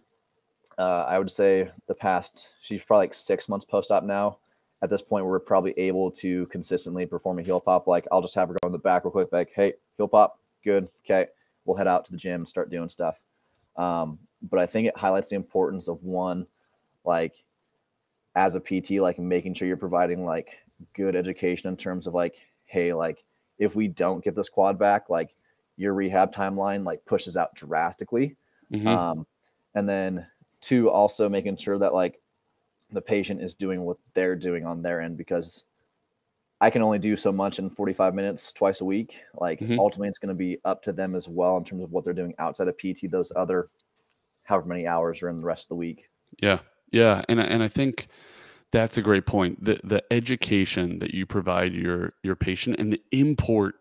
uh, 0.77 1.05
I 1.07 1.17
would 1.17 1.31
say 1.31 1.71
the 1.87 1.95
past, 1.95 2.49
she's 2.61 2.83
probably 2.83 3.05
like 3.05 3.13
six 3.15 3.49
months 3.49 3.65
post 3.65 3.91
op 3.91 4.03
now. 4.03 4.37
At 4.83 4.91
this 4.91 5.01
point, 5.01 5.25
we're 5.25 5.39
probably 5.39 5.73
able 5.77 6.11
to 6.11 6.45
consistently 6.47 7.07
perform 7.07 7.39
a 7.39 7.41
heel 7.41 7.59
pop. 7.59 7.87
Like 7.87 8.05
I'll 8.11 8.21
just 8.21 8.35
have 8.35 8.49
her 8.49 8.57
go 8.61 8.67
in 8.67 8.71
the 8.71 8.77
back 8.77 9.03
real 9.03 9.11
quick, 9.11 9.29
like, 9.31 9.51
hey, 9.55 9.73
heel 9.97 10.07
pop, 10.07 10.39
good. 10.65 10.89
Okay, 11.05 11.27
we'll 11.63 11.77
head 11.77 11.87
out 11.87 12.05
to 12.05 12.11
the 12.11 12.17
gym 12.17 12.41
and 12.41 12.49
start 12.49 12.69
doing 12.69 12.89
stuff. 12.89 13.23
Um, 13.77 14.19
but 14.41 14.59
I 14.59 14.65
think 14.65 14.87
it 14.87 14.97
highlights 14.97 15.29
the 15.29 15.35
importance 15.35 15.87
of 15.87 16.03
one, 16.03 16.47
like 17.03 17.43
as 18.35 18.55
a 18.55 18.59
PT, 18.59 18.91
like 18.99 19.17
making 19.17 19.53
sure 19.53 19.67
you're 19.67 19.77
providing 19.77 20.25
like 20.25 20.57
good 20.93 21.15
education 21.15 21.69
in 21.69 21.77
terms 21.77 22.07
of 22.07 22.13
like, 22.13 22.35
hey, 22.65 22.93
like 22.93 23.23
if 23.57 23.75
we 23.75 23.87
don't 23.87 24.23
get 24.23 24.35
this 24.35 24.49
quad 24.49 24.77
back, 24.77 25.09
like 25.09 25.35
your 25.77 25.93
rehab 25.93 26.33
timeline 26.33 26.85
like 26.85 27.05
pushes 27.05 27.37
out 27.37 27.55
drastically. 27.55 28.35
Mm-hmm. 28.73 28.87
Um, 28.87 29.27
and 29.73 29.87
then 29.87 30.25
two, 30.61 30.89
also 30.89 31.29
making 31.29 31.57
sure 31.57 31.79
that 31.79 31.93
like 31.93 32.19
the 32.91 33.01
patient 33.01 33.41
is 33.41 33.55
doing 33.55 33.81
what 33.81 33.97
they're 34.13 34.35
doing 34.35 34.65
on 34.65 34.81
their 34.81 35.01
end 35.01 35.17
because 35.17 35.63
I 36.61 36.69
can 36.69 36.81
only 36.81 36.99
do 36.99 37.15
so 37.15 37.31
much 37.31 37.59
in 37.59 37.69
45 37.69 38.13
minutes 38.13 38.53
twice 38.53 38.81
a 38.81 38.85
week. 38.85 39.21
Like 39.33 39.59
mm-hmm. 39.59 39.79
ultimately, 39.79 40.07
it's 40.07 40.19
going 40.19 40.29
to 40.29 40.35
be 40.35 40.57
up 40.63 40.81
to 40.83 40.93
them 40.93 41.15
as 41.15 41.27
well 41.27 41.57
in 41.57 41.63
terms 41.63 41.83
of 41.83 41.91
what 41.91 42.03
they're 42.03 42.13
doing 42.13 42.33
outside 42.39 42.67
of 42.67 42.77
PT. 42.77 43.11
Those 43.11 43.31
other, 43.35 43.67
however 44.43 44.67
many 44.67 44.87
hours 44.87 45.21
are 45.21 45.29
in 45.29 45.37
the 45.37 45.45
rest 45.45 45.65
of 45.65 45.69
the 45.69 45.75
week. 45.75 46.09
Yeah, 46.41 46.59
yeah, 46.91 47.23
and 47.27 47.39
and 47.39 47.61
I 47.61 47.67
think 47.67 48.07
that's 48.71 48.97
a 48.97 49.01
great 49.01 49.25
point. 49.25 49.63
The 49.63 49.79
the 49.83 50.03
education 50.11 50.99
that 50.99 51.13
you 51.13 51.25
provide 51.25 51.73
your 51.73 52.13
your 52.23 52.35
patient 52.35 52.77
and 52.79 52.91
the 52.91 53.01
import 53.11 53.75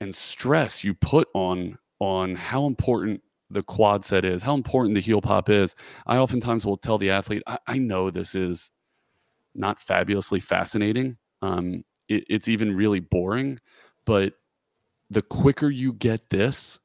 and 0.00 0.14
stress 0.14 0.84
you 0.84 0.94
put 0.94 1.28
on 1.34 1.78
on 2.00 2.36
how 2.36 2.66
important 2.66 3.20
the 3.50 3.62
quad 3.62 4.04
set 4.04 4.24
is, 4.24 4.42
how 4.42 4.54
important 4.54 4.94
the 4.94 5.00
heel 5.00 5.20
pop 5.20 5.48
is. 5.48 5.74
I 6.06 6.18
oftentimes 6.18 6.64
will 6.66 6.76
tell 6.76 6.98
the 6.98 7.10
athlete, 7.10 7.42
I, 7.46 7.58
I 7.66 7.78
know 7.78 8.10
this 8.10 8.34
is 8.34 8.70
not 9.54 9.80
fabulously 9.80 10.40
fascinating. 10.40 11.16
Um, 11.40 11.84
it, 12.08 12.24
it's 12.28 12.48
even 12.48 12.76
really 12.76 13.00
boring. 13.00 13.60
But 14.06 14.34
the 15.10 15.22
quicker 15.22 15.70
you 15.70 15.92
get 15.92 16.30
this, 16.30 16.78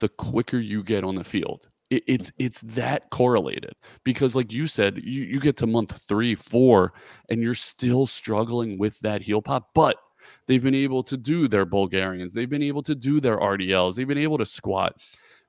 the 0.00 0.08
quicker 0.08 0.58
you 0.58 0.82
get 0.82 1.04
on 1.04 1.14
the 1.14 1.24
field. 1.24 1.68
It, 1.90 2.02
it's 2.06 2.32
it's 2.38 2.60
that 2.62 3.10
correlated 3.10 3.74
because, 4.04 4.34
like 4.34 4.52
you 4.52 4.66
said, 4.66 4.98
you, 5.02 5.22
you 5.22 5.40
get 5.40 5.56
to 5.58 5.66
month 5.66 6.02
three, 6.08 6.34
four, 6.34 6.92
and 7.28 7.42
you're 7.42 7.54
still 7.54 8.06
struggling 8.06 8.78
with 8.78 8.98
that 9.00 9.22
heel 9.22 9.42
pop, 9.42 9.70
but 9.74 9.96
they've 10.46 10.62
been 10.62 10.74
able 10.74 11.02
to 11.04 11.16
do 11.16 11.48
their 11.48 11.64
Bulgarians, 11.64 12.34
they've 12.34 12.50
been 12.50 12.62
able 12.62 12.82
to 12.82 12.94
do 12.94 13.20
their 13.20 13.38
RDLs, 13.38 13.94
they've 13.94 14.08
been 14.08 14.18
able 14.18 14.38
to 14.38 14.46
squat. 14.46 14.96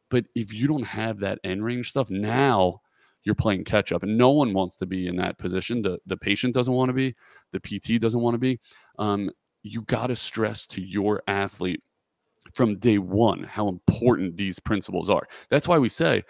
But 0.09 0.25
if 0.35 0.53
you 0.53 0.67
don't 0.67 0.83
have 0.83 1.19
that 1.19 1.39
end 1.43 1.63
range 1.65 1.89
stuff, 1.89 2.09
now 2.09 2.81
you're 3.23 3.35
playing 3.35 3.63
catch 3.63 3.91
up 3.91 4.03
and 4.03 4.17
no 4.17 4.31
one 4.31 4.53
wants 4.53 4.75
to 4.77 4.85
be 4.85 5.07
in 5.07 5.15
that 5.17 5.37
position. 5.37 5.81
The 5.81 5.99
the 6.05 6.17
patient 6.17 6.53
doesn't 6.53 6.73
want 6.73 6.89
to 6.89 6.93
be 6.93 7.15
the 7.51 7.59
pt 7.59 8.01
doesn't 8.01 8.21
want 8.21 8.35
to 8.35 8.39
be. 8.39 8.59
Um, 8.99 9.29
you 9.63 9.81
got 9.83 10.07
to 10.07 10.15
stress 10.15 10.67
to 10.67 10.81
your 10.81 11.23
athlete 11.27 11.81
from 12.53 12.73
day 12.75 12.97
one 12.97 13.43
how 13.43 13.69
important 13.69 14.35
these 14.35 14.59
principles 14.59 15.09
are. 15.09 15.25
That's 15.49 15.67
why 15.67 15.79
we 15.79 15.89
say 15.89 16.23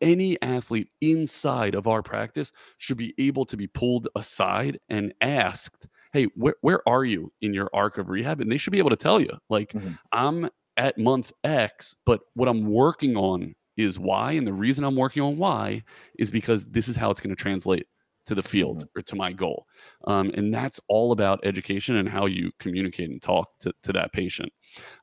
any 0.00 0.40
athlete 0.42 0.88
inside 1.00 1.74
of 1.74 1.88
our 1.88 2.02
practice 2.02 2.52
should 2.78 2.96
be 2.96 3.14
able 3.18 3.44
to 3.44 3.56
be 3.56 3.66
pulled 3.66 4.08
aside 4.16 4.78
and 4.88 5.12
asked 5.20 5.88
hey 6.12 6.26
where, 6.34 6.54
where 6.60 6.88
are 6.88 7.04
you 7.04 7.30
in 7.40 7.52
your 7.52 7.68
arc 7.72 7.98
of 7.98 8.08
rehab? 8.08 8.40
And 8.40 8.50
they 8.50 8.58
should 8.58 8.72
be 8.72 8.78
able 8.78 8.90
to 8.90 8.96
tell 8.96 9.20
you 9.20 9.30
like 9.48 9.72
mm-hmm. 9.72 9.92
i'm 10.12 10.48
at 10.76 10.96
month 10.98 11.32
x 11.44 11.94
but 12.06 12.20
what 12.34 12.48
i'm 12.48 12.66
working 12.66 13.16
on 13.16 13.54
is 13.78 13.98
why. 13.98 14.32
And 14.32 14.46
the 14.46 14.52
reason 14.52 14.84
I'm 14.84 14.96
working 14.96 15.22
on 15.22 15.38
why 15.38 15.82
is 16.18 16.30
because 16.30 16.66
this 16.66 16.88
is 16.88 16.96
how 16.96 17.10
it's 17.10 17.20
going 17.20 17.34
to 17.34 17.40
translate 17.40 17.86
to 18.26 18.34
the 18.34 18.42
field 18.42 18.78
mm-hmm. 18.78 18.98
or 18.98 19.02
to 19.02 19.16
my 19.16 19.32
goal. 19.32 19.64
Um, 20.06 20.30
and 20.34 20.52
that's 20.52 20.80
all 20.88 21.12
about 21.12 21.40
education 21.44 21.96
and 21.96 22.08
how 22.08 22.26
you 22.26 22.50
communicate 22.58 23.08
and 23.08 23.22
talk 23.22 23.48
to, 23.60 23.72
to 23.84 23.92
that 23.92 24.12
patient. 24.12 24.52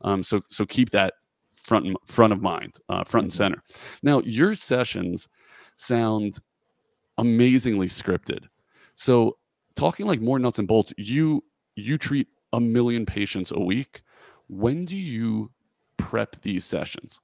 Um, 0.02 0.22
so, 0.22 0.42
so 0.52 0.66
keep 0.66 0.92
that 0.92 1.14
front, 1.54 1.96
front 2.06 2.34
of 2.34 2.42
mind, 2.42 2.78
uh, 2.90 3.04
front 3.04 3.24
mm-hmm. 3.24 3.26
and 3.26 3.34
center. 3.34 3.64
Now, 4.04 4.22
your 4.22 4.54
sessions 4.54 5.28
sound 5.78 6.38
amazingly 7.18 7.88
scripted. 7.88 8.46
So 8.96 9.38
talking 9.76 10.06
like 10.06 10.22
more 10.22 10.38
nuts 10.38 10.60
and 10.60 10.68
bolts, 10.68 10.94
you, 10.98 11.44
you 11.76 11.98
treat 11.98 12.28
a 12.54 12.60
million 12.60 13.06
patients 13.06 13.52
a 13.52 13.60
week. 13.60 14.02
When 14.48 14.86
do 14.86 14.96
you 14.96 15.52
prep 15.98 16.42
these 16.42 16.66
sessions? 16.66 17.20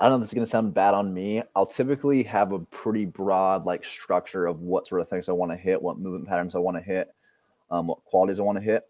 I 0.00 0.04
don't 0.04 0.12
know 0.12 0.16
if 0.16 0.20
this 0.22 0.28
is 0.30 0.34
going 0.34 0.46
to 0.46 0.50
sound 0.50 0.72
bad 0.72 0.94
on 0.94 1.12
me. 1.12 1.42
I'll 1.54 1.66
typically 1.66 2.22
have 2.22 2.52
a 2.52 2.58
pretty 2.58 3.04
broad 3.04 3.66
like 3.66 3.84
structure 3.84 4.46
of 4.46 4.62
what 4.62 4.86
sort 4.86 5.02
of 5.02 5.08
things 5.10 5.28
I 5.28 5.32
want 5.32 5.52
to 5.52 5.58
hit, 5.58 5.80
what 5.80 5.98
movement 5.98 6.26
patterns 6.26 6.54
I 6.54 6.58
want 6.58 6.78
to 6.78 6.82
hit, 6.82 7.14
um, 7.70 7.88
what 7.88 8.02
qualities 8.06 8.40
I 8.40 8.44
want 8.44 8.56
to 8.56 8.64
hit. 8.64 8.88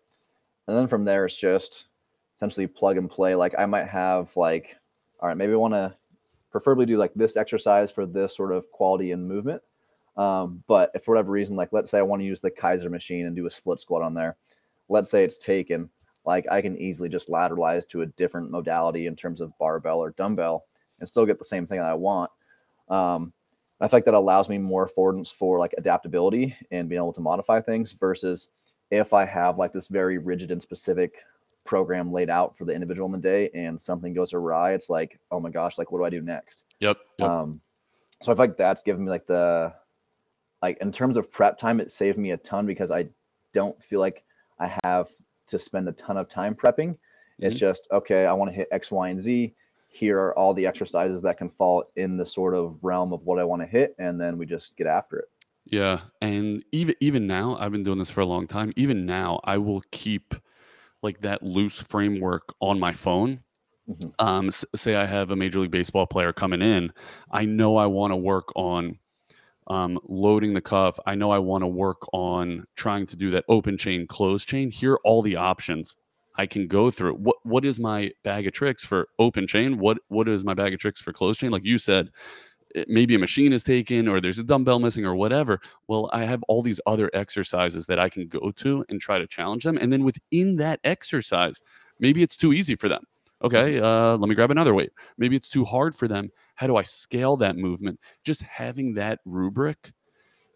And 0.68 0.78
then 0.78 0.86
from 0.86 1.04
there, 1.04 1.26
it's 1.26 1.36
just 1.36 1.86
essentially 2.36 2.68
plug 2.68 2.96
and 2.96 3.11
play. 3.11 3.34
Like 3.34 3.56
I 3.58 3.66
might 3.66 3.88
have 3.88 4.36
like, 4.36 4.76
all 5.18 5.26
right, 5.26 5.36
maybe 5.36 5.52
I 5.52 5.56
want 5.56 5.74
to 5.74 5.96
preferably 6.52 6.86
do 6.86 6.96
like 6.96 7.12
this 7.14 7.36
exercise 7.36 7.90
for 7.90 8.06
this 8.06 8.36
sort 8.36 8.52
of 8.52 8.70
quality 8.70 9.11
and 9.11 9.26
movement. 9.26 9.62
Um, 10.16 10.62
but 10.68 10.92
if 10.94 11.02
for 11.02 11.14
whatever 11.14 11.32
reason, 11.32 11.56
like 11.56 11.72
let's 11.72 11.90
say 11.90 11.98
I 11.98 12.02
want 12.02 12.22
to 12.22 12.26
use 12.26 12.40
the 12.40 12.52
Kaiser 12.52 12.88
machine 12.88 13.26
and 13.26 13.34
do 13.34 13.46
a 13.46 13.50
split 13.50 13.80
squat 13.80 14.02
on 14.02 14.14
there, 14.14 14.36
let's 14.88 15.11
say 15.11 15.24
it's 15.24 15.38
taken, 15.38 15.90
like 16.24 16.46
I 16.48 16.62
can 16.62 16.78
easily 16.78 17.08
just 17.08 17.28
lateralize 17.28 17.88
to 17.88 18.02
a 18.02 18.06
different 18.06 18.52
modality 18.52 19.08
in 19.08 19.16
terms 19.16 19.40
of 19.40 19.58
barbell 19.58 19.98
or 19.98 20.11
dumbbell 20.11 20.66
and 21.01 21.09
still 21.09 21.26
get 21.26 21.38
the 21.38 21.44
same 21.44 21.66
thing 21.66 21.78
that 21.78 21.86
I 21.86 21.94
want. 21.94 22.30
Um, 22.88 23.32
I 23.80 23.88
think 23.88 24.05
that 24.05 24.14
allows 24.14 24.48
me 24.48 24.59
more 24.59 24.86
affordance 24.86 25.32
for 25.32 25.59
like 25.59 25.74
adaptability 25.78 26.55
and 26.70 26.88
being 26.88 27.01
able 27.01 27.14
to 27.14 27.20
modify 27.20 27.61
things 27.61 27.92
versus 27.92 28.48
if 28.90 29.14
I 29.14 29.24
have 29.24 29.59
like 29.59 29.72
this 29.72 29.88
very 29.88 30.18
rigid 30.18 30.51
and 30.51 30.62
specific 30.62 31.14
program 31.64 32.12
laid 32.12 32.28
out 32.28 32.57
for 32.57 32.64
the 32.64 32.74
individual 32.74 33.07
in 33.07 33.12
the 33.12 33.18
day 33.18 33.48
and 33.55 33.80
something 33.80 34.12
goes 34.12 34.34
awry, 34.34 34.74
it's 34.74 34.90
like, 34.90 35.18
oh 35.30 35.40
my 35.40 35.51
gosh, 35.51 35.78
like 35.78 35.90
what 35.90 35.98
do 35.98 36.05
I 36.05 36.11
do 36.11 36.20
next? 36.20 36.64
Yep. 36.80 36.98
yep. 37.18 37.28
Um, 37.28 37.61
so 38.22 38.32
I 38.32 38.34
feel 38.34 38.44
like 38.44 38.57
that's 38.57 38.82
given 38.82 39.05
me 39.05 39.11
like 39.11 39.26
the 39.26 39.72
like 40.61 40.76
in 40.82 40.92
terms 40.92 41.16
of 41.16 41.30
prep 41.30 41.59
time, 41.59 41.80
it 41.80 41.90
saved 41.90 42.18
me 42.18 42.32
a 42.32 42.36
ton 42.36 42.66
because 42.66 42.90
I 42.90 43.09
don't 43.53 43.82
feel 43.82 44.01
like 44.01 44.24
I 44.59 44.78
have 44.84 45.09
to 45.46 45.59
spend 45.59 45.88
a 45.88 45.92
ton 45.92 46.18
of 46.18 46.28
time 46.28 46.55
prepping. 46.55 46.90
Mm-hmm. 46.90 47.46
It's 47.46 47.57
just 47.57 47.88
okay, 47.90 48.26
I 48.26 48.32
want 48.34 48.51
to 48.51 48.55
hit 48.55 48.68
X, 48.70 48.92
Y, 48.92 49.09
and 49.09 49.20
Z 49.20 49.55
here 49.91 50.18
are 50.18 50.38
all 50.38 50.55
the 50.55 50.66
exercises 50.66 51.20
that 51.22 51.36
can 51.36 51.49
fall 51.49 51.84
in 51.97 52.16
the 52.16 52.24
sort 52.24 52.55
of 52.55 52.78
realm 52.82 53.12
of 53.12 53.24
what 53.24 53.38
I 53.38 53.45
want 53.45 53.61
to 53.61 53.66
hit, 53.66 53.95
and 53.99 54.20
then 54.20 54.38
we 54.38 54.47
just 54.47 54.76
get 54.76 54.86
after 54.86 55.18
it. 55.18 55.28
Yeah, 55.64 56.01
and 56.22 56.64
even 56.72 56.95
even 57.01 57.26
now, 57.26 57.57
I've 57.61 57.72
been 57.72 57.82
doing 57.82 57.99
this 57.99 58.11
for 58.11 58.20
a 58.20 58.26
long 58.26 58.47
time. 58.47 58.72
Even 58.76 59.05
now, 59.05 59.41
I 59.45 59.59
will 59.59 59.82
keep 59.91 60.34
like 61.03 61.20
that 61.20 61.43
loose 61.43 61.78
framework 61.78 62.55
on 62.61 62.78
my 62.78 62.93
phone. 62.93 63.41
Mm-hmm. 63.88 64.24
Um, 64.24 64.51
say 64.76 64.95
I 64.95 65.07
have 65.07 65.32
a 65.32 65.36
major 65.36 65.59
league 65.59 65.72
baseball 65.72 66.07
player 66.07 66.32
coming 66.32 66.62
in, 66.62 66.93
I 67.30 67.45
know 67.45 67.76
I 67.76 67.86
want 67.86 68.12
to 68.12 68.16
work 68.16 68.53
on 68.55 68.99
um, 69.66 69.99
loading 70.09 70.53
the 70.53 70.61
cuff. 70.61 70.99
I 71.07 71.16
know 71.16 71.30
I 71.30 71.38
want 71.38 71.62
to 71.62 71.68
work 71.68 72.03
on 72.12 72.66
trying 72.76 73.07
to 73.07 73.16
do 73.16 73.30
that 73.30 73.45
open 73.49 73.76
chain, 73.76 74.07
close 74.07 74.45
chain. 74.45 74.70
Here 74.70 74.95
are 74.95 75.01
all 75.05 75.22
the 75.22 75.36
options 75.36 75.97
I 76.41 76.47
can 76.47 76.66
go 76.66 76.91
through. 76.91 77.14
What 77.14 77.36
what 77.43 77.64
is 77.66 77.78
my 77.78 78.11
bag 78.24 78.47
of 78.47 78.55
tricks 78.55 78.82
for 78.82 79.09
open 79.18 79.47
chain? 79.47 79.78
What 79.78 79.99
what 80.09 80.26
is 80.26 80.43
my 80.43 80.55
bag 80.55 80.72
of 80.72 80.80
tricks 80.80 81.01
for 81.01 81.12
closed 81.12 81.41
chain? 81.41 81.51
Like 81.51 81.66
you 81.66 81.76
said, 81.76 82.11
maybe 82.88 83.14
a 83.14 83.18
machine 83.18 83.53
is 83.53 83.62
taken 83.62 84.09
or 84.09 84.20
there's 84.20 84.38
a 84.38 84.43
dumbbell 84.43 84.78
missing 84.78 85.05
or 85.05 85.14
whatever. 85.14 85.61
Well, 85.86 86.09
I 86.14 86.24
have 86.24 86.43
all 86.49 86.62
these 86.62 86.80
other 86.86 87.11
exercises 87.12 87.84
that 87.86 87.99
I 87.99 88.09
can 88.09 88.26
go 88.26 88.51
to 88.53 88.84
and 88.88 88.99
try 89.01 89.18
to 89.18 89.26
challenge 89.26 89.64
them. 89.64 89.76
And 89.76 89.93
then 89.93 90.03
within 90.03 90.57
that 90.57 90.80
exercise, 90.82 91.61
maybe 91.99 92.22
it's 92.22 92.38
too 92.38 92.55
easy 92.55 92.74
for 92.74 92.88
them. 92.88 93.05
Okay, 93.43 93.78
uh, 93.78 94.16
let 94.16 94.28
me 94.28 94.34
grab 94.34 94.51
another 94.51 94.74
weight. 94.74 94.93
Maybe 95.18 95.36
it's 95.36 95.49
too 95.51 95.64
hard 95.64 95.95
for 95.95 96.09
them. 96.09 96.30
How 96.55 96.66
do 96.66 96.76
I 96.76 96.82
scale 96.82 97.36
that 97.38 97.57
movement? 97.57 98.01
Just 98.24 98.43
having 98.43 98.95
that 98.95 99.20
rubric 99.26 99.93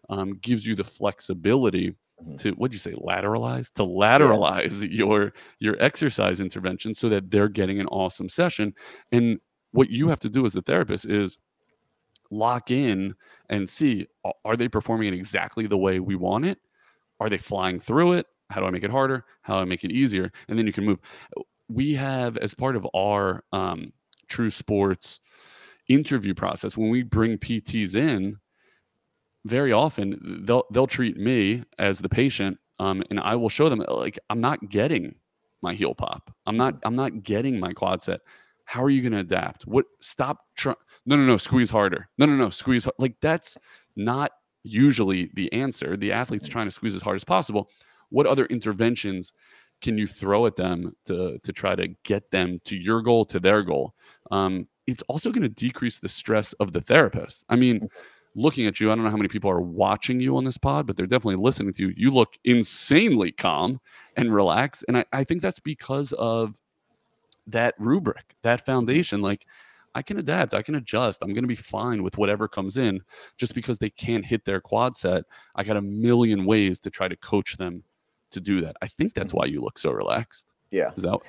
um, 0.09 0.33
gives 0.37 0.65
you 0.65 0.75
the 0.75 0.83
flexibility 0.83 1.95
Mm-hmm. 2.21 2.35
to 2.37 2.51
what 2.51 2.71
do 2.71 2.75
you 2.75 2.79
say 2.79 2.93
lateralize? 2.93 3.73
To 3.73 3.83
lateralize 3.83 4.81
yeah. 4.81 4.87
your 4.91 5.33
your 5.59 5.75
exercise 5.83 6.39
intervention 6.39 6.93
so 6.93 7.09
that 7.09 7.29
they're 7.29 7.49
getting 7.49 7.79
an 7.79 7.87
awesome 7.87 8.29
session. 8.29 8.73
And 9.11 9.39
what 9.71 9.89
you 9.89 10.07
have 10.07 10.21
to 10.21 10.29
do 10.29 10.45
as 10.45 10.55
a 10.55 10.61
therapist 10.61 11.05
is 11.05 11.37
lock 12.31 12.71
in 12.71 13.13
and 13.49 13.69
see 13.69 14.07
are 14.45 14.55
they 14.55 14.69
performing 14.69 15.09
it 15.09 15.13
exactly 15.13 15.67
the 15.67 15.77
way 15.77 15.99
we 15.99 16.15
want 16.15 16.45
it? 16.45 16.57
Are 17.19 17.29
they 17.29 17.37
flying 17.37 17.79
through 17.81 18.13
it? 18.13 18.27
How 18.49 18.61
do 18.61 18.67
i 18.67 18.71
make 18.71 18.83
it 18.83 18.91
harder? 18.91 19.25
How 19.41 19.55
do 19.55 19.61
i 19.61 19.65
make 19.65 19.83
it 19.83 19.91
easier? 19.91 20.31
And 20.47 20.57
then 20.57 20.65
you 20.65 20.73
can 20.73 20.85
move. 20.85 20.99
We 21.67 21.93
have 21.95 22.37
as 22.37 22.53
part 22.53 22.77
of 22.77 22.87
our 22.95 23.43
um, 23.51 23.91
true 24.29 24.49
sports 24.49 25.19
interview 25.89 26.33
process 26.33 26.77
when 26.77 26.89
we 26.89 27.03
bring 27.03 27.37
pts 27.37 27.95
in 27.95 28.37
very 29.45 29.71
often 29.71 30.41
they'll 30.45 30.65
they'll 30.71 30.87
treat 30.87 31.17
me 31.17 31.63
as 31.79 31.99
the 31.99 32.09
patient 32.09 32.57
um, 32.79 33.03
and 33.09 33.19
I 33.19 33.35
will 33.35 33.49
show 33.49 33.69
them 33.69 33.83
like 33.87 34.19
I'm 34.29 34.41
not 34.41 34.69
getting 34.69 35.15
my 35.61 35.73
heel 35.73 35.95
pop. 35.95 36.33
I'm 36.45 36.57
not 36.57 36.75
I'm 36.83 36.95
not 36.95 37.23
getting 37.23 37.59
my 37.59 37.73
quad 37.73 38.01
set. 38.01 38.21
How 38.65 38.83
are 38.83 38.89
you 38.89 39.01
going 39.01 39.13
to 39.13 39.19
adapt? 39.19 39.67
What 39.67 39.85
stop 39.99 40.39
trying? 40.55 40.75
No, 41.05 41.15
no, 41.15 41.23
no, 41.23 41.37
squeeze 41.37 41.69
harder. 41.69 42.09
No, 42.17 42.25
no, 42.25 42.35
no, 42.35 42.49
squeeze 42.49 42.87
like 42.97 43.15
that's 43.21 43.57
not 43.95 44.31
usually 44.63 45.29
the 45.35 45.51
answer. 45.53 45.95
The 45.95 46.11
athlete's 46.11 46.47
trying 46.47 46.65
to 46.65 46.71
squeeze 46.71 46.95
as 46.95 47.01
hard 47.01 47.15
as 47.15 47.23
possible. 47.23 47.69
What 48.09 48.25
other 48.25 48.45
interventions 48.47 49.33
can 49.81 49.97
you 49.97 50.07
throw 50.07 50.45
at 50.45 50.55
them 50.55 50.95
to 51.05 51.37
to 51.39 51.53
try 51.53 51.75
to 51.75 51.87
get 52.03 52.31
them 52.31 52.59
to 52.65 52.75
your 52.75 53.01
goal 53.01 53.25
to 53.25 53.39
their 53.39 53.61
goal? 53.61 53.93
Um, 54.31 54.67
it's 54.87 55.03
also 55.03 55.31
going 55.31 55.43
to 55.43 55.49
decrease 55.49 55.99
the 55.99 56.09
stress 56.09 56.53
of 56.53 56.73
the 56.73 56.81
therapist. 56.81 57.43
I 57.49 57.55
mean, 57.55 57.87
looking 58.35 58.67
at 58.67 58.79
you. 58.79 58.91
I 58.91 58.95
don't 58.95 59.03
know 59.03 59.09
how 59.09 59.17
many 59.17 59.29
people 59.29 59.49
are 59.49 59.61
watching 59.61 60.19
you 60.19 60.37
on 60.37 60.43
this 60.43 60.57
pod, 60.57 60.85
but 60.85 60.97
they're 60.97 61.07
definitely 61.07 61.41
listening 61.41 61.73
to 61.73 61.83
you. 61.83 61.93
You 61.95 62.11
look 62.11 62.37
insanely 62.43 63.31
calm 63.31 63.79
and 64.17 64.33
relaxed. 64.33 64.83
And 64.87 64.97
I, 64.97 65.05
I 65.11 65.23
think 65.23 65.41
that's 65.41 65.59
because 65.59 66.11
of 66.13 66.59
that 67.47 67.75
rubric, 67.79 68.35
that 68.43 68.65
foundation. 68.65 69.21
Like, 69.21 69.45
I 69.95 70.01
can 70.01 70.19
adapt, 70.19 70.53
I 70.53 70.61
can 70.61 70.75
adjust. 70.75 71.23
I'm 71.23 71.33
going 71.33 71.45
to 71.45 71.47
be 71.47 71.55
fine 71.55 72.03
with 72.03 72.17
whatever 72.17 72.49
comes 72.49 72.75
in 72.75 73.01
just 73.37 73.55
because 73.55 73.79
they 73.79 73.89
can't 73.89 74.25
hit 74.25 74.43
their 74.43 74.59
quad 74.59 74.97
set. 74.97 75.23
I 75.55 75.63
got 75.63 75.77
a 75.77 75.81
million 75.81 76.45
ways 76.45 76.79
to 76.79 76.89
try 76.89 77.07
to 77.07 77.15
coach 77.15 77.55
them 77.55 77.83
to 78.31 78.41
do 78.41 78.59
that. 78.61 78.75
I 78.81 78.87
think 78.87 79.13
that's 79.13 79.33
why 79.33 79.45
you 79.45 79.61
look 79.61 79.79
so 79.79 79.91
relaxed. 79.91 80.53
Yeah. 80.69 80.91
Is 80.97 81.03
that 81.03 81.19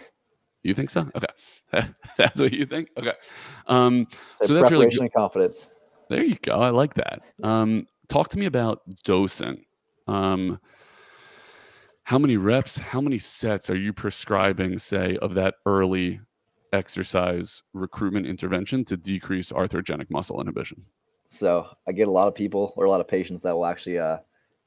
you 0.65 0.75
think 0.75 0.91
so? 0.91 1.09
Okay. 1.15 1.89
that's 2.17 2.41
what 2.41 2.53
you 2.53 2.67
think? 2.67 2.89
Okay. 2.99 3.13
Um, 3.69 4.09
so, 4.33 4.47
so 4.47 4.55
that's 4.55 4.73
really 4.73 4.91
good. 4.91 5.13
confidence. 5.13 5.71
There 6.09 6.23
you 6.23 6.37
go. 6.43 6.53
I 6.53 6.71
like 6.71 6.95
that. 6.95 7.23
Um, 7.43 7.87
talk 8.09 8.29
to 8.29 8.39
me 8.39 8.47
about 8.47 8.83
dosing. 9.05 9.65
Um, 10.07 10.61
how 12.05 12.19
many 12.19 12.37
reps, 12.37 12.79
how 12.79 13.01
many 13.01 13.19
sets 13.19 13.69
are 13.69 13.77
you 13.77 13.93
prescribing, 13.93 14.79
say, 14.79 15.17
of 15.21 15.35
that 15.35 15.55
early 15.67 16.21
exercise 16.73 17.63
recruitment 17.73 18.27
intervention 18.27 18.85
to 18.85 18.97
decrease 18.97 19.51
arthrogenic 19.51 20.09
muscle 20.11 20.41
inhibition? 20.41 20.85
So 21.27 21.67
I 21.89 21.93
get 21.93 22.07
a 22.07 22.13
lot 22.13 22.29
of 22.29 22.35
people 22.35 22.73
or 22.77 22.85
a 22.85 22.91
lot 22.91 23.01
of 23.01 23.09
patients 23.09 23.43
that 23.43 23.53
will 23.53 23.67
actually 23.67 23.99
uh, 23.99 24.19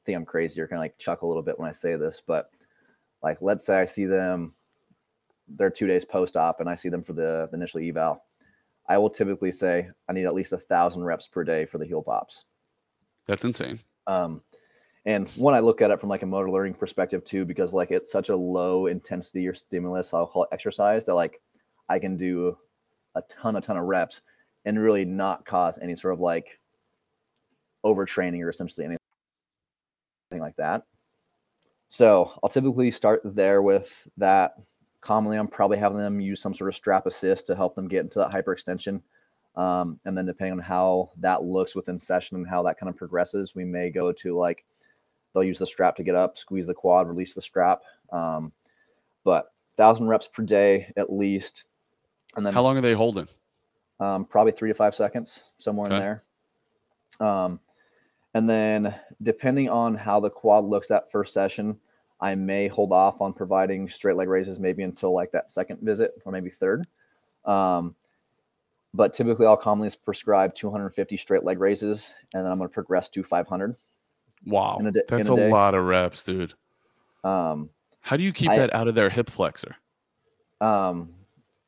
think 0.04 0.16
I'm 0.16 0.26
crazy 0.26 0.60
or 0.60 0.68
kind 0.68 0.78
of 0.78 0.82
like 0.82 0.98
chuckle 0.98 1.28
a 1.28 1.30
little 1.30 1.42
bit 1.42 1.58
when 1.58 1.68
I 1.68 1.72
say 1.72 1.96
this. 1.96 2.20
But 2.24 2.50
like, 3.22 3.40
let's 3.40 3.64
say 3.64 3.80
I 3.80 3.86
see 3.86 4.04
them, 4.04 4.52
they're 5.48 5.70
two 5.70 5.86
days 5.86 6.04
post 6.04 6.36
op, 6.36 6.60
and 6.60 6.68
I 6.68 6.74
see 6.74 6.90
them 6.90 7.02
for 7.02 7.14
the, 7.14 7.48
the 7.50 7.56
initial 7.56 7.80
eval 7.80 8.22
I 8.90 8.98
will 8.98 9.08
typically 9.08 9.52
say 9.52 9.88
I 10.08 10.12
need 10.12 10.26
at 10.26 10.34
least 10.34 10.52
a 10.52 10.58
thousand 10.58 11.04
reps 11.04 11.28
per 11.28 11.44
day 11.44 11.64
for 11.64 11.78
the 11.78 11.86
heel 11.86 12.02
pops. 12.02 12.46
That's 13.28 13.44
insane. 13.44 13.78
Um, 14.08 14.42
and 15.06 15.28
when 15.36 15.54
I 15.54 15.60
look 15.60 15.80
at 15.80 15.92
it 15.92 16.00
from 16.00 16.08
like 16.08 16.24
a 16.24 16.26
motor 16.26 16.50
learning 16.50 16.74
perspective 16.74 17.22
too, 17.22 17.44
because 17.44 17.72
like 17.72 17.92
it's 17.92 18.10
such 18.10 18.30
a 18.30 18.36
low 18.36 18.86
intensity 18.86 19.46
or 19.46 19.54
stimulus, 19.54 20.12
I'll 20.12 20.26
call 20.26 20.42
it 20.42 20.48
exercise 20.50 21.06
that 21.06 21.14
like 21.14 21.40
I 21.88 22.00
can 22.00 22.16
do 22.16 22.58
a 23.14 23.22
ton, 23.22 23.54
a 23.54 23.60
ton 23.60 23.76
of 23.76 23.84
reps 23.84 24.22
and 24.64 24.76
really 24.76 25.04
not 25.04 25.46
cause 25.46 25.78
any 25.80 25.94
sort 25.94 26.12
of 26.12 26.18
like 26.18 26.58
overtraining 27.86 28.42
or 28.42 28.50
essentially 28.50 28.86
anything 28.86 28.98
like 30.40 30.56
that. 30.56 30.82
So 31.90 32.32
I'll 32.42 32.50
typically 32.50 32.90
start 32.90 33.22
there 33.24 33.62
with 33.62 34.08
that 34.16 34.54
commonly 35.00 35.38
I'm 35.38 35.48
probably 35.48 35.78
having 35.78 35.98
them 35.98 36.20
use 36.20 36.40
some 36.40 36.54
sort 36.54 36.68
of 36.68 36.74
strap 36.74 37.06
assist 37.06 37.46
to 37.46 37.56
help 37.56 37.74
them 37.74 37.88
get 37.88 38.00
into 38.00 38.18
that 38.18 38.30
hyperextension. 38.30 39.02
Um, 39.56 39.98
and 40.04 40.16
then 40.16 40.26
depending 40.26 40.52
on 40.52 40.64
how 40.64 41.10
that 41.18 41.42
looks 41.42 41.74
within 41.74 41.98
session 41.98 42.36
and 42.36 42.48
how 42.48 42.62
that 42.62 42.78
kind 42.78 42.88
of 42.88 42.96
progresses, 42.96 43.54
we 43.54 43.64
may 43.64 43.90
go 43.90 44.12
to 44.12 44.36
like 44.36 44.64
they'll 45.32 45.44
use 45.44 45.58
the 45.58 45.66
strap 45.66 45.96
to 45.96 46.02
get 46.02 46.14
up, 46.14 46.38
squeeze 46.38 46.66
the 46.66 46.74
quad, 46.74 47.08
release 47.08 47.34
the 47.34 47.42
strap. 47.42 47.80
Um, 48.12 48.52
but 49.24 49.52
thousand 49.76 50.08
reps 50.08 50.28
per 50.28 50.42
day 50.42 50.92
at 50.96 51.12
least. 51.12 51.64
And 52.36 52.46
then 52.46 52.54
how 52.54 52.62
long 52.62 52.78
are 52.78 52.82
they 52.82 52.94
holding? 52.94 53.28
Um, 53.98 54.24
probably 54.24 54.52
three 54.52 54.70
to 54.70 54.74
five 54.74 54.94
seconds, 54.94 55.44
somewhere 55.58 55.88
okay. 55.88 55.96
in 55.96 56.00
there. 56.00 56.24
Um, 57.20 57.60
and 58.34 58.48
then 58.48 58.94
depending 59.22 59.68
on 59.68 59.94
how 59.94 60.20
the 60.20 60.30
quad 60.30 60.64
looks 60.64 60.88
that 60.88 61.10
first 61.10 61.34
session, 61.34 61.78
I 62.20 62.34
may 62.34 62.68
hold 62.68 62.92
off 62.92 63.20
on 63.20 63.32
providing 63.32 63.88
straight 63.88 64.16
leg 64.16 64.28
raises 64.28 64.60
maybe 64.60 64.82
until 64.82 65.14
like 65.14 65.32
that 65.32 65.50
second 65.50 65.80
visit 65.80 66.12
or 66.24 66.32
maybe 66.32 66.50
third. 66.50 66.86
Um, 67.44 67.94
but 68.92 69.12
typically, 69.12 69.46
I'll 69.46 69.56
commonly 69.56 69.90
prescribe 70.04 70.54
250 70.54 71.16
straight 71.16 71.44
leg 71.44 71.60
raises, 71.60 72.10
and 72.34 72.44
then 72.44 72.50
I'm 72.50 72.58
going 72.58 72.68
to 72.68 72.74
progress 72.74 73.08
to 73.10 73.22
500. 73.22 73.76
Wow, 74.46 74.78
a 74.80 74.90
di- 74.90 75.00
that's 75.06 75.28
a, 75.28 75.32
a 75.32 75.48
lot 75.48 75.74
of 75.74 75.84
reps, 75.84 76.24
dude. 76.24 76.54
Um, 77.22 77.70
How 78.00 78.16
do 78.16 78.22
you 78.22 78.32
keep 78.32 78.50
I, 78.50 78.56
that 78.56 78.74
out 78.74 78.88
of 78.88 78.94
their 78.94 79.10
hip 79.10 79.30
flexor? 79.30 79.76
Um, 80.60 81.10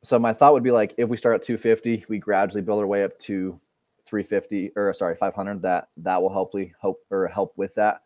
so 0.01 0.19
my 0.19 0.33
thought 0.33 0.53
would 0.53 0.63
be 0.63 0.71
like 0.71 0.93
if 0.97 1.09
we 1.09 1.17
start 1.17 1.35
at 1.35 1.43
250, 1.43 2.05
we 2.09 2.19
gradually 2.19 2.61
build 2.61 2.79
our 2.79 2.87
way 2.87 3.03
up 3.03 3.17
to 3.19 3.59
350 4.05 4.71
or 4.75 4.93
sorry 4.93 5.15
500. 5.15 5.61
That 5.61 5.87
that 5.97 6.21
will 6.21 6.31
help 6.31 6.53
help 6.81 6.99
or 7.09 7.27
help 7.27 7.53
with 7.55 7.73
that. 7.75 8.01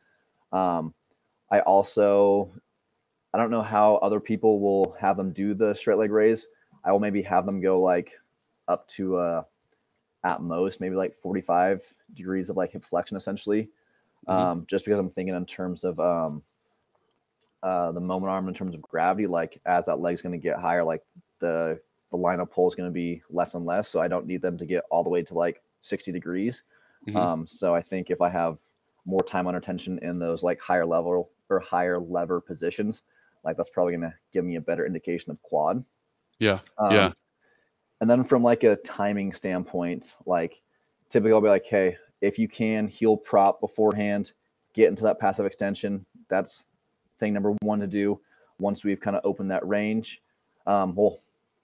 Um, 0.52 0.94
I 1.52 1.60
also 1.62 2.52
I 3.34 3.38
don't 3.38 3.52
know 3.52 3.62
how 3.62 3.98
other 3.98 4.20
people 4.20 4.60
will 4.60 4.96
have 5.00 5.18
them 5.18 5.32
do 5.32 5.54
the 5.54 5.74
straight 5.74 5.98
leg 5.98 6.12
raise. 6.12 6.48
I 6.84 6.92
will 6.92 7.00
maybe 7.00 7.22
have 7.24 7.46
them 7.46 7.62
go 7.62 7.82
like 7.82 8.14
up 8.68 8.88
to 8.90 9.18
uh, 9.18 9.44
at 10.24 10.42
most 10.42 10.82
maybe 10.82 10.96
like 10.96 11.16
45 11.16 11.82
degrees 12.14 12.50
of 12.50 12.58
like 12.58 12.72
hip 12.72 12.86
flexion 12.86 13.18
essentially. 13.18 13.70
Mm-hmm. 14.28 14.32
Um, 14.32 14.66
just 14.68 14.86
because 14.86 15.00
I'm 15.00 15.10
thinking 15.10 15.36
in 15.36 15.46
terms 15.46 15.84
of 15.84 16.00
um, 16.00 16.42
uh, 17.64 17.92
the 17.92 18.00
moment 18.00 18.32
arm 18.32 18.48
in 18.48 18.54
terms 18.54 18.76
of 18.76 18.82
gravity, 18.82 19.28
like 19.28 19.60
as 19.66 19.86
that 19.86 20.00
leg's 20.00 20.22
going 20.22 20.40
to 20.40 20.44
get 20.44 20.60
higher, 20.60 20.84
like 20.84 21.04
the 21.40 21.80
the 22.12 22.18
line 22.18 22.40
of 22.40 22.50
pull 22.52 22.68
is 22.68 22.76
going 22.76 22.90
to 22.90 22.94
be 22.94 23.22
less 23.30 23.54
and 23.54 23.66
less. 23.66 23.90
So 23.90 24.02
I 24.02 24.08
don't 24.08 24.26
need 24.26 24.42
them 24.42 24.58
to 24.58 24.66
get 24.66 24.84
all 24.90 25.04
the 25.04 25.10
way 25.10 25.24
to 25.24 25.34
like 25.34 25.62
60 25.82 26.12
degrees. 26.12 26.64
Mm-hmm. 27.08 27.18
Um, 27.18 27.48
so 27.48 27.76
I 27.76 27.82
think 27.82 28.10
if 28.10 28.22
I 28.22 28.30
have 28.30 28.60
more 29.06 29.22
time 29.22 29.48
under 29.48 29.60
tension 29.60 30.00
in 30.02 30.18
those 30.18 30.42
like 30.42 30.60
higher 30.62 30.86
level 30.86 31.30
or 31.50 31.60
higher 31.60 32.00
lever 32.00 32.42
positions, 32.42 33.04
like 33.44 33.58
that's 33.58 33.70
probably 33.70 33.94
going 33.94 34.10
to 34.10 34.14
give 34.34 34.46
me 34.46 34.56
a 34.56 34.62
better 34.62 34.86
indication 34.86 35.32
of 35.32 35.42
quad. 35.42 35.84
Yeah. 36.40 36.60
Um, 36.78 36.92
yeah. 36.92 37.12
And 38.02 38.10
then 38.10 38.24
from 38.24 38.44
like 38.44 38.64
a 38.64 38.76
timing 38.78 39.34
standpoint, 39.34 40.18
like 40.26 40.62
typically 41.10 41.34
I'll 41.34 41.42
be 41.42 41.48
like, 41.48 41.66
hey, 41.66 41.98
if 42.22 42.38
you 42.38 42.48
can 42.48 42.88
heel 42.88 43.18
prop 43.18 43.60
beforehand, 43.60 44.34
get 44.74 44.90
into 44.90 45.04
that 45.04 45.20
passive 45.20 45.46
extension. 45.46 46.06
That's 46.30 46.66
thing 47.18 47.34
number 47.34 47.56
one 47.62 47.80
to 47.80 47.88
do. 47.88 48.20
Once 48.60 48.84
we've 48.84 49.02
kind 49.02 49.16
of 49.16 49.22
opened 49.24 49.52
that 49.52 49.68
range, 49.68 50.22
um, 50.66 50.96
we'll 50.96 51.20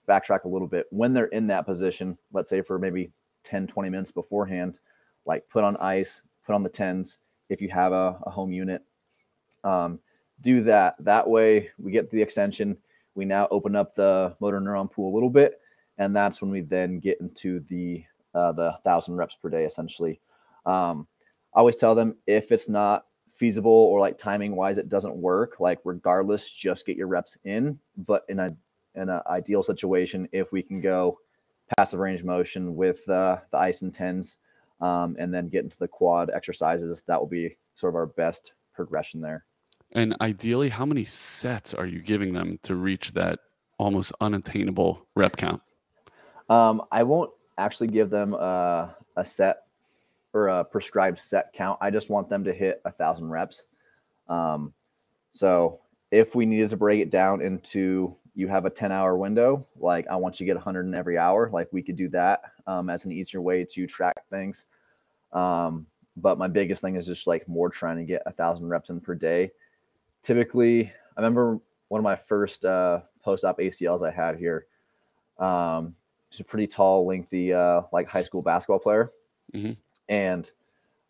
backtrack 0.08 0.44
a 0.44 0.48
little 0.48 0.68
bit. 0.68 0.88
When 0.90 1.14
they're 1.14 1.26
in 1.26 1.48
that 1.48 1.66
position, 1.66 2.18
let's 2.32 2.50
say 2.50 2.62
for 2.62 2.78
maybe 2.78 3.12
10, 3.44 3.68
20 3.68 3.90
minutes 3.90 4.12
beforehand, 4.12 4.80
like 5.26 5.48
put 5.50 5.64
on 5.64 5.78
ice, 5.78 6.22
put 6.46 6.56
on 6.56 6.64
the 6.64 6.70
tens 6.70 7.20
if 7.50 7.62
you 7.62 7.70
have 7.70 7.92
a, 7.92 8.20
a 8.24 8.30
home 8.30 8.52
unit. 8.52 8.84
Um, 9.64 10.00
do 10.42 10.62
that. 10.64 10.96
That 11.00 11.28
way 11.28 11.70
we 11.78 11.92
get 11.92 12.10
the 12.10 12.22
extension. 12.22 12.78
We 13.16 13.26
now 13.26 13.48
open 13.52 13.76
up 13.76 13.96
the 13.96 14.36
motor 14.40 14.60
neuron 14.60 14.92
pool 14.92 15.12
a 15.12 15.16
little 15.16 15.30
bit. 15.30 15.60
And 15.98 16.16
that's 16.16 16.42
when 16.42 16.52
we 16.52 16.62
then 16.62 17.00
get 17.00 17.22
into 17.22 17.60
the 17.62 18.04
uh, 18.34 18.52
the 18.52 18.76
thousand 18.84 19.16
reps 19.16 19.36
per 19.36 19.50
day 19.50 19.66
essentially. 19.66 20.20
Um, 20.66 21.08
I 21.54 21.60
always 21.60 21.76
tell 21.76 21.94
them 21.94 22.18
if 22.26 22.52
it's 22.52 22.68
not 22.68 23.06
feasible 23.30 23.72
or 23.72 24.00
like 24.00 24.18
timing 24.18 24.56
wise 24.56 24.78
it 24.78 24.90
doesn't 24.90 25.16
work, 25.16 25.60
like 25.60 25.80
regardless, 25.84 26.50
just 26.50 26.86
get 26.86 26.98
your 26.98 27.08
reps 27.08 27.38
in. 27.44 27.80
But 27.96 28.24
in 28.30 28.40
a 28.40 28.56
in 28.96 29.10
an 29.10 29.22
ideal 29.28 29.64
situation, 29.64 30.28
if 30.32 30.52
we 30.52 30.62
can 30.62 30.82
go 30.82 31.20
passive 31.78 32.00
range 32.00 32.24
motion 32.24 32.76
with 32.76 33.08
uh, 33.10 33.38
the 33.52 33.58
ice 33.58 33.82
and 33.82 33.94
tens, 33.94 34.38
um, 34.82 35.16
and 35.20 35.34
then 35.34 35.50
get 35.50 35.64
into 35.64 35.78
the 35.78 35.88
quad 35.88 36.30
exercises, 36.32 37.04
that 37.08 37.20
will 37.20 37.28
be 37.28 37.56
sort 37.76 37.92
of 37.92 37.96
our 37.96 38.06
best 38.06 38.54
progression 38.74 39.22
there. 39.22 39.46
And 39.94 40.16
ideally, 40.22 40.70
how 40.70 40.86
many 40.86 41.06
sets 41.06 41.74
are 41.74 41.86
you 41.86 42.02
giving 42.02 42.34
them 42.34 42.60
to 42.64 42.76
reach 42.76 43.12
that 43.14 43.40
almost 43.78 44.12
unattainable 44.22 45.06
rep 45.16 45.38
count? 45.38 45.62
Um, 46.50 46.82
I 46.92 47.04
won't 47.04 47.32
actually 47.58 47.88
give 47.88 48.10
them 48.10 48.34
a, 48.34 48.96
a 49.16 49.24
set 49.24 49.64
or 50.34 50.48
a 50.48 50.64
prescribed 50.64 51.20
set 51.20 51.54
count. 51.54 51.78
I 51.80 51.92
just 51.92 52.10
want 52.10 52.28
them 52.28 52.44
to 52.44 52.54
hit 52.54 52.82
a 52.86 52.92
thousand 52.92 53.30
reps. 53.30 53.66
Um, 54.28 54.74
so 55.32 55.80
if 56.12 56.36
we 56.36 56.46
needed 56.46 56.72
to 56.72 56.78
break 56.78 57.00
it 57.00 57.12
down 57.12 57.42
into 57.42 58.16
you 58.36 58.48
have 58.48 58.66
a 58.66 58.70
10 58.70 58.92
hour 58.92 59.16
window, 59.16 59.66
like 59.78 60.08
I 60.08 60.16
want 60.16 60.40
you 60.40 60.46
to 60.46 60.48
get 60.48 60.56
100 60.56 60.88
in 60.88 60.96
every 60.96 61.20
hour, 61.20 61.50
like 61.52 61.72
we 61.72 61.84
could 61.84 61.96
do 61.96 62.10
that 62.10 62.42
um, 62.66 62.90
as 62.90 63.06
an 63.06 63.12
easier 63.12 63.42
way 63.42 63.64
to 63.64 63.86
track 63.86 64.28
things. 64.32 64.66
Um, 65.34 65.86
but 66.18 66.38
my 66.38 66.48
biggest 66.48 66.82
thing 66.82 66.96
is 66.96 67.06
just 67.06 67.28
like 67.28 67.48
more 67.48 67.70
trying 67.70 67.98
to 67.98 68.04
get 68.04 68.24
a 68.26 68.32
thousand 68.32 68.68
reps 68.68 68.90
in 68.90 69.02
per 69.02 69.16
day. 69.16 69.52
Typically, 70.24 70.86
I 70.86 71.22
remember 71.22 71.60
one 71.90 72.00
of 72.00 72.04
my 72.04 72.16
first 72.16 72.66
uh, 72.66 73.02
post 73.24 73.46
op 73.46 73.60
ACLs 73.60 74.08
I 74.08 74.12
had 74.12 74.38
here. 74.38 74.66
Um, 75.38 75.96
she's 76.30 76.40
a 76.40 76.46
pretty 76.46 76.66
tall, 76.66 77.06
lengthy, 77.06 77.54
uh, 77.54 77.82
like 77.92 78.08
high 78.08 78.24
school 78.24 78.42
basketball 78.42 78.80
player. 78.80 79.12
Mm-hmm. 79.54 79.74
And 80.10 80.50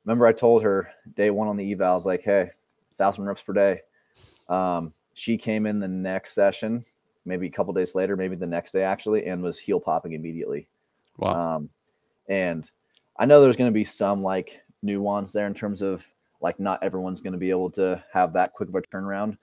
remember, 0.03 0.26
I 0.26 0.34
told 0.34 0.64
her 0.64 0.89
day 1.16 1.30
one 1.30 1.47
on 1.47 1.55
the 1.55 1.72
eval, 1.72 1.91
I 1.91 1.95
was 1.95 2.05
like, 2.05 2.24
hey, 2.24 2.49
thousand 2.95 3.26
reps 3.26 3.41
per 3.41 3.53
day. 3.53 3.82
Um, 4.49 4.93
she 5.14 5.38
came 5.38 5.66
in 5.66 5.80
the 5.80 5.88
next 5.88 6.34
session, 6.34 6.84
maybe 7.26 7.47
a 7.47 7.51
couple 7.51 7.74
days 7.74 7.95
later, 7.95 8.18
maybe 8.18 8.36
the 8.36 8.45
next 8.45 8.72
day 8.72 8.84
actually, 8.84 9.26
and 9.26 9.41
was 9.41 9.57
heel 9.59 9.80
popping 9.80 10.14
immediately. 10.14 10.68
Wow. 11.18 11.55
Um, 11.55 11.70
and 12.28 12.70
I 13.18 13.26
know 13.26 13.41
there's 13.41 13.57
going 13.57 13.70
to 13.70 13.74
be 13.74 13.84
some 13.84 14.24
like 14.24 14.61
nuance 14.82 15.32
there 15.32 15.47
in 15.47 15.53
terms 15.53 15.82
of 15.82 16.05
like 16.44 16.60
not 16.60 16.84
everyone's 16.84 17.22
going 17.22 17.34
to 17.34 17.39
be 17.39 17.50
able 17.50 17.72
to 17.72 18.04
have 18.12 18.34
that 18.34 18.54
quick 18.54 18.70
of 18.70 18.76
a 18.76 18.82
turnaround, 18.82 19.38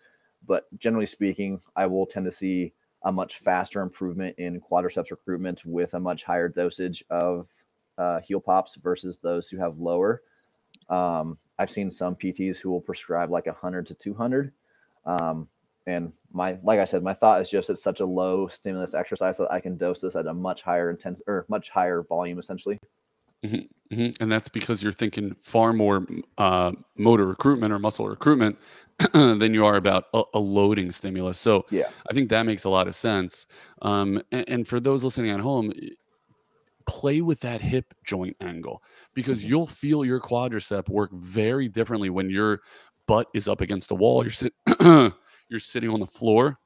but 0.46 0.66
generally 0.78 1.06
speaking, 1.06 1.60
I 1.74 1.86
will 1.86 2.06
tend 2.06 2.26
to 2.26 2.32
see 2.32 2.74
a 3.04 3.10
much 3.10 3.38
faster 3.38 3.80
improvement 3.80 4.38
in 4.38 4.60
quadriceps 4.60 5.10
recruitment 5.10 5.64
with 5.64 5.94
a 5.94 6.00
much 6.00 6.22
higher 6.22 6.48
dosage 6.48 7.02
of 7.08 7.48
uh, 7.96 8.20
heel 8.20 8.40
pops 8.40 8.76
versus 8.76 9.18
those 9.18 9.48
who 9.48 9.56
have 9.56 9.78
lower. 9.78 10.22
Um, 10.90 11.38
I've 11.58 11.70
seen 11.70 11.90
some 11.90 12.14
PTs 12.14 12.58
who 12.58 12.70
will 12.70 12.80
prescribe 12.80 13.30
like 13.30 13.46
100 13.46 13.86
to 13.86 13.94
200. 13.94 14.52
Um, 15.06 15.48
and 15.86 16.12
my, 16.32 16.58
like 16.62 16.78
I 16.78 16.84
said, 16.84 17.02
my 17.02 17.14
thought 17.14 17.40
is 17.40 17.50
just 17.50 17.70
it's 17.70 17.82
such 17.82 18.00
a 18.00 18.06
low 18.06 18.46
stimulus 18.46 18.94
exercise 18.94 19.38
that 19.38 19.50
I 19.50 19.60
can 19.60 19.78
dose 19.78 20.02
this 20.02 20.16
at 20.16 20.26
a 20.26 20.34
much 20.34 20.62
higher 20.62 20.90
intense 20.90 21.22
or 21.26 21.46
much 21.48 21.70
higher 21.70 22.02
volume 22.02 22.38
essentially. 22.38 22.78
Mm-hmm, 23.44 23.94
mm-hmm. 23.94 24.22
And 24.22 24.30
that's 24.30 24.48
because 24.48 24.82
you're 24.82 24.92
thinking 24.92 25.34
far 25.40 25.72
more 25.72 26.06
uh, 26.38 26.72
motor 26.96 27.26
recruitment 27.26 27.72
or 27.72 27.78
muscle 27.78 28.08
recruitment 28.08 28.58
than 29.12 29.54
you 29.54 29.64
are 29.64 29.76
about 29.76 30.04
a, 30.12 30.22
a, 30.34 30.38
loading 30.38 30.92
stimulus. 30.92 31.38
So 31.38 31.64
yeah, 31.70 31.88
I 32.10 32.12
think 32.12 32.28
that 32.30 32.44
makes 32.44 32.64
a 32.64 32.68
lot 32.68 32.86
of 32.86 32.94
sense. 32.94 33.46
Um, 33.80 34.22
and, 34.30 34.48
and, 34.48 34.68
for 34.68 34.78
those 34.78 35.04
listening 35.04 35.30
at 35.30 35.40
home, 35.40 35.72
play 36.86 37.22
with 37.22 37.40
that 37.40 37.62
hip 37.62 37.94
joint 38.04 38.36
angle 38.42 38.82
because 39.14 39.40
mm-hmm. 39.40 39.48
you'll 39.48 39.66
feel 39.66 40.04
your 40.04 40.20
quadricep 40.20 40.88
work 40.90 41.10
very 41.14 41.66
differently 41.66 42.10
when 42.10 42.28
your 42.28 42.60
butt 43.06 43.28
is 43.32 43.48
up 43.48 43.62
against 43.62 43.88
the 43.88 43.94
wall. 43.94 44.22
You're 44.22 44.32
sit- 44.32 44.52
you're 45.48 45.60
sitting 45.60 45.88
on 45.88 46.00
the 46.00 46.06
floor 46.06 46.58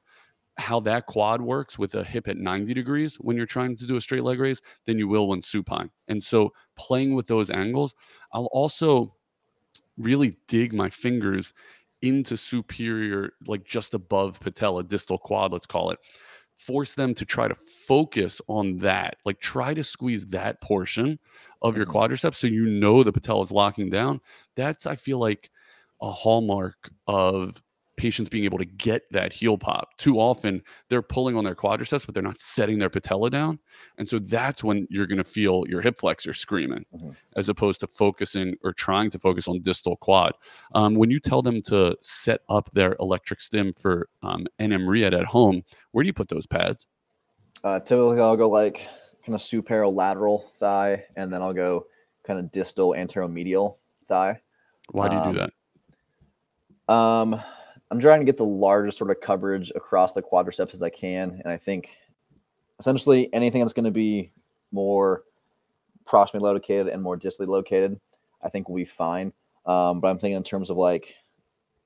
how 0.57 0.79
that 0.81 1.05
quad 1.05 1.41
works 1.41 1.77
with 1.77 1.95
a 1.95 2.03
hip 2.03 2.27
at 2.27 2.37
90 2.37 2.73
degrees 2.73 3.15
when 3.15 3.35
you're 3.35 3.45
trying 3.45 3.75
to 3.75 3.85
do 3.85 3.97
a 3.97 4.01
straight 4.01 4.23
leg 4.23 4.39
raise 4.39 4.61
than 4.85 4.97
you 4.97 5.07
will 5.07 5.27
when 5.27 5.41
supine. 5.41 5.89
And 6.07 6.21
so 6.21 6.53
playing 6.77 7.13
with 7.13 7.27
those 7.27 7.51
angles, 7.51 7.95
I'll 8.31 8.49
also 8.51 9.15
really 9.97 10.37
dig 10.47 10.73
my 10.73 10.89
fingers 10.89 11.53
into 12.01 12.37
superior, 12.37 13.33
like 13.47 13.65
just 13.65 13.93
above 13.93 14.39
patella, 14.39 14.83
distal 14.83 15.17
quad, 15.17 15.51
let's 15.51 15.65
call 15.65 15.91
it. 15.91 15.99
Force 16.55 16.95
them 16.95 17.13
to 17.15 17.25
try 17.25 17.49
to 17.49 17.55
focus 17.55 18.41
on 18.47 18.77
that. 18.77 19.17
Like 19.25 19.41
try 19.41 19.73
to 19.73 19.83
squeeze 19.83 20.25
that 20.27 20.61
portion 20.61 21.19
of 21.61 21.75
your 21.75 21.85
mm-hmm. 21.85 21.97
quadriceps 21.97 22.35
so 22.35 22.47
you 22.47 22.65
know 22.65 23.03
the 23.03 23.11
patella 23.11 23.41
is 23.41 23.51
locking 23.51 23.89
down. 23.89 24.21
That's, 24.55 24.85
I 24.85 24.95
feel 24.95 25.19
like, 25.19 25.49
a 26.01 26.11
hallmark 26.11 26.91
of 27.07 27.61
patients 27.97 28.29
being 28.29 28.43
able 28.43 28.57
to 28.57 28.65
get 28.65 29.03
that 29.11 29.33
heel 29.33 29.57
pop. 29.57 29.97
Too 29.97 30.19
often 30.19 30.61
they're 30.89 31.01
pulling 31.01 31.35
on 31.35 31.43
their 31.43 31.55
quadriceps, 31.55 32.05
but 32.05 32.13
they're 32.13 32.23
not 32.23 32.39
setting 32.39 32.79
their 32.79 32.89
patella 32.89 33.29
down. 33.29 33.59
And 33.97 34.07
so 34.07 34.19
that's 34.19 34.63
when 34.63 34.87
you're 34.89 35.07
going 35.07 35.17
to 35.17 35.23
feel 35.23 35.63
your 35.67 35.81
hip 35.81 35.97
flexor 35.99 36.33
screaming 36.33 36.85
mm-hmm. 36.93 37.11
as 37.35 37.49
opposed 37.49 37.79
to 37.81 37.87
focusing 37.87 38.55
or 38.63 38.73
trying 38.73 39.09
to 39.11 39.19
focus 39.19 39.47
on 39.47 39.61
distal 39.61 39.97
quad. 39.97 40.33
Um, 40.73 40.95
when 40.95 41.09
you 41.09 41.19
tell 41.19 41.41
them 41.41 41.61
to 41.63 41.97
set 42.01 42.41
up 42.49 42.69
their 42.71 42.95
electric 42.99 43.39
stim 43.39 43.73
for 43.73 44.09
um, 44.23 44.45
NM 44.59 44.87
Rehab 44.87 45.13
at 45.13 45.25
home, 45.25 45.63
where 45.91 46.03
do 46.03 46.07
you 46.07 46.13
put 46.13 46.29
those 46.29 46.47
pads? 46.47 46.87
Uh, 47.63 47.79
typically, 47.79 48.21
I'll 48.21 48.37
go 48.37 48.49
like 48.49 48.87
kind 49.25 49.35
of 49.35 49.41
supero-lateral 49.41 50.51
thigh, 50.55 51.03
and 51.15 51.33
then 51.33 51.41
I'll 51.41 51.53
go 51.53 51.87
kind 52.23 52.39
of 52.39 52.51
distal 52.51 52.91
anteromedial 52.91 53.77
thigh. 54.07 54.39
Why 54.91 55.09
do 55.09 55.15
you 55.15 55.21
um, 55.21 55.33
do 55.33 55.39
that? 55.39 56.93
Um, 56.93 57.41
I'm 57.91 57.99
trying 57.99 58.19
to 58.19 58.25
get 58.25 58.37
the 58.37 58.45
largest 58.45 58.97
sort 58.97 59.11
of 59.11 59.21
coverage 59.21 59.71
across 59.75 60.13
the 60.13 60.21
quadriceps 60.21 60.73
as 60.73 60.81
I 60.81 60.89
can. 60.89 61.41
And 61.43 61.51
I 61.51 61.57
think 61.57 61.97
essentially 62.79 63.33
anything 63.33 63.61
that's 63.61 63.73
going 63.73 63.85
to 63.85 63.91
be 63.91 64.31
more 64.71 65.23
proximally 66.05 66.41
located 66.41 66.87
and 66.87 67.01
more 67.01 67.17
distally 67.17 67.47
located, 67.47 67.99
I 68.43 68.49
think 68.49 68.67
will 68.67 68.75
be 68.75 68.85
fine. 68.85 69.31
Um, 69.65 69.99
but 69.99 70.07
I'm 70.07 70.17
thinking 70.17 70.37
in 70.37 70.43
terms 70.43 70.69
of 70.69 70.77
like 70.77 71.15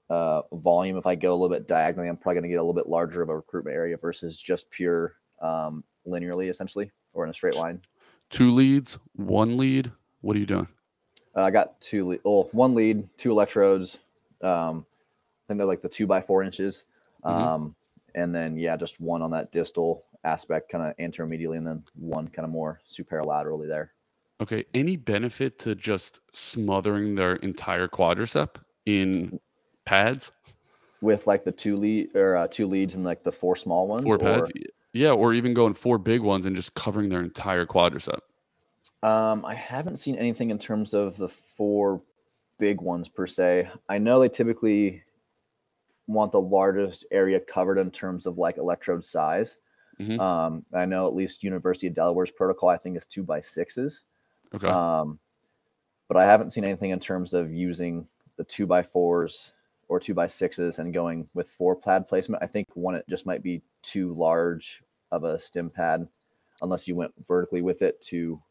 uh, 0.10 0.41
volume, 0.54 0.97
if 0.97 1.06
I 1.06 1.16
go 1.16 1.32
a 1.32 1.36
little 1.36 1.56
bit 1.56 1.68
diagonally, 1.68 2.10
I'm 2.10 2.18
probably 2.18 2.36
going 2.36 2.43
to 2.43 2.50
get 2.50 2.56
a 2.56 2.64
little 2.64 2.74
bit 2.74 2.88
larger 2.88 3.22
of 3.22 3.30
a 3.30 3.36
recruitment 3.36 3.76
area 3.76 3.97
versus 3.97 4.38
just 4.38 4.70
pure 4.72 5.16
um, 5.41 5.84
linearly, 6.08 6.50
essentially, 6.50 6.91
or 7.14 7.24
in 7.24 7.30
a 7.30 7.34
straight 7.34 7.56
line. 7.56 7.82
Two 8.30 8.52
leads, 8.52 8.97
one 9.16 9.58
lead. 9.58 9.91
What 10.22 10.36
are 10.36 10.39
you 10.39 10.45
doing? 10.45 10.68
Uh, 11.36 11.43
I 11.43 11.52
got 11.52 11.80
two, 11.80 12.10
lead, 12.10 12.22
well, 12.24 12.50
one 12.52 12.74
lead, 12.74 13.08
two 13.18 13.32
electrodes, 13.32 14.00
um, 14.41 14.86
think 15.50 15.58
they're 15.58 15.68
like 15.68 15.82
the 15.82 15.89
two 15.89 16.08
by 16.08 16.22
four 16.22 16.43
inches. 16.43 16.86
Mm-hmm. 17.26 17.41
Um, 17.41 17.76
and 18.16 18.34
then 18.34 18.58
yeah, 18.58 18.78
just 18.78 19.00
one 19.02 19.22
on 19.22 19.32
that 19.32 19.52
distal 19.52 20.04
aspect, 20.24 20.72
kind 20.72 20.84
of 20.84 20.95
anteromedially, 20.97 21.58
and 21.58 21.68
then 21.68 21.84
one 21.95 22.28
kind 22.28 22.45
of 22.45 22.52
more 22.52 22.80
superolaterally 22.89 23.68
there. 23.68 23.93
Okay. 24.41 24.64
Any 24.74 24.95
benefit 24.95 25.60
to 25.60 25.76
just 25.76 26.22
smothering 26.34 27.16
their 27.16 27.36
entire 27.38 27.88
quadricep 27.88 28.56
in 28.86 29.39
pads? 29.86 30.32
with 31.02 31.28
like 31.28 31.43
the 31.43 31.52
two 31.52 31.78
lead 31.78 32.16
or 32.16 32.36
uh, 32.36 32.47
two 32.47 32.68
leads 32.68 32.95
and 32.95 33.04
like 33.04 33.24
the 33.24 33.32
four 33.32 33.56
small 33.56 33.88
ones. 33.88 34.04
Four 34.04 34.16
or- 34.16 34.20
pads, 34.20 34.52
yeah, 34.93 35.12
or 35.12 35.34
even 35.34 35.54
going 35.54 35.74
four 35.74 35.97
big 35.97 36.22
ones 36.22 36.45
and 36.45 36.56
just 36.56 36.74
covering 36.74 37.10
their 37.10 37.22
entire 37.22 37.66
quadricep. 37.66 38.20
Um, 39.02 39.45
I 39.45 39.54
haven't 39.54 39.97
seen 39.97 40.16
anything 40.16 40.50
in 40.50 40.58
terms 40.58 40.93
of 40.93 41.16
the 41.16 41.30
four 41.30 42.02
big 42.58 42.82
ones 42.82 43.08
per 43.08 43.28
se. 43.28 43.70
I 43.88 43.97
know 43.97 44.20
they 44.20 44.28
typically 44.28 45.04
want 46.10 46.32
the 46.32 46.41
largest 46.41 47.05
area 47.12 47.39
covered 47.39 47.78
in 47.78 47.91
terms 47.91 48.26
of 48.26 48.38
like 48.38 48.57
electrode 48.57 49.05
size. 49.05 49.60
Mhm. 49.99 50.20
Um, 50.20 50.66
I 50.74 50.86
know 50.86 51.07
at 51.07 51.14
least 51.14 51.43
University 51.43 51.88
of 51.88 51.93
Delaware's 51.93 52.32
protocol, 52.32 52.70
I 52.70 52.78
think, 52.78 52.97
is 52.97 53.05
two 53.05 53.24
by 53.24 53.41
sixes. 53.41 54.05
Okay, 54.55 54.68
Um, 54.68 55.20
but 56.07 56.18
I 56.18 56.26
haven't 56.26 56.51
seen 56.51 56.64
anything 56.64 56.89
in 56.89 56.99
terms 56.99 57.34
of 57.36 57.53
using 57.53 58.07
the 58.38 58.43
two 58.43 58.66
by 58.66 58.82
fours 58.82 59.53
or 59.88 59.99
two 59.99 60.14
by 60.16 60.26
sixes 60.26 60.80
and 60.80 60.93
going 60.93 61.30
with 61.36 61.49
four 61.51 61.76
pad 61.76 62.07
placement. 62.07 62.41
I 62.41 62.47
think 62.47 62.68
one 62.76 62.95
it 62.95 63.05
just 63.07 63.26
might 63.28 63.43
be 63.43 63.62
too 63.84 64.12
large 64.14 64.82
of 65.12 65.24
a 65.24 65.38
stim 65.38 65.70
pad 65.70 66.07
unless 66.64 66.88
you 66.88 66.95
went 66.95 67.14
vertically 67.28 67.62
with 67.62 67.82
it 67.84 68.01
to 68.01 68.41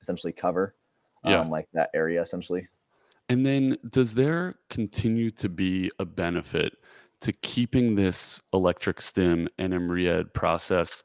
essentially 0.00 0.32
cover 0.32 0.74
Yeah. 1.24 1.40
um, 1.40 1.50
like 1.50 1.68
that 1.72 1.90
area 1.94 2.20
essentially. 2.22 2.66
and 3.28 3.44
then 3.44 3.76
does 3.90 4.14
there 4.14 4.54
continue 4.70 5.32
to 5.32 5.48
be 5.48 5.90
a 5.98 6.04
benefit 6.04 6.78
to 7.20 7.32
keeping 7.32 7.94
this 7.94 8.40
electric 8.52 9.00
stim 9.00 9.48
and 9.58 9.72
MRIED 9.72 10.32
process 10.32 11.02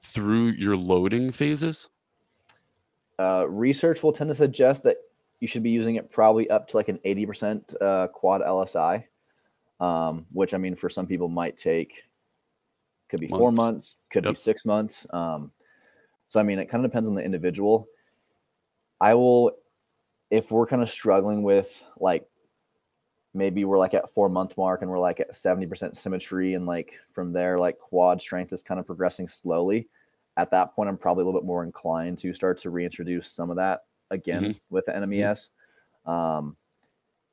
through 0.00 0.48
your 0.48 0.76
loading 0.76 1.32
phases? 1.32 1.88
Uh, 3.18 3.46
research 3.48 4.02
will 4.02 4.12
tend 4.12 4.28
to 4.28 4.34
suggest 4.34 4.82
that 4.82 4.96
you 5.40 5.46
should 5.48 5.62
be 5.62 5.70
using 5.70 5.96
it 5.96 6.10
probably 6.10 6.48
up 6.50 6.66
to 6.68 6.76
like 6.76 6.88
an 6.88 6.98
80% 7.04 7.74
uh, 7.80 8.08
quad 8.08 8.40
LSI, 8.42 9.04
um, 9.80 10.26
which 10.32 10.54
I 10.54 10.58
mean, 10.58 10.74
for 10.74 10.88
some 10.88 11.06
people 11.06 11.28
might 11.28 11.56
take, 11.56 12.02
could 13.08 13.20
be 13.20 13.28
four 13.28 13.52
Months. 13.52 13.56
months, 13.56 14.00
could 14.10 14.24
Yep. 14.24 14.32
be 14.32 14.36
six 14.36 14.64
months. 14.64 15.06
Um, 15.10 15.52
so, 16.28 16.40
I 16.40 16.42
mean, 16.42 16.58
it 16.58 16.66
kind 16.66 16.84
of 16.84 16.90
depends 16.90 17.08
on 17.08 17.14
the 17.14 17.22
individual. 17.22 17.86
I 19.00 19.14
will, 19.14 19.52
if 20.30 20.50
we're 20.50 20.66
kind 20.66 20.82
of 20.82 20.90
struggling 20.90 21.42
with 21.42 21.84
like, 21.98 22.26
maybe 23.34 23.64
we're 23.64 23.78
like 23.78 23.94
at 23.94 24.10
four 24.10 24.28
month 24.28 24.56
mark 24.56 24.82
and 24.82 24.90
we're 24.90 24.98
like 24.98 25.20
at 25.20 25.32
70% 25.32 25.96
symmetry 25.96 26.54
and 26.54 26.66
like 26.66 26.94
from 27.08 27.32
there, 27.32 27.58
like 27.58 27.78
quad 27.78 28.20
strength 28.20 28.52
is 28.52 28.62
kind 28.62 28.80
of 28.80 28.86
progressing 28.86 29.28
slowly 29.28 29.88
at 30.36 30.50
that 30.50 30.74
point, 30.74 30.88
I'm 30.88 30.96
probably 30.96 31.22
a 31.22 31.26
little 31.26 31.40
bit 31.40 31.46
more 31.46 31.62
inclined 31.62 32.18
to 32.18 32.34
start 32.34 32.58
to 32.58 32.70
reintroduce 32.70 33.30
some 33.30 33.50
of 33.50 33.56
that 33.56 33.84
again 34.10 34.56
with 34.70 34.86
the 34.86 34.92
NMES. 34.92 35.50
Um, 36.06 36.56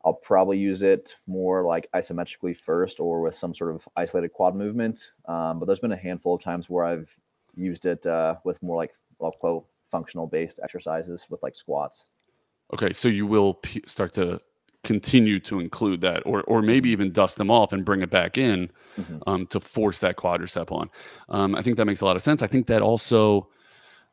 I'll 0.03 0.13
probably 0.13 0.57
use 0.57 0.81
it 0.81 1.15
more 1.27 1.63
like 1.63 1.87
isometrically 1.93 2.57
first 2.57 2.99
or 2.99 3.21
with 3.21 3.35
some 3.35 3.53
sort 3.53 3.73
of 3.73 3.87
isolated 3.95 4.29
quad 4.29 4.55
movement. 4.55 5.11
Um, 5.25 5.59
but 5.59 5.65
there's 5.65 5.79
been 5.79 5.91
a 5.91 5.97
handful 5.97 6.35
of 6.35 6.41
times 6.41 6.69
where 6.69 6.85
I've 6.85 7.15
used 7.55 7.85
it 7.85 8.05
uh, 8.07 8.35
with 8.43 8.61
more 8.63 8.77
like, 8.77 8.93
well, 9.19 9.31
quote, 9.31 9.65
functional 9.85 10.25
based 10.25 10.59
exercises 10.63 11.27
with 11.29 11.43
like 11.43 11.55
squats. 11.55 12.05
Okay, 12.73 12.93
so 12.93 13.07
you 13.09 13.27
will 13.27 13.55
p- 13.55 13.83
start 13.85 14.13
to 14.13 14.39
continue 14.83 15.39
to 15.41 15.59
include 15.59 16.01
that, 16.01 16.23
or 16.25 16.43
or 16.43 16.61
maybe 16.61 16.89
even 16.89 17.11
dust 17.11 17.37
them 17.37 17.51
off 17.51 17.73
and 17.73 17.85
bring 17.85 18.01
it 18.01 18.09
back 18.09 18.37
in 18.37 18.71
Mhm. 18.97 19.21
um, 19.27 19.47
to 19.47 19.59
force 19.59 19.99
that 19.99 20.17
quadricep 20.17 20.71
on. 20.71 20.89
Um, 21.29 21.55
I 21.55 21.61
think 21.61 21.77
that 21.77 21.85
makes 21.85 22.01
a 22.01 22.05
lot 22.05 22.15
of 22.15 22.21
sense. 22.23 22.41
I 22.43 22.47
think 22.47 22.67
that 22.67 22.81
also 22.81 23.49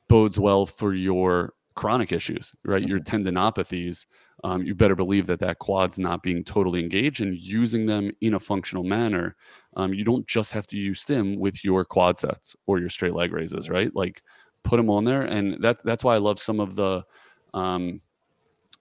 bodes 0.09 0.39
well 0.39 0.67
for 0.67 0.95
your 0.95 1.55
chronic 1.77 2.13
issues, 2.13 2.55
right? 2.65 2.83
Your 2.85 3.01
tendinopathies. 3.01 4.07
Um, 4.45 4.65
you 4.65 4.75
better 4.75 4.95
believe 4.97 5.27
that 5.27 5.41
that 5.41 5.59
quad's 5.61 5.99
not 5.99 6.23
being 6.23 6.45
totally 6.45 6.81
engaged 6.81 7.21
and 7.21 7.37
using 7.39 7.87
them 7.87 8.13
in 8.21 8.35
a 8.35 8.39
functional 8.41 8.85
manner. 8.85 9.37
Um, 9.77 9.95
you 9.95 10.05
don't 10.05 10.27
just 10.27 10.53
have 10.53 10.67
to 10.69 10.77
use 10.77 11.01
stim 11.01 11.37
with 11.39 11.65
your 11.65 11.85
quad 11.85 12.19
sets 12.19 12.57
or 12.67 12.79
your 12.79 12.89
straight 12.89 13.15
leg 13.15 13.33
raises, 13.33 13.69
right? 13.71 13.95
Like 13.95 14.23
put 14.65 14.77
them 14.77 14.91
on 14.91 15.05
there, 15.05 15.23
and 15.23 15.63
that 15.63 15.83
that's 15.85 16.05
why 16.05 16.15
I 16.15 16.19
love 16.19 16.39
some 16.39 16.61
of 16.61 16.77
the 16.77 17.05
um, 17.55 18.01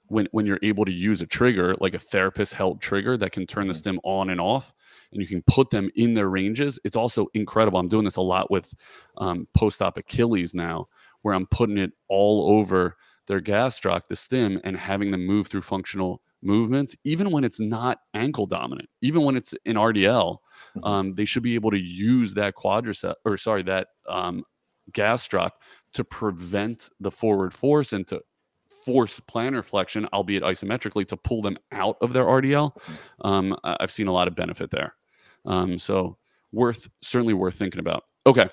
when 0.09 0.27
when 0.31 0.45
you're 0.45 0.59
able 0.63 0.85
to 0.85 0.91
use 0.91 1.21
a 1.21 1.25
trigger 1.27 1.75
like 1.79 1.93
a 1.93 1.99
therapist 1.99 2.53
held 2.53 2.81
trigger 2.81 3.17
that 3.17 3.31
can 3.31 3.45
turn 3.45 3.67
the 3.67 3.73
Mhm. 3.73 3.77
stim 3.77 3.99
on 4.03 4.29
and 4.29 4.39
off 4.41 4.73
and 5.11 5.21
you 5.21 5.27
can 5.27 5.41
put 5.43 5.69
them 5.69 5.89
in 5.95 6.13
their 6.13 6.29
ranges 6.29 6.79
it's 6.83 6.95
also 6.95 7.27
incredible 7.33 7.79
i'm 7.79 7.87
doing 7.87 8.05
this 8.05 8.15
a 8.17 8.21
lot 8.21 8.49
with 8.51 8.73
um, 9.17 9.47
post-op 9.53 9.97
achilles 9.97 10.53
now 10.53 10.87
where 11.21 11.33
i'm 11.33 11.45
putting 11.47 11.77
it 11.77 11.91
all 12.09 12.57
over 12.57 12.95
their 13.27 13.41
gastroc 13.41 14.07
the 14.07 14.15
stim 14.15 14.59
and 14.63 14.77
having 14.77 15.11
them 15.11 15.25
move 15.25 15.47
through 15.47 15.61
functional 15.61 16.21
movements 16.41 16.95
even 17.03 17.31
when 17.31 17.43
it's 17.43 17.59
not 17.59 17.99
ankle 18.13 18.45
dominant 18.45 18.87
even 19.01 19.23
when 19.23 19.35
it's 19.35 19.53
in 19.65 19.75
rdl 19.75 20.37
Mhm. 20.75 20.87
um, 20.87 21.13
they 21.15 21.25
should 21.25 21.43
be 21.43 21.55
able 21.55 21.71
to 21.71 21.79
use 21.79 22.33
that 22.35 22.55
quadricep 22.55 23.15
or 23.25 23.37
sorry 23.37 23.63
that 23.63 23.87
um, 24.07 24.43
gastroc 24.91 25.51
to 25.93 26.03
prevent 26.03 26.89
the 26.99 27.11
forward 27.11 27.53
force 27.53 27.91
and 27.93 28.07
to 28.07 28.21
force 28.88 29.19
plantar 29.19 29.65
flexion, 29.65 30.05
albeit 30.13 30.43
isometrically, 30.43 31.05
to 31.09 31.17
pull 31.17 31.41
them 31.41 31.57
out 31.73 31.97
of 31.99 32.13
their 32.13 32.23
RDL. 32.25 32.71
Um, 33.21 33.53
I- 33.65 33.75
I've 33.81 33.91
seen 33.91 34.07
a 34.07 34.13
lot 34.13 34.29
of 34.29 34.35
benefit 34.35 34.71
there. 34.71 34.95
Um, 35.45 35.77
so 35.77 36.17
worth 36.53 36.89
certainly 37.01 37.33
worth 37.33 37.55
thinking 37.55 37.81
about. 37.81 38.05
Okay. 38.25 38.49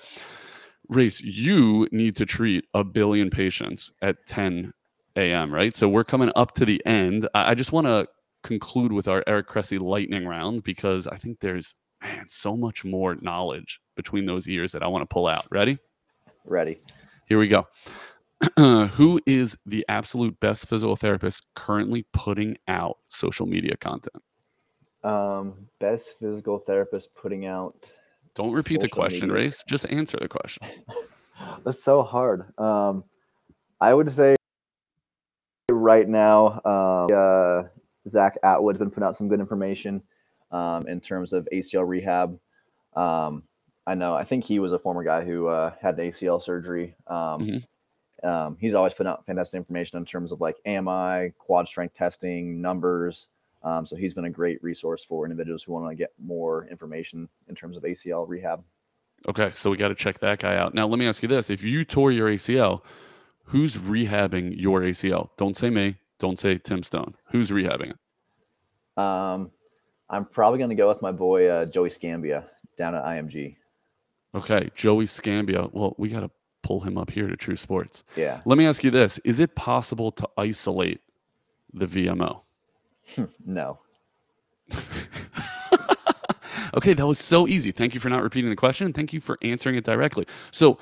Rayce, 0.91 1.21
you 1.23 1.87
need 1.93 2.17
to 2.17 2.25
treat 2.25 2.65
a 2.73 2.83
billion 2.83 3.29
patients 3.29 3.93
at 4.01 4.17
10 4.27 4.73
a.m., 5.15 5.53
right? 5.53 5.73
So 5.73 5.87
we're 5.87 6.03
coming 6.03 6.31
up 6.35 6.53
to 6.55 6.65
the 6.65 6.85
end. 6.85 7.29
I, 7.33 7.51
I 7.51 7.55
just 7.55 7.71
want 7.71 7.87
to 7.87 8.05
conclude 8.43 8.91
with 8.91 9.07
our 9.07 9.23
Eric 9.25 9.47
Cressey 9.47 9.79
lightning 9.79 10.27
round 10.27 10.63
because 10.63 11.07
I 11.07 11.17
think 11.17 11.39
there's, 11.39 11.75
man, 12.03 12.25
so 12.27 12.57
much 12.57 12.83
more 12.83 13.15
knowledge 13.21 13.79
between 13.95 14.25
those 14.25 14.47
ears 14.49 14.73
that 14.73 14.83
I 14.83 14.87
want 14.87 15.01
to 15.01 15.11
pull 15.11 15.27
out. 15.27 15.45
Ready? 15.49 15.77
Ready. 16.43 16.77
Here 17.27 17.39
we 17.39 17.47
go. 17.47 17.67
Who 18.57 19.19
is 19.25 19.57
the 19.65 19.85
absolute 19.87 20.39
best 20.39 20.67
physical 20.67 20.95
therapist 20.95 21.45
currently 21.55 22.05
putting 22.13 22.57
out 22.67 22.97
social 23.07 23.45
media 23.45 23.77
content? 23.77 24.21
Um, 25.03 25.67
best 25.79 26.19
physical 26.19 26.57
therapist 26.57 27.13
putting 27.15 27.45
out. 27.45 27.91
Don't 28.33 28.51
repeat 28.51 28.81
the 28.81 28.89
question, 28.89 29.29
media. 29.29 29.47
Rayce. 29.47 29.63
Just 29.67 29.85
answer 29.89 30.17
the 30.19 30.27
question. 30.27 30.67
That's 31.63 31.83
so 31.83 32.03
hard. 32.03 32.41
Um, 32.59 33.03
I 33.79 33.93
would 33.93 34.11
say 34.11 34.35
right 35.71 36.07
now, 36.07 36.61
um, 36.65 37.09
uh, 37.13 37.63
Zach 38.09 38.37
Atwood's 38.43 38.79
been 38.79 38.89
putting 38.89 39.07
out 39.07 39.15
some 39.15 39.27
good 39.27 39.39
information 39.39 40.01
um, 40.51 40.87
in 40.87 40.99
terms 40.99 41.33
of 41.33 41.47
ACL 41.53 41.87
rehab. 41.87 42.39
Um, 42.95 43.43
I 43.87 43.95
know. 43.95 44.15
I 44.15 44.23
think 44.23 44.43
he 44.43 44.59
was 44.59 44.73
a 44.73 44.79
former 44.79 45.03
guy 45.03 45.23
who 45.23 45.47
uh, 45.47 45.73
had 45.81 45.97
the 45.97 46.03
ACL 46.03 46.41
surgery. 46.41 46.95
Um, 47.07 47.41
Mhm. 47.41 47.63
Um, 48.23 48.57
he's 48.59 48.73
always 48.73 48.93
putting 48.93 49.11
out 49.11 49.25
fantastic 49.25 49.57
information 49.57 49.97
in 49.97 50.05
terms 50.05 50.31
of 50.31 50.41
like 50.41 50.55
AMI, 50.65 51.31
quad 51.37 51.67
strength 51.67 51.95
testing, 51.95 52.61
numbers. 52.61 53.27
Um, 53.63 53.85
so 53.85 53.95
he's 53.95 54.13
been 54.13 54.25
a 54.25 54.29
great 54.29 54.63
resource 54.63 55.03
for 55.03 55.25
individuals 55.25 55.63
who 55.63 55.73
want 55.73 55.89
to 55.89 55.95
get 55.95 56.11
more 56.23 56.67
information 56.69 57.27
in 57.49 57.55
terms 57.55 57.77
of 57.77 57.83
ACL 57.83 58.27
rehab. 58.27 58.63
Okay, 59.27 59.51
so 59.51 59.71
we 59.71 59.77
got 59.77 59.87
to 59.87 59.95
check 59.95 60.19
that 60.19 60.39
guy 60.39 60.55
out. 60.55 60.75
Now, 60.75 60.85
let 60.85 60.99
me 60.99 61.07
ask 61.07 61.23
you 61.23 61.27
this: 61.27 61.49
If 61.49 61.63
you 61.63 61.83
tore 61.83 62.11
your 62.11 62.29
ACL, 62.29 62.81
who's 63.43 63.75
rehabbing 63.75 64.53
your 64.55 64.81
ACL? 64.81 65.29
Don't 65.37 65.57
say 65.57 65.69
me. 65.69 65.97
Don't 66.19 66.37
say 66.37 66.57
Tim 66.57 66.83
Stone. 66.83 67.15
Who's 67.31 67.49
rehabbing 67.49 67.91
it? 67.91 69.01
Um, 69.01 69.51
I'm 70.09 70.25
probably 70.25 70.59
going 70.59 70.69
to 70.69 70.75
go 70.75 70.87
with 70.87 71.01
my 71.01 71.11
boy 71.11 71.47
uh, 71.47 71.65
Joey 71.65 71.89
Scambia 71.89 72.45
down 72.77 72.93
at 72.93 73.03
IMG. 73.03 73.55
Okay, 74.35 74.69
Joey 74.75 75.05
Scambia. 75.05 75.69
Well, 75.73 75.95
we 75.97 76.09
got 76.09 76.21
to 76.21 76.29
pull 76.65 76.81
him 76.81 76.97
up 76.97 77.11
here 77.11 77.27
to 77.27 77.37
True 77.37 77.55
Sports. 77.55 78.03
Yeah, 78.15 78.41
Let 78.45 78.57
me 78.57 78.65
ask 78.65 78.83
you 78.83 78.89
this: 78.89 79.19
Is 79.19 79.39
it 79.39 79.53
possible 79.55 80.11
to 80.13 80.27
isolate 80.35 80.99
the 81.71 81.85
VMO? 81.85 82.41
no, 83.45 83.79
okay, 86.73 86.93
that 86.93 87.05
was 87.05 87.19
so 87.19 87.47
easy. 87.47 87.71
Thank 87.71 87.93
you 87.93 87.99
for 87.99 88.09
not 88.09 88.23
repeating 88.23 88.49
the 88.49 88.55
question. 88.55 88.93
Thank 88.93 89.13
you 89.13 89.21
for 89.21 89.37
answering 89.43 89.75
it 89.75 89.83
directly. 89.83 90.25
So 90.49 90.79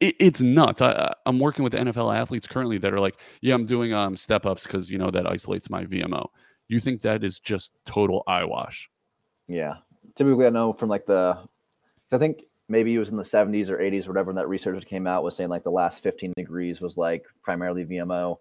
it, 0.00 0.14
it's 0.18 0.42
nuts. 0.42 0.82
I, 0.82 1.14
I'm 1.24 1.38
working 1.38 1.64
with 1.64 1.72
NFL 1.72 2.14
athletes 2.14 2.46
currently 2.46 2.76
that 2.78 2.92
are 2.92 3.00
like, 3.00 3.16
yeah, 3.40 3.54
I'm 3.54 3.64
doing 3.64 3.94
um, 3.94 4.16
step 4.16 4.44
ups 4.44 4.64
because 4.64 4.90
you 4.90 4.98
know 4.98 5.10
that 5.10 5.26
isolates 5.26 5.70
my 5.70 5.86
VMO. 5.86 6.28
You 6.68 6.78
think 6.78 7.00
that 7.02 7.24
is 7.24 7.38
just 7.38 7.72
total 7.86 8.22
eyewash? 8.26 8.90
yeah. 9.48 9.76
Typically, 10.14 10.46
I 10.46 10.50
know 10.50 10.74
from 10.74 10.90
like 10.90 11.06
the, 11.06 11.38
I 12.10 12.18
think 12.18 12.42
maybe 12.72 12.94
it 12.94 12.98
was 12.98 13.10
in 13.10 13.18
the 13.18 13.22
70s 13.22 13.68
or 13.68 13.76
80s, 13.76 14.08
whatever. 14.08 14.28
When 14.28 14.36
that 14.36 14.48
research 14.48 14.86
came 14.86 15.06
out 15.06 15.22
was 15.22 15.36
saying 15.36 15.50
like 15.50 15.62
the 15.62 15.70
last 15.70 16.02
15 16.02 16.32
degrees 16.38 16.80
was 16.80 16.96
like 16.96 17.26
primarily 17.42 17.84
VMO, 17.84 18.38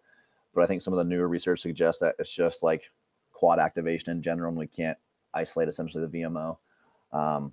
but 0.56 0.64
I 0.64 0.68
think 0.68 0.82
some 0.82 0.94
of 0.94 0.98
the 0.98 1.04
newer 1.04 1.28
research 1.28 1.60
suggests 1.60 2.00
that 2.00 2.16
it's 2.18 2.34
just 2.34 2.64
like 2.64 2.90
quad 3.34 3.60
activation 3.60 4.12
in 4.12 4.22
general, 4.22 4.48
and 4.48 4.58
we 4.58 4.68
can't 4.68 4.98
isolate 5.34 5.68
essentially 5.68 6.06
the 6.06 6.20
VMO. 6.20 6.58
Um, 7.12 7.52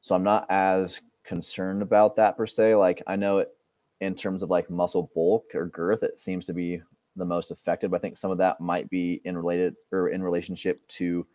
so 0.00 0.14
I'm 0.14 0.22
not 0.22 0.46
as 0.48 1.00
concerned 1.24 1.82
about 1.82 2.14
that 2.16 2.36
per 2.36 2.46
se. 2.46 2.76
Like 2.76 3.02
I 3.08 3.16
know 3.16 3.38
it 3.38 3.52
in 4.00 4.14
terms 4.14 4.44
of 4.44 4.50
like 4.50 4.70
muscle 4.70 5.10
bulk 5.12 5.56
or 5.56 5.66
girth, 5.66 6.04
it 6.04 6.20
seems 6.20 6.44
to 6.44 6.54
be 6.54 6.80
the 7.16 7.24
most 7.24 7.50
effective. 7.50 7.94
I 7.94 7.98
think 7.98 8.16
some 8.16 8.30
of 8.30 8.38
that 8.38 8.60
might 8.60 8.88
be 8.90 9.20
in 9.24 9.36
related 9.36 9.74
or 9.90 10.10
in 10.10 10.22
relationship 10.22 10.86
to 10.86 11.26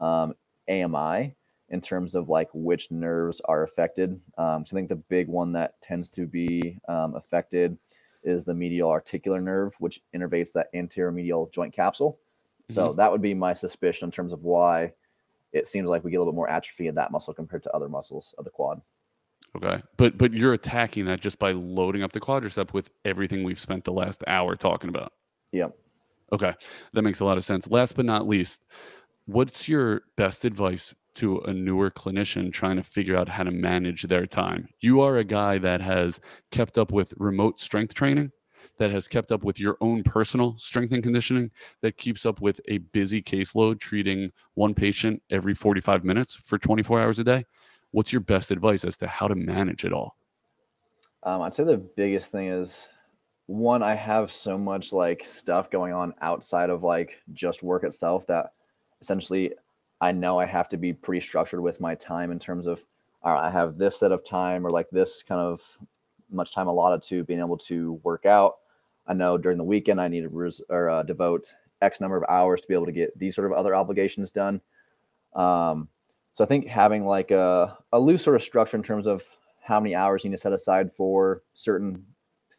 um, 0.00 0.34
AMI 0.68 1.36
in 1.70 1.80
terms 1.80 2.14
of 2.14 2.28
like 2.28 2.48
which 2.52 2.90
nerves 2.90 3.40
are 3.46 3.64
affected. 3.64 4.20
Um, 4.38 4.64
so 4.64 4.76
I 4.76 4.78
think 4.78 4.88
the 4.88 4.96
big 4.96 5.28
one 5.28 5.52
that 5.52 5.80
tends 5.80 6.10
to 6.10 6.26
be 6.26 6.78
um, 6.88 7.14
affected 7.14 7.76
is 8.22 8.44
the 8.44 8.54
medial 8.54 8.90
articular 8.90 9.40
nerve, 9.40 9.74
which 9.78 10.00
innervates 10.14 10.52
that 10.52 10.68
anterior 10.74 11.12
medial 11.12 11.50
joint 11.52 11.72
capsule. 11.72 12.18
So 12.68 12.88
mm-hmm. 12.88 12.96
that 12.98 13.10
would 13.10 13.22
be 13.22 13.34
my 13.34 13.52
suspicion 13.52 14.06
in 14.06 14.12
terms 14.12 14.32
of 14.32 14.42
why 14.42 14.92
it 15.52 15.66
seems 15.66 15.88
like 15.88 16.04
we 16.04 16.10
get 16.10 16.18
a 16.18 16.20
little 16.20 16.32
bit 16.32 16.36
more 16.36 16.50
atrophy 16.50 16.88
in 16.88 16.94
that 16.96 17.12
muscle 17.12 17.32
compared 17.32 17.62
to 17.64 17.72
other 17.72 17.88
muscles 17.88 18.34
of 18.38 18.44
the 18.44 18.50
quad. 18.50 18.80
Okay. 19.56 19.82
But 19.96 20.18
but 20.18 20.34
you're 20.34 20.52
attacking 20.52 21.06
that 21.06 21.20
just 21.20 21.38
by 21.38 21.52
loading 21.52 22.02
up 22.02 22.12
the 22.12 22.20
quadricep 22.20 22.72
with 22.72 22.90
everything 23.04 23.42
we've 23.42 23.58
spent 23.58 23.84
the 23.84 23.92
last 23.92 24.22
hour 24.26 24.56
talking 24.56 24.90
about. 24.90 25.12
Yep. 25.52 25.76
Okay. 26.32 26.52
That 26.92 27.02
makes 27.02 27.20
a 27.20 27.24
lot 27.24 27.38
of 27.38 27.44
sense. 27.44 27.68
Last 27.68 27.96
but 27.96 28.04
not 28.04 28.26
least, 28.26 28.62
what's 29.26 29.68
your 29.68 30.02
best 30.16 30.44
advice 30.44 30.94
to 31.16 31.38
a 31.40 31.52
newer 31.52 31.90
clinician 31.90 32.52
trying 32.52 32.76
to 32.76 32.82
figure 32.82 33.16
out 33.16 33.28
how 33.28 33.42
to 33.42 33.50
manage 33.50 34.02
their 34.02 34.26
time? 34.26 34.68
You 34.80 35.00
are 35.00 35.16
a 35.18 35.24
guy 35.24 35.58
that 35.58 35.80
has 35.80 36.20
kept 36.50 36.78
up 36.78 36.92
with 36.92 37.14
remote 37.16 37.60
strength 37.60 37.94
training, 37.94 38.32
that 38.78 38.90
has 38.90 39.08
kept 39.08 39.32
up 39.32 39.42
with 39.42 39.58
your 39.58 39.76
own 39.80 40.02
personal 40.02 40.56
strength 40.58 40.92
and 40.92 41.02
conditioning, 41.02 41.50
that 41.82 41.96
keeps 41.96 42.26
up 42.26 42.40
with 42.40 42.60
a 42.68 42.78
busy 42.78 43.22
caseload 43.22 43.80
treating 43.80 44.30
one 44.54 44.74
patient 44.74 45.22
every 45.30 45.54
45 45.54 46.04
minutes 46.04 46.36
for 46.36 46.58
24 46.58 47.00
hours 47.00 47.18
a 47.18 47.24
day. 47.24 47.44
What's 47.90 48.12
your 48.12 48.20
best 48.20 48.50
advice 48.50 48.84
as 48.84 48.96
to 48.98 49.06
how 49.06 49.28
to 49.28 49.34
manage 49.34 49.84
it 49.84 49.92
all? 49.92 50.16
Um, 51.22 51.42
I'd 51.42 51.54
say 51.54 51.64
the 51.64 51.78
biggest 51.78 52.30
thing 52.30 52.48
is 52.48 52.88
one, 53.46 53.82
I 53.82 53.94
have 53.94 54.32
so 54.32 54.58
much 54.58 54.92
like 54.92 55.24
stuff 55.24 55.70
going 55.70 55.92
on 55.92 56.14
outside 56.20 56.68
of 56.68 56.82
like 56.82 57.14
just 57.32 57.62
work 57.62 57.84
itself 57.84 58.26
that 58.26 58.52
essentially 59.00 59.52
I 60.00 60.12
know 60.12 60.38
I 60.38 60.46
have 60.46 60.68
to 60.70 60.76
be 60.76 60.92
pretty 60.92 61.26
structured 61.26 61.60
with 61.60 61.80
my 61.80 61.94
time 61.94 62.30
in 62.30 62.38
terms 62.38 62.66
of 62.66 62.84
all 63.22 63.32
right, 63.32 63.46
I 63.46 63.50
have 63.50 63.76
this 63.76 63.98
set 63.98 64.12
of 64.12 64.24
time 64.24 64.66
or 64.66 64.70
like 64.70 64.88
this 64.90 65.22
kind 65.22 65.40
of 65.40 65.60
much 66.30 66.52
time 66.52 66.68
allotted 66.68 67.02
to 67.08 67.24
being 67.24 67.40
able 67.40 67.58
to 67.58 67.94
work 68.04 68.26
out. 68.26 68.58
I 69.06 69.14
know 69.14 69.38
during 69.38 69.58
the 69.58 69.64
weekend 69.64 70.00
I 70.00 70.08
need 70.08 70.22
to 70.22 70.28
res- 70.28 70.62
or 70.68 70.88
uh, 70.88 71.02
devote 71.02 71.52
X 71.82 72.00
number 72.00 72.16
of 72.16 72.24
hours 72.28 72.60
to 72.60 72.68
be 72.68 72.74
able 72.74 72.86
to 72.86 72.92
get 72.92 73.18
these 73.18 73.34
sort 73.34 73.50
of 73.50 73.56
other 73.56 73.74
obligations 73.74 74.30
done. 74.30 74.60
Um, 75.34 75.88
so 76.32 76.44
I 76.44 76.46
think 76.46 76.66
having 76.66 77.04
like 77.04 77.30
a, 77.30 77.76
a 77.92 77.98
loose 77.98 78.22
sort 78.22 78.36
of 78.36 78.42
structure 78.42 78.76
in 78.76 78.82
terms 78.82 79.06
of 79.06 79.24
how 79.60 79.80
many 79.80 79.94
hours 79.94 80.22
you 80.22 80.30
need 80.30 80.36
to 80.36 80.42
set 80.42 80.52
aside 80.52 80.92
for 80.92 81.42
certain 81.54 82.04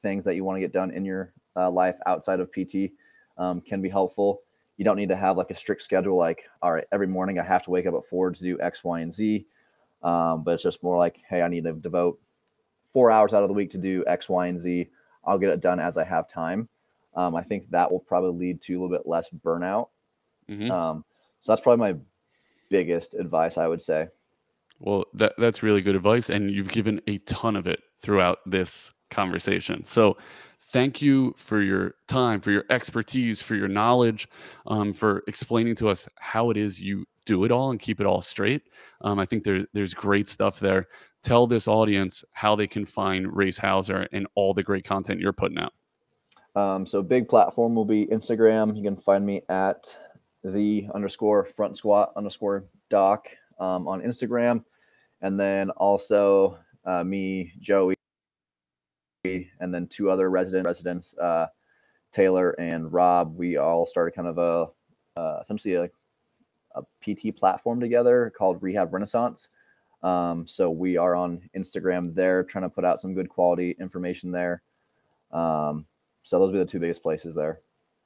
things 0.01 0.25
that 0.25 0.35
you 0.35 0.43
want 0.43 0.57
to 0.57 0.61
get 0.61 0.73
done 0.73 0.91
in 0.91 1.05
your 1.05 1.33
uh, 1.55 1.69
life 1.69 1.97
outside 2.05 2.39
of 2.39 2.51
PT 2.51 2.91
um, 3.37 3.61
can 3.61 3.81
be 3.81 3.89
helpful. 3.89 4.41
You 4.77 4.85
don't 4.85 4.95
need 4.95 5.09
to 5.09 5.15
have 5.15 5.37
like 5.37 5.51
a 5.51 5.55
strict 5.55 5.81
schedule, 5.81 6.17
like, 6.17 6.43
all 6.61 6.71
right, 6.71 6.85
every 6.91 7.07
morning 7.07 7.39
I 7.39 7.43
have 7.43 7.63
to 7.63 7.71
wake 7.71 7.85
up 7.85 7.95
at 7.95 8.05
four 8.05 8.31
to 8.31 8.39
do 8.39 8.59
X, 8.61 8.83
Y, 8.83 8.99
and 9.01 9.13
Z. 9.13 9.45
Um, 10.03 10.43
but 10.43 10.53
it's 10.53 10.63
just 10.63 10.83
more 10.83 10.97
like, 10.97 11.21
hey, 11.27 11.41
I 11.41 11.47
need 11.47 11.63
to 11.63 11.73
devote 11.73 12.19
four 12.85 13.11
hours 13.11 13.33
out 13.33 13.43
of 13.43 13.49
the 13.49 13.55
week 13.55 13.71
to 13.71 13.77
do 13.77 14.03
X, 14.07 14.29
Y, 14.29 14.47
and 14.47 14.59
Z. 14.59 14.87
I'll 15.25 15.39
get 15.39 15.49
it 15.49 15.61
done 15.61 15.79
as 15.79 15.97
I 15.97 16.03
have 16.03 16.29
time. 16.29 16.69
Um, 17.15 17.35
I 17.35 17.41
think 17.41 17.69
that 17.69 17.91
will 17.91 17.99
probably 17.99 18.47
lead 18.47 18.61
to 18.61 18.73
a 18.73 18.79
little 18.79 18.95
bit 18.95 19.07
less 19.07 19.29
burnout. 19.43 19.89
Mm-hmm. 20.47 20.71
Um, 20.71 21.03
so 21.41 21.51
that's 21.51 21.61
probably 21.61 21.93
my 21.93 21.99
biggest 22.69 23.15
advice, 23.15 23.57
I 23.57 23.67
would 23.67 23.81
say. 23.81 24.07
Well, 24.79 25.05
that 25.15 25.33
that's 25.39 25.63
really 25.63 25.81
good 25.81 25.95
advice, 25.95 26.29
and 26.29 26.51
you've 26.51 26.69
given 26.69 27.01
a 27.07 27.17
ton 27.19 27.55
of 27.55 27.65
it 27.65 27.81
throughout 28.01 28.39
this 28.45 28.93
conversation. 29.09 29.83
So 29.85 30.17
thank 30.77 31.01
you 31.01 31.33
for 31.37 31.59
your 31.59 31.95
time, 32.07 32.39
for 32.39 32.51
your 32.51 32.63
expertise, 32.69 33.41
for 33.41 33.55
your 33.55 33.67
knowledge, 33.67 34.29
um, 34.67 34.93
for 34.93 35.23
explaining 35.27 35.73
to 35.73 35.89
us 35.89 36.07
how 36.19 36.51
it 36.51 36.57
is 36.57 36.79
you 36.79 37.03
do 37.25 37.45
it 37.45 37.51
all 37.51 37.71
and 37.71 37.79
keep 37.79 37.99
it 37.99 38.05
all 38.05 38.21
straight. 38.21 38.61
Um, 39.01 39.17
I 39.17 39.25
think 39.25 39.43
there, 39.43 39.65
there's 39.73 39.95
great 39.95 40.29
stuff 40.29 40.59
there. 40.59 40.87
Tell 41.23 41.47
this 41.47 41.67
audience 41.67 42.23
how 42.35 42.55
they 42.55 42.67
can 42.67 42.85
find 42.85 43.25
Rayce 43.25 43.57
Houser 43.57 44.07
and 44.11 44.27
all 44.35 44.53
the 44.53 44.61
great 44.61 44.85
content 44.85 45.19
you're 45.19 45.33
putting 45.33 45.57
out. 45.57 45.73
Um, 46.55 46.85
so 46.85 47.01
big 47.01 47.27
platform 47.27 47.73
will 47.73 47.83
be 47.83 48.05
Instagram. 48.05 48.77
You 48.77 48.83
can 48.83 48.97
find 48.97 49.25
me 49.25 49.41
at 49.49 49.97
the 50.43 50.87
underscore 50.93 51.43
front 51.43 51.75
squat 51.75 52.13
underscore 52.15 52.65
doc 52.89 53.29
um, 53.59 53.87
on 53.87 54.01
Instagram. 54.03 54.63
And 55.21 55.39
then 55.39 55.71
also 55.71 56.59
uh, 56.85 57.03
me, 57.03 57.51
Joey, 57.59 57.96
and 59.59 59.73
then 59.73 59.87
two 59.87 60.09
other 60.09 60.29
resident 60.29 60.65
residents, 60.65 61.17
uh, 61.17 61.47
Taylor 62.11 62.51
and 62.51 62.91
Rob. 62.91 63.35
We 63.37 63.57
all 63.57 63.85
started 63.85 64.15
kind 64.15 64.27
of 64.27 64.37
a 64.37 65.19
uh, 65.19 65.39
essentially 65.41 65.75
a, 65.75 65.89
a, 66.75 66.83
PT 67.01 67.35
platform 67.35 67.79
together 67.79 68.31
called 68.37 68.61
Rehab 68.61 68.93
Renaissance. 68.93 69.49
Um, 70.03 70.45
so 70.45 70.69
we 70.69 70.95
are 70.95 71.15
on 71.15 71.49
Instagram 71.57 72.13
there, 72.13 72.43
trying 72.43 72.63
to 72.63 72.69
put 72.69 72.85
out 72.85 73.01
some 73.01 73.15
good 73.15 73.29
quality 73.29 73.75
information 73.79 74.31
there. 74.31 74.61
Um, 75.31 75.87
so 76.23 76.37
those 76.37 76.47
will 76.47 76.53
be 76.53 76.59
the 76.59 76.65
two 76.65 76.79
biggest 76.79 77.01
places 77.01 77.33
there. 77.35 77.61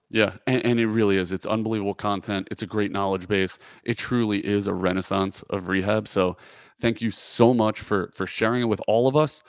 Yeah, 0.09 0.35
and, 0.45 0.65
and, 0.65 0.79
it 0.79 0.87
really 0.87 1.15
is. 1.15 1.31
It's 1.31 1.45
unbelievable 1.45 1.93
content. 1.93 2.49
It's 2.51 2.63
a 2.63 2.67
great 2.67 2.91
knowledge 2.91 3.29
base. 3.29 3.57
It 3.85 3.97
truly 3.97 4.45
is 4.45 4.67
a 4.67 4.73
renaissance 4.73 5.41
of 5.49 5.69
rehab. 5.69 6.05
So, 6.05 6.35
thank 6.81 7.01
you 7.01 7.11
so 7.11 7.53
much 7.53 7.79
for 7.79 8.11
for 8.13 8.27
sharing 8.27 8.63
it 8.63 8.65
with 8.65 8.81
all 8.89 9.07
of 9.07 9.15
us, 9.15 9.41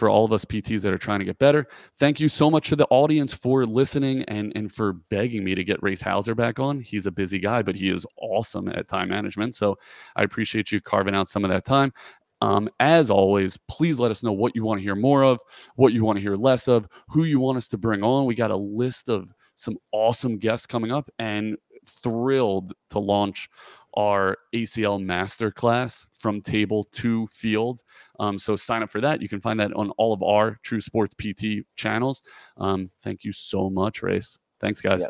for 0.00 0.08
all 0.08 0.24
of 0.24 0.32
us 0.32 0.44
PTs 0.46 0.80
that 0.80 0.92
are 0.92 0.98
trying 0.98 1.20
to 1.20 1.24
get 1.26 1.38
better. 1.38 1.68
Thank 1.98 2.18
you 2.18 2.28
so 2.28 2.50
much 2.50 2.70
to 2.70 2.76
the 2.76 2.86
audience 2.86 3.32
for 3.34 3.66
listening 3.66 4.24
and 4.24 4.50
and 4.56 4.72
for 4.72 4.94
begging 4.94 5.44
me 5.44 5.54
to 5.54 5.62
get 5.62 5.80
Rayce 5.82 6.02
Houser 6.02 6.34
back 6.34 6.58
on. 6.58 6.80
He's 6.80 7.06
a 7.06 7.12
busy 7.12 7.38
guy, 7.38 7.62
but 7.62 7.76
he 7.76 7.90
is 7.90 8.06
awesome 8.16 8.68
at 8.70 8.88
time 8.88 9.10
management. 9.10 9.54
So, 9.54 9.78
I 10.16 10.22
appreciate 10.22 10.72
you 10.72 10.80
carving 10.80 11.14
out 11.14 11.28
some 11.28 11.44
of 11.44 11.50
that 11.50 11.64
time. 11.64 11.92
Um, 12.40 12.70
as 12.80 13.10
always, 13.10 13.58
please 13.68 13.98
let 13.98 14.10
us 14.10 14.22
know 14.22 14.32
what 14.32 14.56
you 14.56 14.64
want 14.64 14.78
to 14.78 14.82
hear 14.82 14.94
more 14.94 15.22
of, 15.22 15.38
what 15.76 15.92
you 15.92 16.02
want 16.02 16.16
to 16.16 16.22
hear 16.22 16.36
less 16.36 16.66
of, 16.66 16.88
who 17.08 17.24
you 17.24 17.38
want 17.38 17.58
us 17.58 17.68
to 17.68 17.78
bring 17.78 18.02
on. 18.02 18.24
We 18.24 18.34
got 18.34 18.50
a 18.50 18.56
list 18.56 19.10
of 19.10 19.30
some 19.56 19.76
awesome 19.92 20.38
guests 20.38 20.64
coming 20.64 20.90
up 20.90 21.10
and 21.18 21.56
thrilled 21.86 22.72
to 22.90 22.98
launch 22.98 23.50
our 23.94 24.36
ACL 24.54 25.02
masterclass 25.02 26.06
from 26.12 26.40
table 26.40 26.84
to 26.92 27.26
field. 27.28 27.82
Um, 28.18 28.38
so 28.38 28.56
sign 28.56 28.82
up 28.82 28.90
for 28.90 29.00
that. 29.00 29.20
You 29.22 29.28
can 29.28 29.40
find 29.40 29.58
that 29.60 29.72
on 29.74 29.90
all 29.92 30.12
of 30.12 30.22
our 30.22 30.58
True 30.62 30.80
Sports 30.80 31.14
PT 31.14 31.64
channels. 31.76 32.22
Um, 32.56 32.90
thank 33.02 33.24
you 33.24 33.32
so 33.32 33.70
much, 33.70 34.02
Rayce. 34.02 34.38
Thanks, 34.60 34.80
guys. 34.80 35.04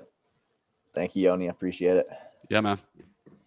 Thank 0.95 1.15
you, 1.15 1.25
Yoni. 1.25 1.49
I 1.49 1.51
appreciate 1.51 1.97
it. 1.97 2.09
Yeah, 2.49 2.61
man. 2.61 2.79